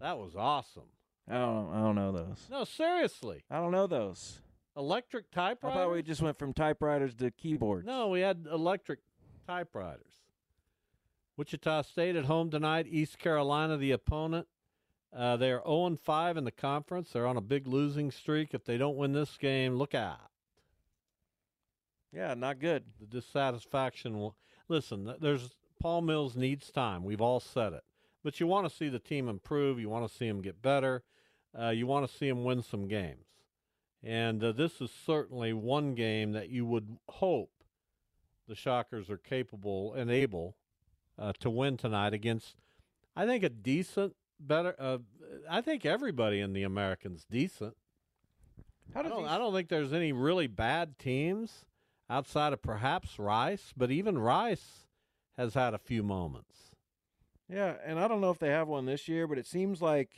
That 0.00 0.18
was 0.18 0.34
awesome. 0.36 0.88
I 1.28 1.34
don't 1.34 1.72
I 1.72 1.80
don't 1.80 1.94
know 1.94 2.12
those. 2.12 2.46
No, 2.50 2.64
seriously, 2.64 3.44
I 3.50 3.56
don't 3.58 3.70
know 3.72 3.86
those. 3.86 4.40
electric 4.76 5.30
typewriters. 5.30 5.36
I 5.36 5.48
typewriters. 5.54 5.74
thought 5.88 5.92
we 5.94 6.02
just 6.02 6.22
went 6.22 6.38
from 6.38 6.52
typewriters 6.52 7.14
to 7.16 7.30
keyboards. 7.30 7.86
No, 7.86 8.08
we 8.08 8.20
had 8.20 8.46
electric 8.50 8.98
typewriters. 9.46 10.12
Wichita 11.36 11.82
State 11.82 12.16
at 12.16 12.24
home 12.26 12.50
tonight. 12.50 12.86
East 12.88 13.18
Carolina, 13.18 13.76
the 13.76 13.92
opponent. 13.92 14.46
Uh, 15.16 15.36
they 15.36 15.50
are 15.52 15.62
0 15.66 15.96
5 16.02 16.36
in 16.36 16.44
the 16.44 16.50
conference. 16.50 17.10
They're 17.12 17.26
on 17.26 17.36
a 17.36 17.40
big 17.42 17.66
losing 17.66 18.10
streak. 18.10 18.52
If 18.54 18.64
they 18.64 18.76
don't 18.78 18.96
win 18.96 19.12
this 19.12 19.36
game, 19.38 19.74
look 19.76 19.94
out. 19.94 20.30
Yeah, 22.12 22.34
not 22.34 22.58
good. 22.58 22.84
The 23.00 23.06
dissatisfaction 23.06 24.18
will. 24.18 24.36
Listen, 24.72 25.14
there's 25.20 25.50
Paul 25.82 26.00
Mills 26.00 26.34
needs 26.34 26.70
time. 26.70 27.04
We've 27.04 27.20
all 27.20 27.40
said 27.40 27.74
it. 27.74 27.84
But 28.24 28.40
you 28.40 28.46
want 28.46 28.66
to 28.66 28.74
see 28.74 28.88
the 28.88 28.98
team 28.98 29.28
improve. 29.28 29.78
You 29.78 29.90
want 29.90 30.08
to 30.08 30.16
see 30.16 30.26
them 30.26 30.40
get 30.40 30.62
better. 30.62 31.02
Uh, 31.56 31.68
you 31.68 31.86
want 31.86 32.08
to 32.08 32.16
see 32.16 32.26
them 32.26 32.42
win 32.42 32.62
some 32.62 32.88
games. 32.88 33.26
And 34.02 34.42
uh, 34.42 34.52
this 34.52 34.80
is 34.80 34.90
certainly 34.90 35.52
one 35.52 35.94
game 35.94 36.32
that 36.32 36.48
you 36.48 36.64
would 36.64 36.96
hope 37.10 37.50
the 38.48 38.54
Shockers 38.54 39.10
are 39.10 39.18
capable 39.18 39.92
and 39.92 40.10
able 40.10 40.56
uh, 41.18 41.34
to 41.40 41.50
win 41.50 41.76
tonight 41.76 42.14
against, 42.14 42.56
I 43.14 43.26
think, 43.26 43.44
a 43.44 43.50
decent, 43.50 44.16
better. 44.40 44.74
Uh, 44.78 44.98
I 45.50 45.60
think 45.60 45.84
everybody 45.84 46.40
in 46.40 46.54
the 46.54 46.62
Americans 46.62 47.26
decent. 47.30 47.76
How 48.94 49.00
I 49.00 49.02
don't, 49.02 49.20
he- 49.24 49.28
I 49.28 49.36
don't 49.36 49.52
think 49.52 49.68
there's 49.68 49.92
any 49.92 50.12
really 50.12 50.46
bad 50.46 50.98
teams 50.98 51.66
outside 52.12 52.52
of 52.52 52.60
perhaps 52.62 53.18
Rice, 53.18 53.72
but 53.76 53.90
even 53.90 54.18
Rice 54.18 54.86
has 55.38 55.54
had 55.54 55.72
a 55.72 55.78
few 55.78 56.02
moments. 56.02 56.70
Yeah, 57.48 57.74
and 57.84 57.98
I 57.98 58.06
don't 58.06 58.20
know 58.20 58.30
if 58.30 58.38
they 58.38 58.50
have 58.50 58.68
one 58.68 58.84
this 58.84 59.08
year, 59.08 59.26
but 59.26 59.38
it 59.38 59.46
seems 59.46 59.80
like 59.80 60.10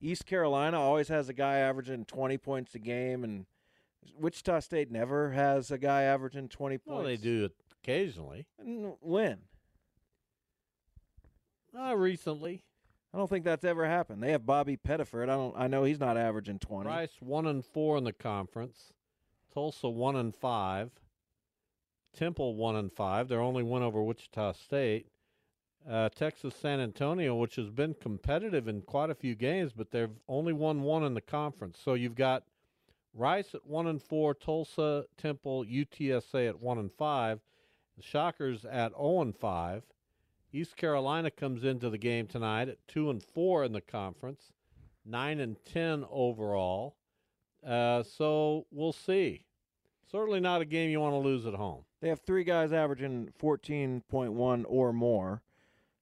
East 0.00 0.26
Carolina 0.26 0.80
always 0.80 1.08
has 1.08 1.28
a 1.28 1.32
guy 1.32 1.56
averaging 1.56 2.04
20 2.04 2.38
points 2.38 2.74
a 2.74 2.78
game, 2.78 3.24
and 3.24 3.46
Wichita 4.18 4.60
State 4.60 4.90
never 4.92 5.30
has 5.32 5.70
a 5.70 5.78
guy 5.78 6.02
averaging 6.02 6.48
20 6.48 6.78
points. 6.78 6.86
Well, 6.86 7.02
they 7.04 7.16
do 7.16 7.44
it 7.46 7.52
occasionally. 7.82 8.46
N- 8.60 8.94
When? 9.00 9.38
Uh, 11.78 11.94
recently, 11.96 12.64
I 13.14 13.18
don't 13.18 13.28
think 13.28 13.44
that's 13.44 13.64
ever 13.64 13.86
happened. 13.86 14.22
They 14.22 14.32
have 14.32 14.46
Bobby 14.46 14.76
Pettiford. 14.76 15.24
I 15.24 15.34
don't. 15.36 15.54
I 15.56 15.66
know 15.68 15.84
he's 15.84 16.00
not 16.00 16.16
averaging 16.16 16.58
20. 16.58 16.88
Rice 16.88 17.16
one 17.20 17.46
and 17.46 17.64
four 17.64 17.96
in 17.96 18.04
the 18.04 18.12
conference. 18.12 18.92
Tulsa 19.54 19.88
one 19.88 20.16
and 20.16 20.34
five. 20.34 20.90
Temple 22.16 22.54
one 22.56 22.76
and 22.76 22.92
five. 22.92 23.28
They're 23.28 23.40
only 23.40 23.62
one 23.62 23.82
over 23.82 24.02
Wichita 24.02 24.52
State. 24.52 25.06
Uh, 25.88 26.10
Texas 26.10 26.54
San 26.54 26.80
Antonio, 26.80 27.34
which 27.34 27.56
has 27.56 27.70
been 27.70 27.94
competitive 27.94 28.68
in 28.68 28.82
quite 28.82 29.08
a 29.08 29.14
few 29.14 29.34
games, 29.34 29.72
but 29.72 29.90
they've 29.90 30.10
only 30.28 30.52
won 30.52 30.82
one 30.82 31.04
in 31.04 31.14
the 31.14 31.20
conference. 31.22 31.78
So 31.82 31.94
you've 31.94 32.14
got 32.14 32.44
Rice 33.14 33.54
at 33.54 33.66
one 33.66 33.86
and 33.86 34.02
four, 34.02 34.34
Tulsa, 34.34 35.04
Temple, 35.16 35.64
UTSA 35.64 36.48
at 36.48 36.60
one 36.60 36.78
and 36.78 36.92
five, 36.92 37.40
the 37.96 38.02
Shockers 38.02 38.64
at 38.64 38.92
zero 38.92 39.22
and 39.22 39.34
five. 39.34 39.82
East 40.52 40.76
Carolina 40.76 41.30
comes 41.30 41.64
into 41.64 41.90
the 41.90 41.98
game 41.98 42.26
tonight 42.26 42.68
at 42.68 42.86
two 42.86 43.08
and 43.10 43.22
four 43.22 43.64
in 43.64 43.72
the 43.72 43.80
conference, 43.80 44.52
nine 45.04 45.40
and 45.40 45.56
ten 45.64 46.04
overall. 46.10 46.96
Uh, 47.66 48.02
so 48.02 48.66
we'll 48.70 48.92
see. 48.92 49.44
Certainly 50.10 50.40
not 50.40 50.60
a 50.60 50.64
game 50.64 50.90
you 50.90 51.00
want 51.00 51.14
to 51.14 51.18
lose 51.18 51.46
at 51.46 51.54
home. 51.54 51.84
They 52.00 52.08
have 52.08 52.20
three 52.20 52.44
guys 52.44 52.72
averaging 52.72 53.30
14.1 53.40 54.64
or 54.66 54.92
more. 54.92 55.42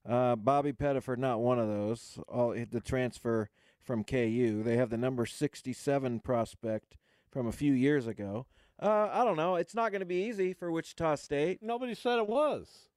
Uh, 0.09 0.37
Bobby 0.37 0.73
Pettiford, 0.73 1.19
not 1.19 1.41
one 1.41 1.59
of 1.59 1.69
those. 1.69 2.19
All 2.29 2.51
the 2.51 2.81
transfer 2.81 3.51
from 3.83 4.05
KU. 4.05 4.63
They 4.63 4.77
have 4.77 4.91
the 4.91 4.97
number 4.97 5.27
67 5.27 6.21
prospect 6.21 6.97
from 7.31 7.47
a 7.47 7.53
few 7.53 7.73
years 7.73 8.07
ago. 8.07 8.47
Uh, 8.81 9.09
I 9.13 9.25
don't 9.25 9.37
know. 9.37 9.57
It's 9.57 9.75
not 9.75 9.91
going 9.91 10.01
to 10.01 10.07
be 10.07 10.27
easy 10.27 10.53
for 10.53 10.71
Wichita 10.71 11.17
State. 11.17 11.63
Nobody 11.63 11.95
said 11.95 12.19
it 12.19 12.29
was. 12.29 12.89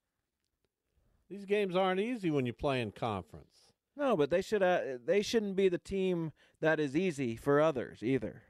These 1.30 1.46
games 1.46 1.76
aren't 1.76 2.00
easy 2.00 2.30
when 2.30 2.46
you 2.46 2.54
play 2.54 2.82
in 2.82 2.92
conference. 2.92 3.74
No, 3.98 4.16
but 4.16 4.30
they 4.30 4.42
should. 4.42 4.62
Uh, 4.62 4.82
they 5.04 5.22
shouldn't 5.22 5.56
be 5.56 5.70
the 5.70 5.78
team 5.78 6.34
that 6.60 6.80
is 6.80 6.96
easy 6.96 7.36
for 7.36 7.62
others 7.62 8.04
either. 8.04 8.44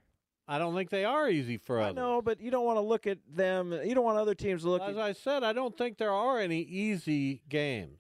I 0.48 0.58
don't 0.58 0.76
think 0.76 0.90
they 0.90 1.06
are 1.06 1.30
easy 1.30 1.58
for 1.58 1.80
I 1.80 1.86
others. 1.86 1.96
know, 1.96 2.22
but 2.22 2.42
you 2.42 2.52
don't 2.52 2.66
want 2.66 2.78
to 2.78 2.82
look 2.82 3.08
at 3.08 3.20
them. 3.34 3.72
You 3.84 3.96
don't 3.96 4.04
want 4.04 4.18
other 4.18 4.36
teams 4.36 4.64
to 4.64 4.70
look 4.70 4.82
As 4.82 4.98
at. 4.98 5.02
I 5.02 5.14
said, 5.14 5.44
I 5.44 5.54
don't 5.54 5.78
think 5.78 5.98
there 5.98 6.12
are 6.12 6.40
any 6.40 6.62
easy 6.62 7.42
games. 7.48 8.00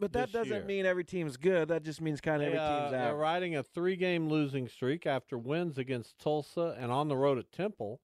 But 0.00 0.12
that 0.12 0.32
doesn't 0.32 0.52
year. 0.52 0.64
mean 0.64 0.86
every 0.86 1.04
team's 1.04 1.36
good. 1.36 1.68
That 1.68 1.82
just 1.82 2.00
means 2.00 2.20
kind 2.20 2.42
of 2.42 2.52
They, 2.52 2.56
every 2.56 2.58
uh, 2.58 2.78
team's 2.80 2.92
they're 2.92 3.16
riding 3.16 3.56
a 3.56 3.62
three-game 3.62 4.28
losing 4.28 4.68
streak 4.68 5.06
after 5.06 5.36
wins 5.36 5.76
against 5.76 6.18
Tulsa 6.18 6.76
and 6.78 6.92
on 6.92 7.08
the 7.08 7.16
road 7.16 7.38
at 7.38 7.50
Temple, 7.50 8.00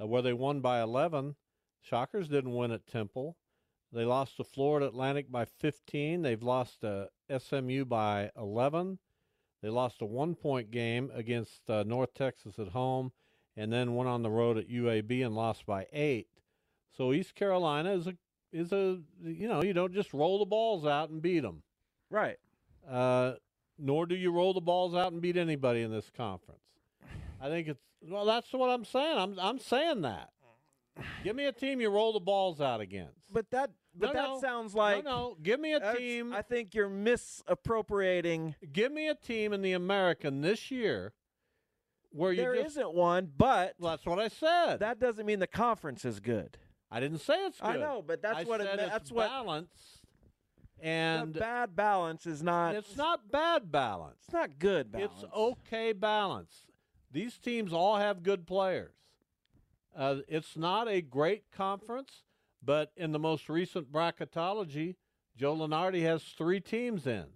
uh, 0.00 0.06
where 0.06 0.22
they 0.22 0.32
won 0.32 0.60
by 0.60 0.80
11. 0.80 1.36
Shockers 1.82 2.28
didn't 2.28 2.54
win 2.54 2.72
at 2.72 2.86
Temple. 2.86 3.36
They 3.92 4.04
lost 4.04 4.36
to 4.36 4.44
Florida 4.44 4.86
Atlantic 4.86 5.30
by 5.30 5.44
15. 5.44 6.22
They've 6.22 6.42
lost 6.42 6.80
to 6.80 7.08
SMU 7.38 7.84
by 7.84 8.30
11. 8.36 8.98
They 9.62 9.68
lost 9.68 10.02
a 10.02 10.06
one-point 10.06 10.70
game 10.70 11.10
against 11.14 11.68
uh, 11.68 11.82
North 11.86 12.14
Texas 12.14 12.58
at 12.58 12.68
home, 12.68 13.12
and 13.56 13.72
then 13.72 13.96
went 13.96 14.08
on 14.08 14.22
the 14.22 14.30
road 14.30 14.56
at 14.56 14.68
UAB 14.68 15.24
and 15.24 15.34
lost 15.34 15.66
by 15.66 15.86
eight. 15.92 16.28
So 16.96 17.12
East 17.12 17.34
Carolina 17.34 17.92
is 17.92 18.06
a 18.06 18.14
is 18.52 18.72
a 18.72 18.98
you 19.22 19.48
know 19.48 19.62
you 19.62 19.72
don't 19.72 19.92
just 19.92 20.14
roll 20.14 20.38
the 20.38 20.46
balls 20.46 20.86
out 20.86 21.10
and 21.10 21.20
beat 21.20 21.40
them. 21.40 21.62
Right. 22.10 22.38
Uh, 22.88 23.34
nor 23.78 24.06
do 24.06 24.14
you 24.14 24.32
roll 24.32 24.54
the 24.54 24.60
balls 24.60 24.94
out 24.94 25.12
and 25.12 25.20
beat 25.20 25.36
anybody 25.36 25.82
in 25.82 25.90
this 25.90 26.10
conference. 26.16 26.60
I 27.40 27.48
think 27.48 27.68
it's 27.68 27.82
well. 28.02 28.24
That's 28.24 28.52
what 28.52 28.68
I'm 28.68 28.84
saying. 28.84 29.18
I'm 29.18 29.38
I'm 29.38 29.58
saying 29.58 30.02
that. 30.02 30.30
Give 31.22 31.36
me 31.36 31.46
a 31.46 31.52
team 31.52 31.80
you 31.80 31.90
roll 31.90 32.12
the 32.12 32.20
balls 32.20 32.60
out 32.60 32.80
against. 32.80 33.14
But 33.30 33.50
that 33.50 33.70
but 33.98 34.06
No, 34.08 34.12
that 34.14 34.28
no. 34.28 34.40
sounds 34.40 34.74
like 34.74 35.04
no, 35.04 35.10
no. 35.10 35.36
Give 35.42 35.58
me 35.60 35.72
a 35.74 35.94
team. 35.96 36.32
I 36.32 36.42
think 36.42 36.74
you're 36.74 36.88
misappropriating. 36.88 38.54
give 38.72 38.92
me 38.92 39.08
a 39.08 39.14
team 39.14 39.52
in 39.52 39.62
the 39.62 39.72
American 39.72 40.40
this 40.40 40.70
year 40.70 41.12
where 42.10 42.32
you 42.32 42.42
There 42.42 42.54
just. 42.62 42.76
not 42.76 42.94
one, 42.94 43.30
but 43.36 43.74
Well, 43.78 43.90
that's 43.92 44.06
what 44.06 44.18
I 44.18 44.28
said. 44.28 44.78
that 44.80 44.98
doesn't 44.98 45.26
mean 45.26 45.38
the 45.40 45.46
conference 45.46 46.04
is 46.04 46.20
good. 46.20 46.56
I 46.90 47.00
didn't 47.00 47.18
say 47.18 47.34
it's 47.44 47.60
good. 47.60 47.66
I 47.68 47.76
know, 47.76 48.02
but 48.06 48.22
that's 48.22 48.38
I 48.40 48.44
what 48.44 48.60
it 48.60 48.64
said 48.68 48.76
me- 48.78 48.82
it's 48.84 48.92
that's 48.92 49.12
what- 49.12 49.28
balanced. 49.28 49.94
And 50.80 51.34
the 51.34 51.40
bad 51.40 51.74
balance 51.74 52.24
is 52.24 52.40
not. 52.40 52.76
it's 52.76 52.96
not 52.96 53.32
bad 53.32 53.72
balance. 53.72 54.20
It's 54.24 54.32
not 54.32 54.60
good 54.60 54.92
balance. 54.92 55.12
It's 55.24 55.32
okay 55.34 55.92
balance. 55.92 56.66
These 57.10 57.36
teams 57.38 57.72
all 57.72 57.96
have 57.96 58.22
good 58.22 58.46
players. 58.46 58.94
Uh, 59.96 60.18
it's 60.28 60.56
not 60.56 60.86
a 60.86 61.00
great 61.00 61.50
conference, 61.50 62.22
but 62.62 62.92
in 62.96 63.12
the 63.12 63.18
most 63.18 63.48
recent 63.48 63.90
bracketology, 63.92 64.96
Joe 65.36 65.54
Lunardi 65.56 66.02
has 66.02 66.22
three 66.22 66.60
teams 66.60 67.06
in 67.06 67.26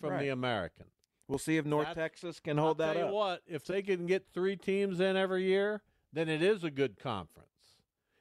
from 0.00 0.10
Right. 0.10 0.20
the 0.22 0.28
American. 0.30 0.86
We'll 1.28 1.38
see 1.38 1.56
if 1.56 1.64
North 1.64 1.86
That's- 1.86 2.04
Texas 2.12 2.40
can 2.40 2.58
hold 2.58 2.80
I'll 2.80 2.88
that 2.88 2.94
tell 2.98 3.08
up. 3.08 3.14
what, 3.14 3.42
if 3.46 3.64
they 3.64 3.82
can 3.82 4.06
get 4.06 4.26
three 4.32 4.56
teams 4.56 5.00
in 5.00 5.16
every 5.16 5.44
year, 5.44 5.82
then 6.12 6.28
it 6.28 6.42
is 6.42 6.64
a 6.64 6.70
good 6.70 6.98
conference. 6.98 7.48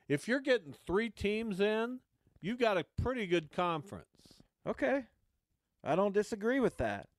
If 0.08 0.28
you're 0.28 0.40
getting 0.40 0.74
three 0.74 1.10
teams 1.10 1.60
in, 1.60 2.00
you've 2.42 2.60
got 2.60 2.78
a 2.78 2.84
pretty 2.84 3.26
good 3.28 3.52
conference. 3.52 4.08
Okay, 4.66 5.06
I 5.84 5.96
don't 5.96 6.14
disagree 6.14 6.60
with 6.60 6.78
that. 6.78 7.10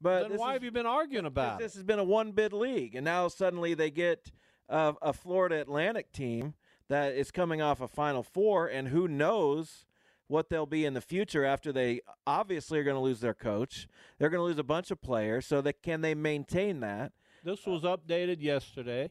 But 0.00 0.28
then 0.28 0.38
why 0.38 0.50
is- 0.50 0.56
have 0.56 0.64
you 0.64 0.70
been 0.70 0.86
arguing 0.86 1.24
about 1.26 1.58
This 1.58 1.74
it? 1.74 1.78
has 1.78 1.84
been 1.84 1.98
a 1.98 2.04
one 2.04 2.32
bid 2.32 2.52
league, 2.52 2.94
and 2.94 3.04
now 3.04 3.26
suddenly 3.28 3.74
they 3.74 3.90
get 3.90 4.30
a, 4.68 4.94
a 5.02 5.12
Florida 5.12 5.60
Atlantic 5.60 6.12
team 6.12 6.54
that 6.88 7.14
is 7.14 7.30
coming 7.30 7.62
off 7.62 7.80
a 7.80 7.88
Final 7.88 8.22
Four, 8.22 8.66
and 8.66 8.88
who 8.88 9.08
knows 9.08 9.86
what 10.26 10.48
they'll 10.48 10.66
be 10.66 10.84
in 10.84 10.94
the 10.94 11.00
future 11.00 11.44
after 11.44 11.72
they 11.72 12.00
obviously 12.26 12.78
are 12.78 12.84
going 12.84 12.96
to 12.96 13.00
lose 13.00 13.20
their 13.20 13.34
coach. 13.34 13.86
They're 14.18 14.30
going 14.30 14.40
to 14.40 14.44
lose 14.44 14.58
a 14.58 14.64
bunch 14.64 14.90
of 14.90 15.02
players, 15.02 15.46
so 15.46 15.60
they, 15.60 15.72
can 15.72 16.00
they 16.00 16.14
maintain 16.14 16.80
that? 16.80 17.12
This 17.42 17.66
was 17.66 17.82
updated 17.82 18.40
yesterday. 18.40 19.10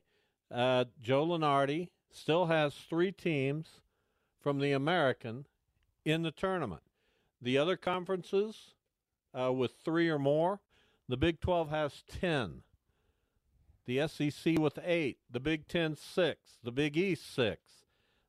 Uh, 0.51 0.85
Joe 1.01 1.25
Lunardi 1.25 1.89
still 2.11 2.47
has 2.47 2.73
three 2.73 3.11
teams 3.11 3.81
from 4.41 4.59
the 4.59 4.71
American 4.71 5.45
in 6.05 6.23
the 6.23 6.31
tournament. 6.31 6.81
The 7.41 7.57
other 7.57 7.77
conferences 7.77 8.73
uh, 9.39 9.51
with 9.51 9.73
three 9.83 10.09
or 10.09 10.19
more, 10.19 10.61
the 11.07 11.17
Big 11.17 11.39
12 11.39 11.69
has 11.69 12.03
10. 12.07 12.63
The 13.85 14.07
SEC 14.07 14.59
with 14.59 14.79
eight. 14.83 15.17
The 15.29 15.39
Big 15.39 15.67
Ten 15.67 15.95
six. 15.95 16.57
The 16.63 16.71
Big 16.71 16.97
East, 16.97 17.33
six. 17.33 17.61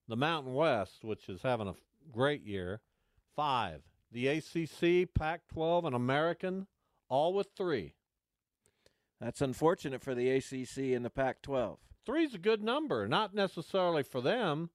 The 0.09 0.17
Mountain 0.17 0.55
West, 0.55 1.05
which 1.05 1.29
is 1.29 1.43
having 1.43 1.69
a 1.69 1.75
great 2.13 2.43
year, 2.43 2.81
five. 3.35 3.83
The 4.13 4.29
ACC, 4.29 5.13
Pac 5.13 5.49
12, 5.49 5.87
and 5.87 5.95
American, 5.95 6.67
all 7.09 7.35
with 7.35 7.49
three. 7.57 7.95
That's 9.21 9.41
unfortunate 9.41 10.03
for 10.03 10.15
the 10.15 10.31
ACC 10.31 10.95
and 10.95 11.05
the 11.05 11.11
Pac 11.11 11.43
12. 11.43 11.79
Three's 12.05 12.35
a 12.35 12.39
good 12.39 12.63
number, 12.63 13.09
not 13.09 13.35
necessarily 13.35 14.03
for 14.03 14.21
them, 14.21 14.71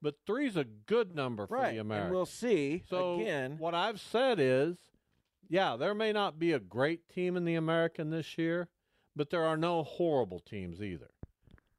but 0.00 0.16
three's 0.26 0.56
a 0.56 0.64
good 0.64 1.14
number 1.14 1.46
for 1.46 1.58
right. 1.58 1.74
the 1.74 1.80
Americans. 1.80 2.06
And 2.06 2.14
we'll 2.14 2.26
see 2.26 2.82
so 2.88 3.20
again. 3.20 3.56
What 3.58 3.74
I've 3.74 4.00
said 4.00 4.38
is, 4.40 4.76
yeah, 5.48 5.76
there 5.76 5.94
may 5.94 6.12
not 6.12 6.38
be 6.38 6.52
a 6.52 6.58
great 6.58 7.08
team 7.08 7.36
in 7.36 7.44
the 7.44 7.54
American 7.54 8.10
this 8.10 8.38
year, 8.38 8.68
but 9.14 9.30
there 9.30 9.44
are 9.44 9.56
no 9.56 9.82
horrible 9.82 10.40
teams 10.40 10.82
either. 10.82 11.10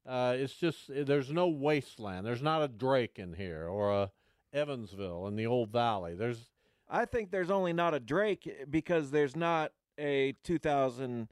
Uh, 0.06 0.36
it's 0.38 0.56
just 0.56 0.90
there's 0.90 1.32
no 1.32 1.48
wasteland. 1.48 2.26
There's 2.26 2.42
not 2.42 2.62
a 2.62 2.68
Drake 2.68 3.18
in 3.18 3.34
here 3.34 3.68
or 3.68 3.92
a 3.92 4.12
Evansville 4.52 5.28
in 5.28 5.36
the 5.36 5.48
Old 5.48 5.72
Valley. 5.72 6.14
There's 6.14 6.50
I 6.90 7.06
think 7.06 7.32
there's 7.32 7.50
only 7.50 7.74
not 7.74 7.94
a 7.94 8.00
Drake 8.00 8.68
because 8.70 9.12
there's 9.12 9.36
not 9.36 9.72
a 9.98 10.36
2000 10.44 11.30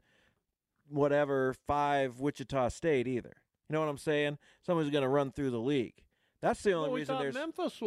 whatever 0.88 1.54
5 1.66 2.20
Wichita 2.20 2.68
State 2.68 3.06
either. 3.06 3.36
You 3.68 3.74
know 3.74 3.80
what 3.80 3.88
I'm 3.88 3.98
saying? 3.98 4.38
Someone's 4.60 4.90
going 4.90 5.02
to 5.02 5.08
run 5.08 5.32
through 5.32 5.50
the 5.50 5.60
league. 5.60 6.04
That's 6.40 6.62
the 6.62 6.72
only 6.72 6.88
well, 6.88 6.94
we 6.94 7.00
reason 7.00 7.18
there's 7.18 7.34
Memphis. 7.34 7.80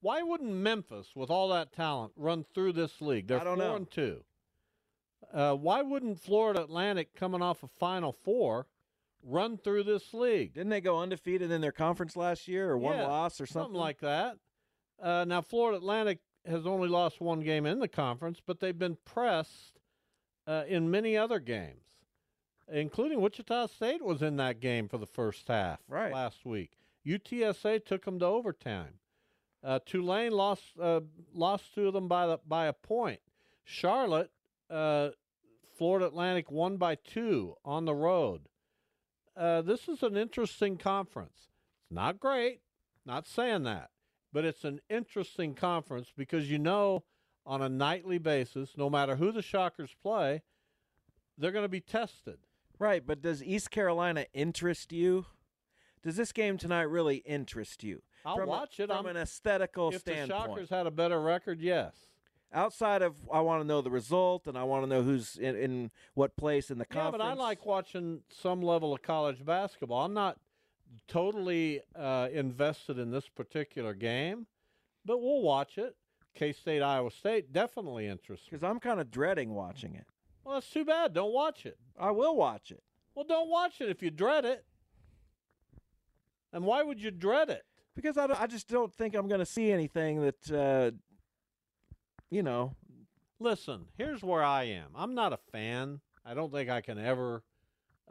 Why 0.00 0.22
wouldn't 0.22 0.52
Memphis, 0.52 1.12
with 1.14 1.30
all 1.30 1.48
that 1.48 1.72
talent, 1.72 2.12
run 2.16 2.44
through 2.54 2.72
this 2.72 3.00
league? 3.00 3.28
They're 3.28 3.40
I 3.40 3.44
don't 3.44 3.56
four 3.56 3.66
know. 3.68 3.76
and 3.76 3.90
two. 3.90 4.24
Uh, 5.34 5.54
why 5.54 5.82
wouldn't 5.82 6.20
Florida 6.20 6.62
Atlantic, 6.62 7.14
coming 7.14 7.42
off 7.42 7.62
a 7.64 7.66
Final 7.66 8.12
Four, 8.12 8.66
run 9.22 9.56
through 9.58 9.82
this 9.82 10.14
league? 10.14 10.54
Didn't 10.54 10.70
they 10.70 10.80
go 10.80 11.00
undefeated 11.00 11.50
in 11.50 11.60
their 11.60 11.72
conference 11.72 12.16
last 12.16 12.46
year 12.46 12.70
or 12.70 12.78
one 12.78 12.96
Yeah, 12.96 13.08
loss 13.08 13.40
or 13.40 13.46
something? 13.46 13.74
like 13.74 13.98
that. 14.00 14.38
Uh, 15.02 15.24
now, 15.26 15.40
Florida 15.42 15.78
Atlantic 15.78 16.20
has 16.46 16.66
only 16.66 16.88
lost 16.88 17.20
one 17.20 17.40
game 17.40 17.66
in 17.66 17.80
the 17.80 17.88
conference, 17.88 18.40
but 18.46 18.60
they've 18.60 18.78
been 18.78 18.96
pressed 19.04 19.80
uh, 20.46 20.62
in 20.68 20.88
many 20.90 21.16
other 21.16 21.40
games, 21.40 21.82
including 22.70 23.20
Wichita 23.20 23.66
State 23.66 24.02
was 24.04 24.22
in 24.22 24.36
that 24.36 24.60
game 24.60 24.88
for 24.88 24.98
the 24.98 25.06
first 25.06 25.48
half 25.48 25.80
Right. 25.88 26.12
last 26.12 26.44
week. 26.44 26.72
UTSA 27.04 27.84
took 27.84 28.04
them 28.04 28.18
to 28.20 28.26
overtime. 28.26 29.00
Uh, 29.64 29.78
Tulane 29.84 30.32
lost 30.32 30.62
uh, 30.80 31.00
lost 31.32 31.74
two 31.74 31.88
of 31.88 31.94
them 31.94 32.06
by 32.06 32.26
the, 32.26 32.38
by 32.46 32.66
a 32.66 32.72
point. 32.74 33.20
Charlotte, 33.64 34.30
uh, 34.70 35.08
Florida 35.76 36.06
Atlantic 36.06 36.50
won 36.50 36.76
by 36.76 36.94
two 36.94 37.54
on 37.64 37.84
the 37.84 37.94
road. 37.94 38.48
Uh, 39.36 39.62
this 39.62 39.88
is 39.88 40.02
an 40.02 40.16
interesting 40.16 40.76
conference. 40.76 41.48
It's 41.82 41.90
not 41.90 42.20
great, 42.20 42.60
not 43.04 43.26
saying 43.26 43.64
that, 43.64 43.90
but 44.32 44.44
it's 44.44 44.64
an 44.64 44.80
interesting 44.88 45.54
conference 45.54 46.12
because 46.16 46.50
you 46.50 46.58
know 46.58 47.02
on 47.44 47.60
a 47.60 47.68
nightly 47.68 48.18
basis, 48.18 48.70
no 48.76 48.88
matter 48.88 49.16
who 49.16 49.32
the 49.32 49.42
Shockers 49.42 49.94
play, 50.00 50.42
they're 51.36 51.52
going 51.52 51.64
to 51.64 51.68
be 51.68 51.80
tested. 51.80 52.38
Right, 52.78 53.04
but 53.04 53.22
does 53.22 53.42
East 53.42 53.70
Carolina 53.70 54.26
interest 54.32 54.92
you? 54.92 55.26
Does 56.02 56.16
this 56.16 56.32
game 56.32 56.58
tonight 56.58 56.82
really 56.82 57.16
interest 57.18 57.82
you? 57.82 58.02
I'll 58.24 58.36
from 58.36 58.48
watch 58.48 58.78
a, 58.78 58.84
it. 58.84 58.86
from 58.88 58.96
I'm- 59.06 59.06
an 59.06 59.16
aesthetical 59.16 59.88
if 59.90 60.00
standpoint. 60.00 60.28
the 60.28 60.34
Shockers 60.34 60.70
had 60.70 60.86
a 60.86 60.90
better 60.90 61.20
record, 61.20 61.60
yes. 61.60 61.94
Outside 62.54 63.02
of, 63.02 63.14
I 63.32 63.40
want 63.40 63.62
to 63.62 63.66
know 63.66 63.80
the 63.82 63.90
result, 63.90 64.46
and 64.46 64.56
I 64.56 64.62
want 64.62 64.84
to 64.84 64.86
know 64.88 65.02
who's 65.02 65.36
in, 65.36 65.56
in 65.56 65.90
what 66.14 66.36
place 66.36 66.70
in 66.70 66.78
the 66.78 66.86
Yeah, 66.88 66.94
conference. 67.02 67.22
but 67.22 67.28
I 67.28 67.34
like 67.34 67.66
watching 67.66 68.20
some 68.30 68.62
level 68.62 68.94
of 68.94 69.02
college 69.02 69.44
basketball. 69.44 70.04
I'm 70.04 70.14
not 70.14 70.38
totally 71.08 71.80
uh, 71.96 72.28
invested 72.32 72.98
in 72.98 73.10
this 73.10 73.28
particular 73.28 73.92
game, 73.92 74.46
but 75.04 75.20
we'll 75.20 75.42
watch 75.42 75.78
it. 75.78 75.96
K 76.34 76.52
State, 76.52 76.80
Iowa 76.82 77.10
State, 77.10 77.52
definitely 77.52 78.06
interesting. 78.06 78.48
because 78.50 78.64
I'm 78.64 78.78
kind 78.80 79.00
of 79.00 79.10
dreading 79.10 79.54
watching 79.54 79.94
it. 79.94 80.06
Well, 80.44 80.54
that's 80.54 80.70
too 80.70 80.84
bad. 80.84 81.12
Don't 81.12 81.32
watch 81.32 81.66
it. 81.66 81.78
I 81.98 82.10
will 82.12 82.36
watch 82.36 82.70
it. 82.70 82.82
Well, 83.14 83.24
don't 83.24 83.48
watch 83.48 83.80
it 83.80 83.88
if 83.88 84.02
you 84.02 84.10
dread 84.10 84.44
it. 84.44 84.64
And 86.52 86.64
why 86.64 86.82
would 86.82 87.00
you 87.02 87.10
dread 87.10 87.50
it? 87.50 87.64
because 87.96 88.18
I, 88.18 88.26
I 88.36 88.48
just 88.48 88.66
don't 88.66 88.92
think 88.92 89.14
I'm 89.14 89.28
going 89.28 89.38
to 89.38 89.46
see 89.46 89.70
anything 89.70 90.20
that, 90.22 90.50
uh, 90.50 90.90
you 92.34 92.42
know. 92.42 92.74
Listen, 93.38 93.84
here's 93.96 94.22
where 94.24 94.42
I 94.42 94.64
am. 94.64 94.88
I'm 94.96 95.14
not 95.14 95.32
a 95.32 95.38
fan. 95.52 96.00
I 96.24 96.34
don't 96.34 96.52
think 96.52 96.68
I 96.68 96.80
can 96.80 96.98
ever 96.98 97.44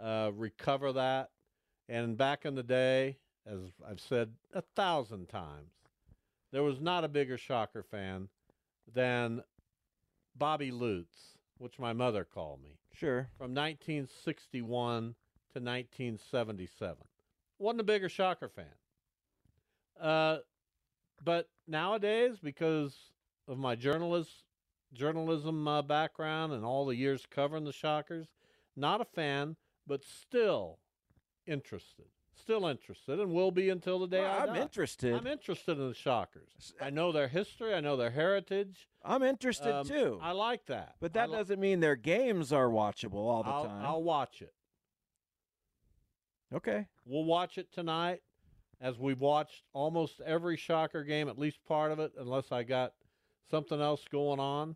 uh, 0.02 0.32
recover 0.34 0.94
that. 0.94 1.32
And 1.90 2.18
back 2.18 2.46
in 2.46 2.56
the 2.56 2.64
day, 2.64 3.18
as 3.46 3.60
I've 3.86 4.00
said 4.00 4.32
a 4.54 4.62
thousand 4.78 5.28
times, 5.28 5.72
there 6.54 6.64
was 6.64 6.80
not 6.80 7.04
a 7.04 7.10
bigger 7.10 7.38
Shocker 7.38 7.84
fan 7.84 8.30
than 8.94 9.44
Bobby 10.38 10.72
Lutz, 10.72 11.38
which 11.58 11.78
my 11.78 11.92
mother 11.92 12.24
called 12.24 12.64
me, 12.64 12.78
Sure. 12.94 13.28
from 13.38 13.54
1961 13.54 15.16
to 15.54 15.60
1977. 15.60 16.98
Wasn't 17.60 17.82
a 17.82 17.84
bigger 17.84 18.08
Shocker 18.08 18.48
fan. 18.50 18.66
Uh, 20.00 20.38
but 21.24 21.50
nowadays, 21.68 22.38
because 22.42 22.96
of 23.48 23.58
my 23.58 23.76
journalist 23.76 24.44
journalism 24.94 25.68
uh, 25.68 25.82
background 25.82 26.54
and 26.54 26.64
all 26.64 26.86
the 26.86 26.96
years 26.96 27.26
covering 27.30 27.64
the 27.64 27.74
Shockers, 27.74 28.28
not 28.76 29.02
a 29.02 29.06
fan, 29.06 29.56
but 29.88 30.04
still 30.06 30.78
interested. 31.48 32.06
Still 32.36 32.66
interested, 32.68 33.20
and 33.20 33.32
will 33.32 33.52
be 33.52 33.70
until 33.70 34.00
the 34.00 34.08
day 34.08 34.22
Well, 34.22 34.32
I 34.32 34.38
I'm 34.44 34.48
die. 34.56 34.62
interested. 34.62 35.14
I'm 35.14 35.28
interested 35.28 35.78
in 35.78 35.88
the 35.88 35.94
Shockers. 35.96 36.74
I 36.82 36.90
know 36.90 37.12
their 37.12 37.28
history. 37.28 37.74
I 37.74 37.80
know 37.80 37.96
their 37.96 38.10
heritage. 38.12 38.88
I'm 39.04 39.22
interested 39.24 39.72
Um, 39.74 39.86
too. 39.88 40.20
I 40.22 40.32
like 40.32 40.66
that. 40.68 40.96
but 41.00 41.14
that 41.14 41.30
li- 41.30 41.38
doesn't 41.38 41.60
mean 41.60 41.80
their 41.80 41.96
games 41.96 42.52
are 42.52 42.70
watchable 42.70 43.16
all 43.30 43.44
the 43.44 43.50
I'll, 43.50 43.66
time. 43.66 43.86
I'll 43.86 44.04
watch 44.04 44.42
it. 44.42 44.54
okay. 46.54 46.88
We'll 47.06 47.24
watch 47.26 47.58
it 47.58 47.72
tonight, 47.72 48.22
as 48.82 48.98
we've 48.98 49.22
watched 49.22 49.64
almost 49.74 50.20
every 50.22 50.58
Shocker 50.58 51.04
game, 51.04 51.28
at 51.30 51.38
least 51.38 51.64
part 51.66 51.92
of 51.92 52.00
it, 52.00 52.14
unless 52.18 52.52
I 52.52 52.64
got 52.64 52.94
something 53.50 53.80
else 53.82 54.04
going 54.12 54.40
on. 54.40 54.76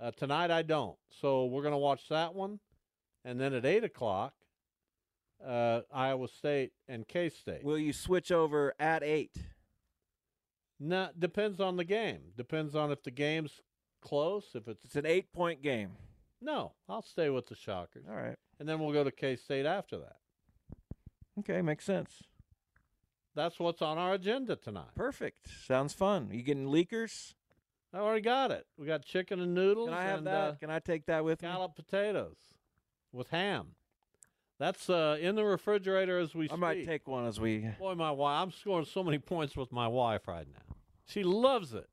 Uh, 0.00 0.10
tonight 0.10 0.50
I 0.50 0.62
don't, 0.62 0.96
so 1.20 1.46
we're 1.46 1.62
going 1.62 1.72
to 1.72 1.78
watch 1.78 2.08
that 2.10 2.34
one, 2.34 2.60
and 3.24 3.40
then 3.40 3.54
at 3.54 3.64
eight 3.64 3.82
o'clock, 3.82 4.34
uh, 5.46 5.80
Iowa 5.92 6.28
State 6.28 6.72
and 6.86 7.08
K 7.08 7.30
State. 7.30 7.64
Will 7.64 7.78
you 7.78 7.94
switch 7.94 8.30
over 8.30 8.74
at 8.78 9.02
eight? 9.02 9.36
No, 10.78 11.08
depends 11.18 11.60
on 11.60 11.76
the 11.78 11.84
game. 11.84 12.18
Depends 12.36 12.74
on 12.74 12.92
if 12.92 13.02
the 13.02 13.10
game's 13.10 13.62
close. 14.02 14.44
If 14.54 14.68
it's 14.68 14.84
It's 14.84 14.96
an 14.96 15.06
eight 15.06 15.32
point 15.32 15.62
game. 15.62 15.92
no, 16.42 16.72
I'll 16.90 17.00
stay 17.00 17.30
with 17.30 17.46
the 17.46 17.54
Shockers, 17.54 18.04
All 18.06 18.16
right. 18.16 18.36
and 18.60 18.68
then 18.68 18.78
we'll 18.80 18.92
go 18.92 19.02
to 19.04 19.10
K 19.10 19.36
State 19.36 19.64
after 19.64 19.96
that. 19.98 20.16
Okay, 21.38 21.62
makes 21.62 21.84
sense. 21.86 22.22
That's 23.34 23.58
what's 23.58 23.80
on 23.80 23.96
our 23.96 24.12
agenda 24.14 24.56
tonight. 24.56 24.94
Perfect. 24.94 25.48
Sounds 25.66 25.92
fun. 25.94 26.28
You 26.32 26.42
getting 26.42 26.66
leakers? 26.66 27.32
I 27.96 28.00
already 28.00 28.20
got 28.20 28.50
it. 28.50 28.66
We 28.76 28.86
got 28.86 29.06
chicken 29.06 29.40
and 29.40 29.54
noodles. 29.54 29.88
Can 29.88 29.96
I 29.96 30.04
have 30.04 30.18
and, 30.18 30.26
that? 30.26 30.50
Uh, 30.50 30.54
Can 30.60 30.70
I 30.70 30.80
take 30.80 31.06
that 31.06 31.24
with 31.24 31.40
me? 31.40 31.48
scallop 31.48 31.74
potatoes 31.74 32.36
with 33.10 33.28
ham. 33.30 33.68
That's 34.58 34.90
uh, 34.90 35.16
in 35.18 35.34
the 35.34 35.44
refrigerator 35.44 36.18
as 36.18 36.34
we 36.34 36.44
I 36.44 36.48
speak. 36.48 36.58
might 36.58 36.84
take 36.84 37.08
one 37.08 37.26
as 37.26 37.40
we. 37.40 37.70
Boy, 37.78 37.94
my 37.94 38.10
wife, 38.10 38.42
I'm 38.42 38.50
scoring 38.50 38.84
so 38.84 39.02
many 39.02 39.18
points 39.18 39.56
with 39.56 39.72
my 39.72 39.88
wife 39.88 40.28
right 40.28 40.46
now. 40.46 40.76
She 41.06 41.22
loves 41.22 41.72
it. 41.72 41.88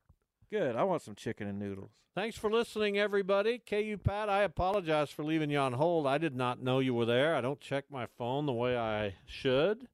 Good. 0.50 0.76
I 0.76 0.82
want 0.84 1.00
some 1.00 1.14
chicken 1.14 1.48
and 1.48 1.58
noodles. 1.58 1.92
Thanks 2.14 2.36
for 2.36 2.50
listening, 2.50 2.98
everybody. 2.98 3.58
KU 3.58 3.96
Pat, 3.96 4.28
I 4.28 4.42
apologize 4.42 5.10
for 5.10 5.24
leaving 5.24 5.48
you 5.48 5.58
on 5.58 5.72
hold. 5.72 6.06
I 6.06 6.18
did 6.18 6.36
not 6.36 6.62
know 6.62 6.80
you 6.80 6.92
were 6.92 7.06
there. 7.06 7.34
I 7.34 7.40
don't 7.40 7.60
check 7.60 7.84
my 7.90 8.04
phone 8.18 8.44
the 8.44 8.52
way 8.52 8.76
I 8.76 9.14
should. 9.26 9.88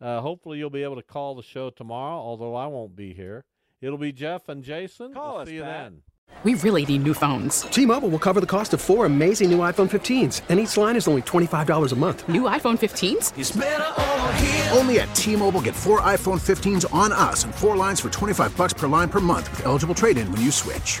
Uh, 0.00 0.20
hopefully, 0.20 0.58
you'll 0.58 0.70
be 0.70 0.82
able 0.82 0.96
to 0.96 1.02
call 1.02 1.34
the 1.34 1.42
show 1.42 1.68
tomorrow, 1.68 2.16
although 2.16 2.54
I 2.54 2.66
won't 2.68 2.96
be 2.96 3.12
here. 3.12 3.44
It'll 3.82 3.98
be 3.98 4.12
Jeff 4.12 4.48
and 4.48 4.62
Jason. 4.62 5.12
Call 5.12 5.32
we'll 5.32 5.42
us, 5.42 5.48
see 5.48 5.56
you 5.56 5.62
Pat. 5.62 5.90
then. 5.90 6.02
We 6.44 6.54
really 6.54 6.86
need 6.86 7.02
new 7.02 7.14
phones. 7.14 7.62
T-Mobile 7.62 8.08
will 8.08 8.18
cover 8.18 8.40
the 8.40 8.46
cost 8.46 8.72
of 8.72 8.80
four 8.80 9.06
amazing 9.06 9.50
new 9.50 9.58
iPhone 9.58 9.88
15s, 9.90 10.40
and 10.48 10.58
each 10.58 10.76
line 10.76 10.96
is 10.96 11.06
only 11.06 11.22
$25 11.22 11.92
a 11.92 11.96
month. 11.96 12.28
New 12.28 12.42
iPhone 12.42 12.78
15s? 12.78 14.76
Only 14.76 15.00
at 15.00 15.14
T-Mobile 15.14 15.60
get 15.60 15.74
four 15.76 16.00
iPhone 16.00 16.40
15s 16.40 16.92
on 16.92 17.12
us 17.12 17.44
and 17.44 17.54
four 17.54 17.76
lines 17.76 18.00
for 18.00 18.08
25 18.08 18.56
bucks 18.56 18.72
per 18.72 18.88
line 18.88 19.08
per 19.08 19.20
month 19.20 19.50
with 19.50 19.66
eligible 19.66 19.94
trade-in 19.94 20.30
when 20.32 20.40
you 20.40 20.50
switch. 20.50 21.00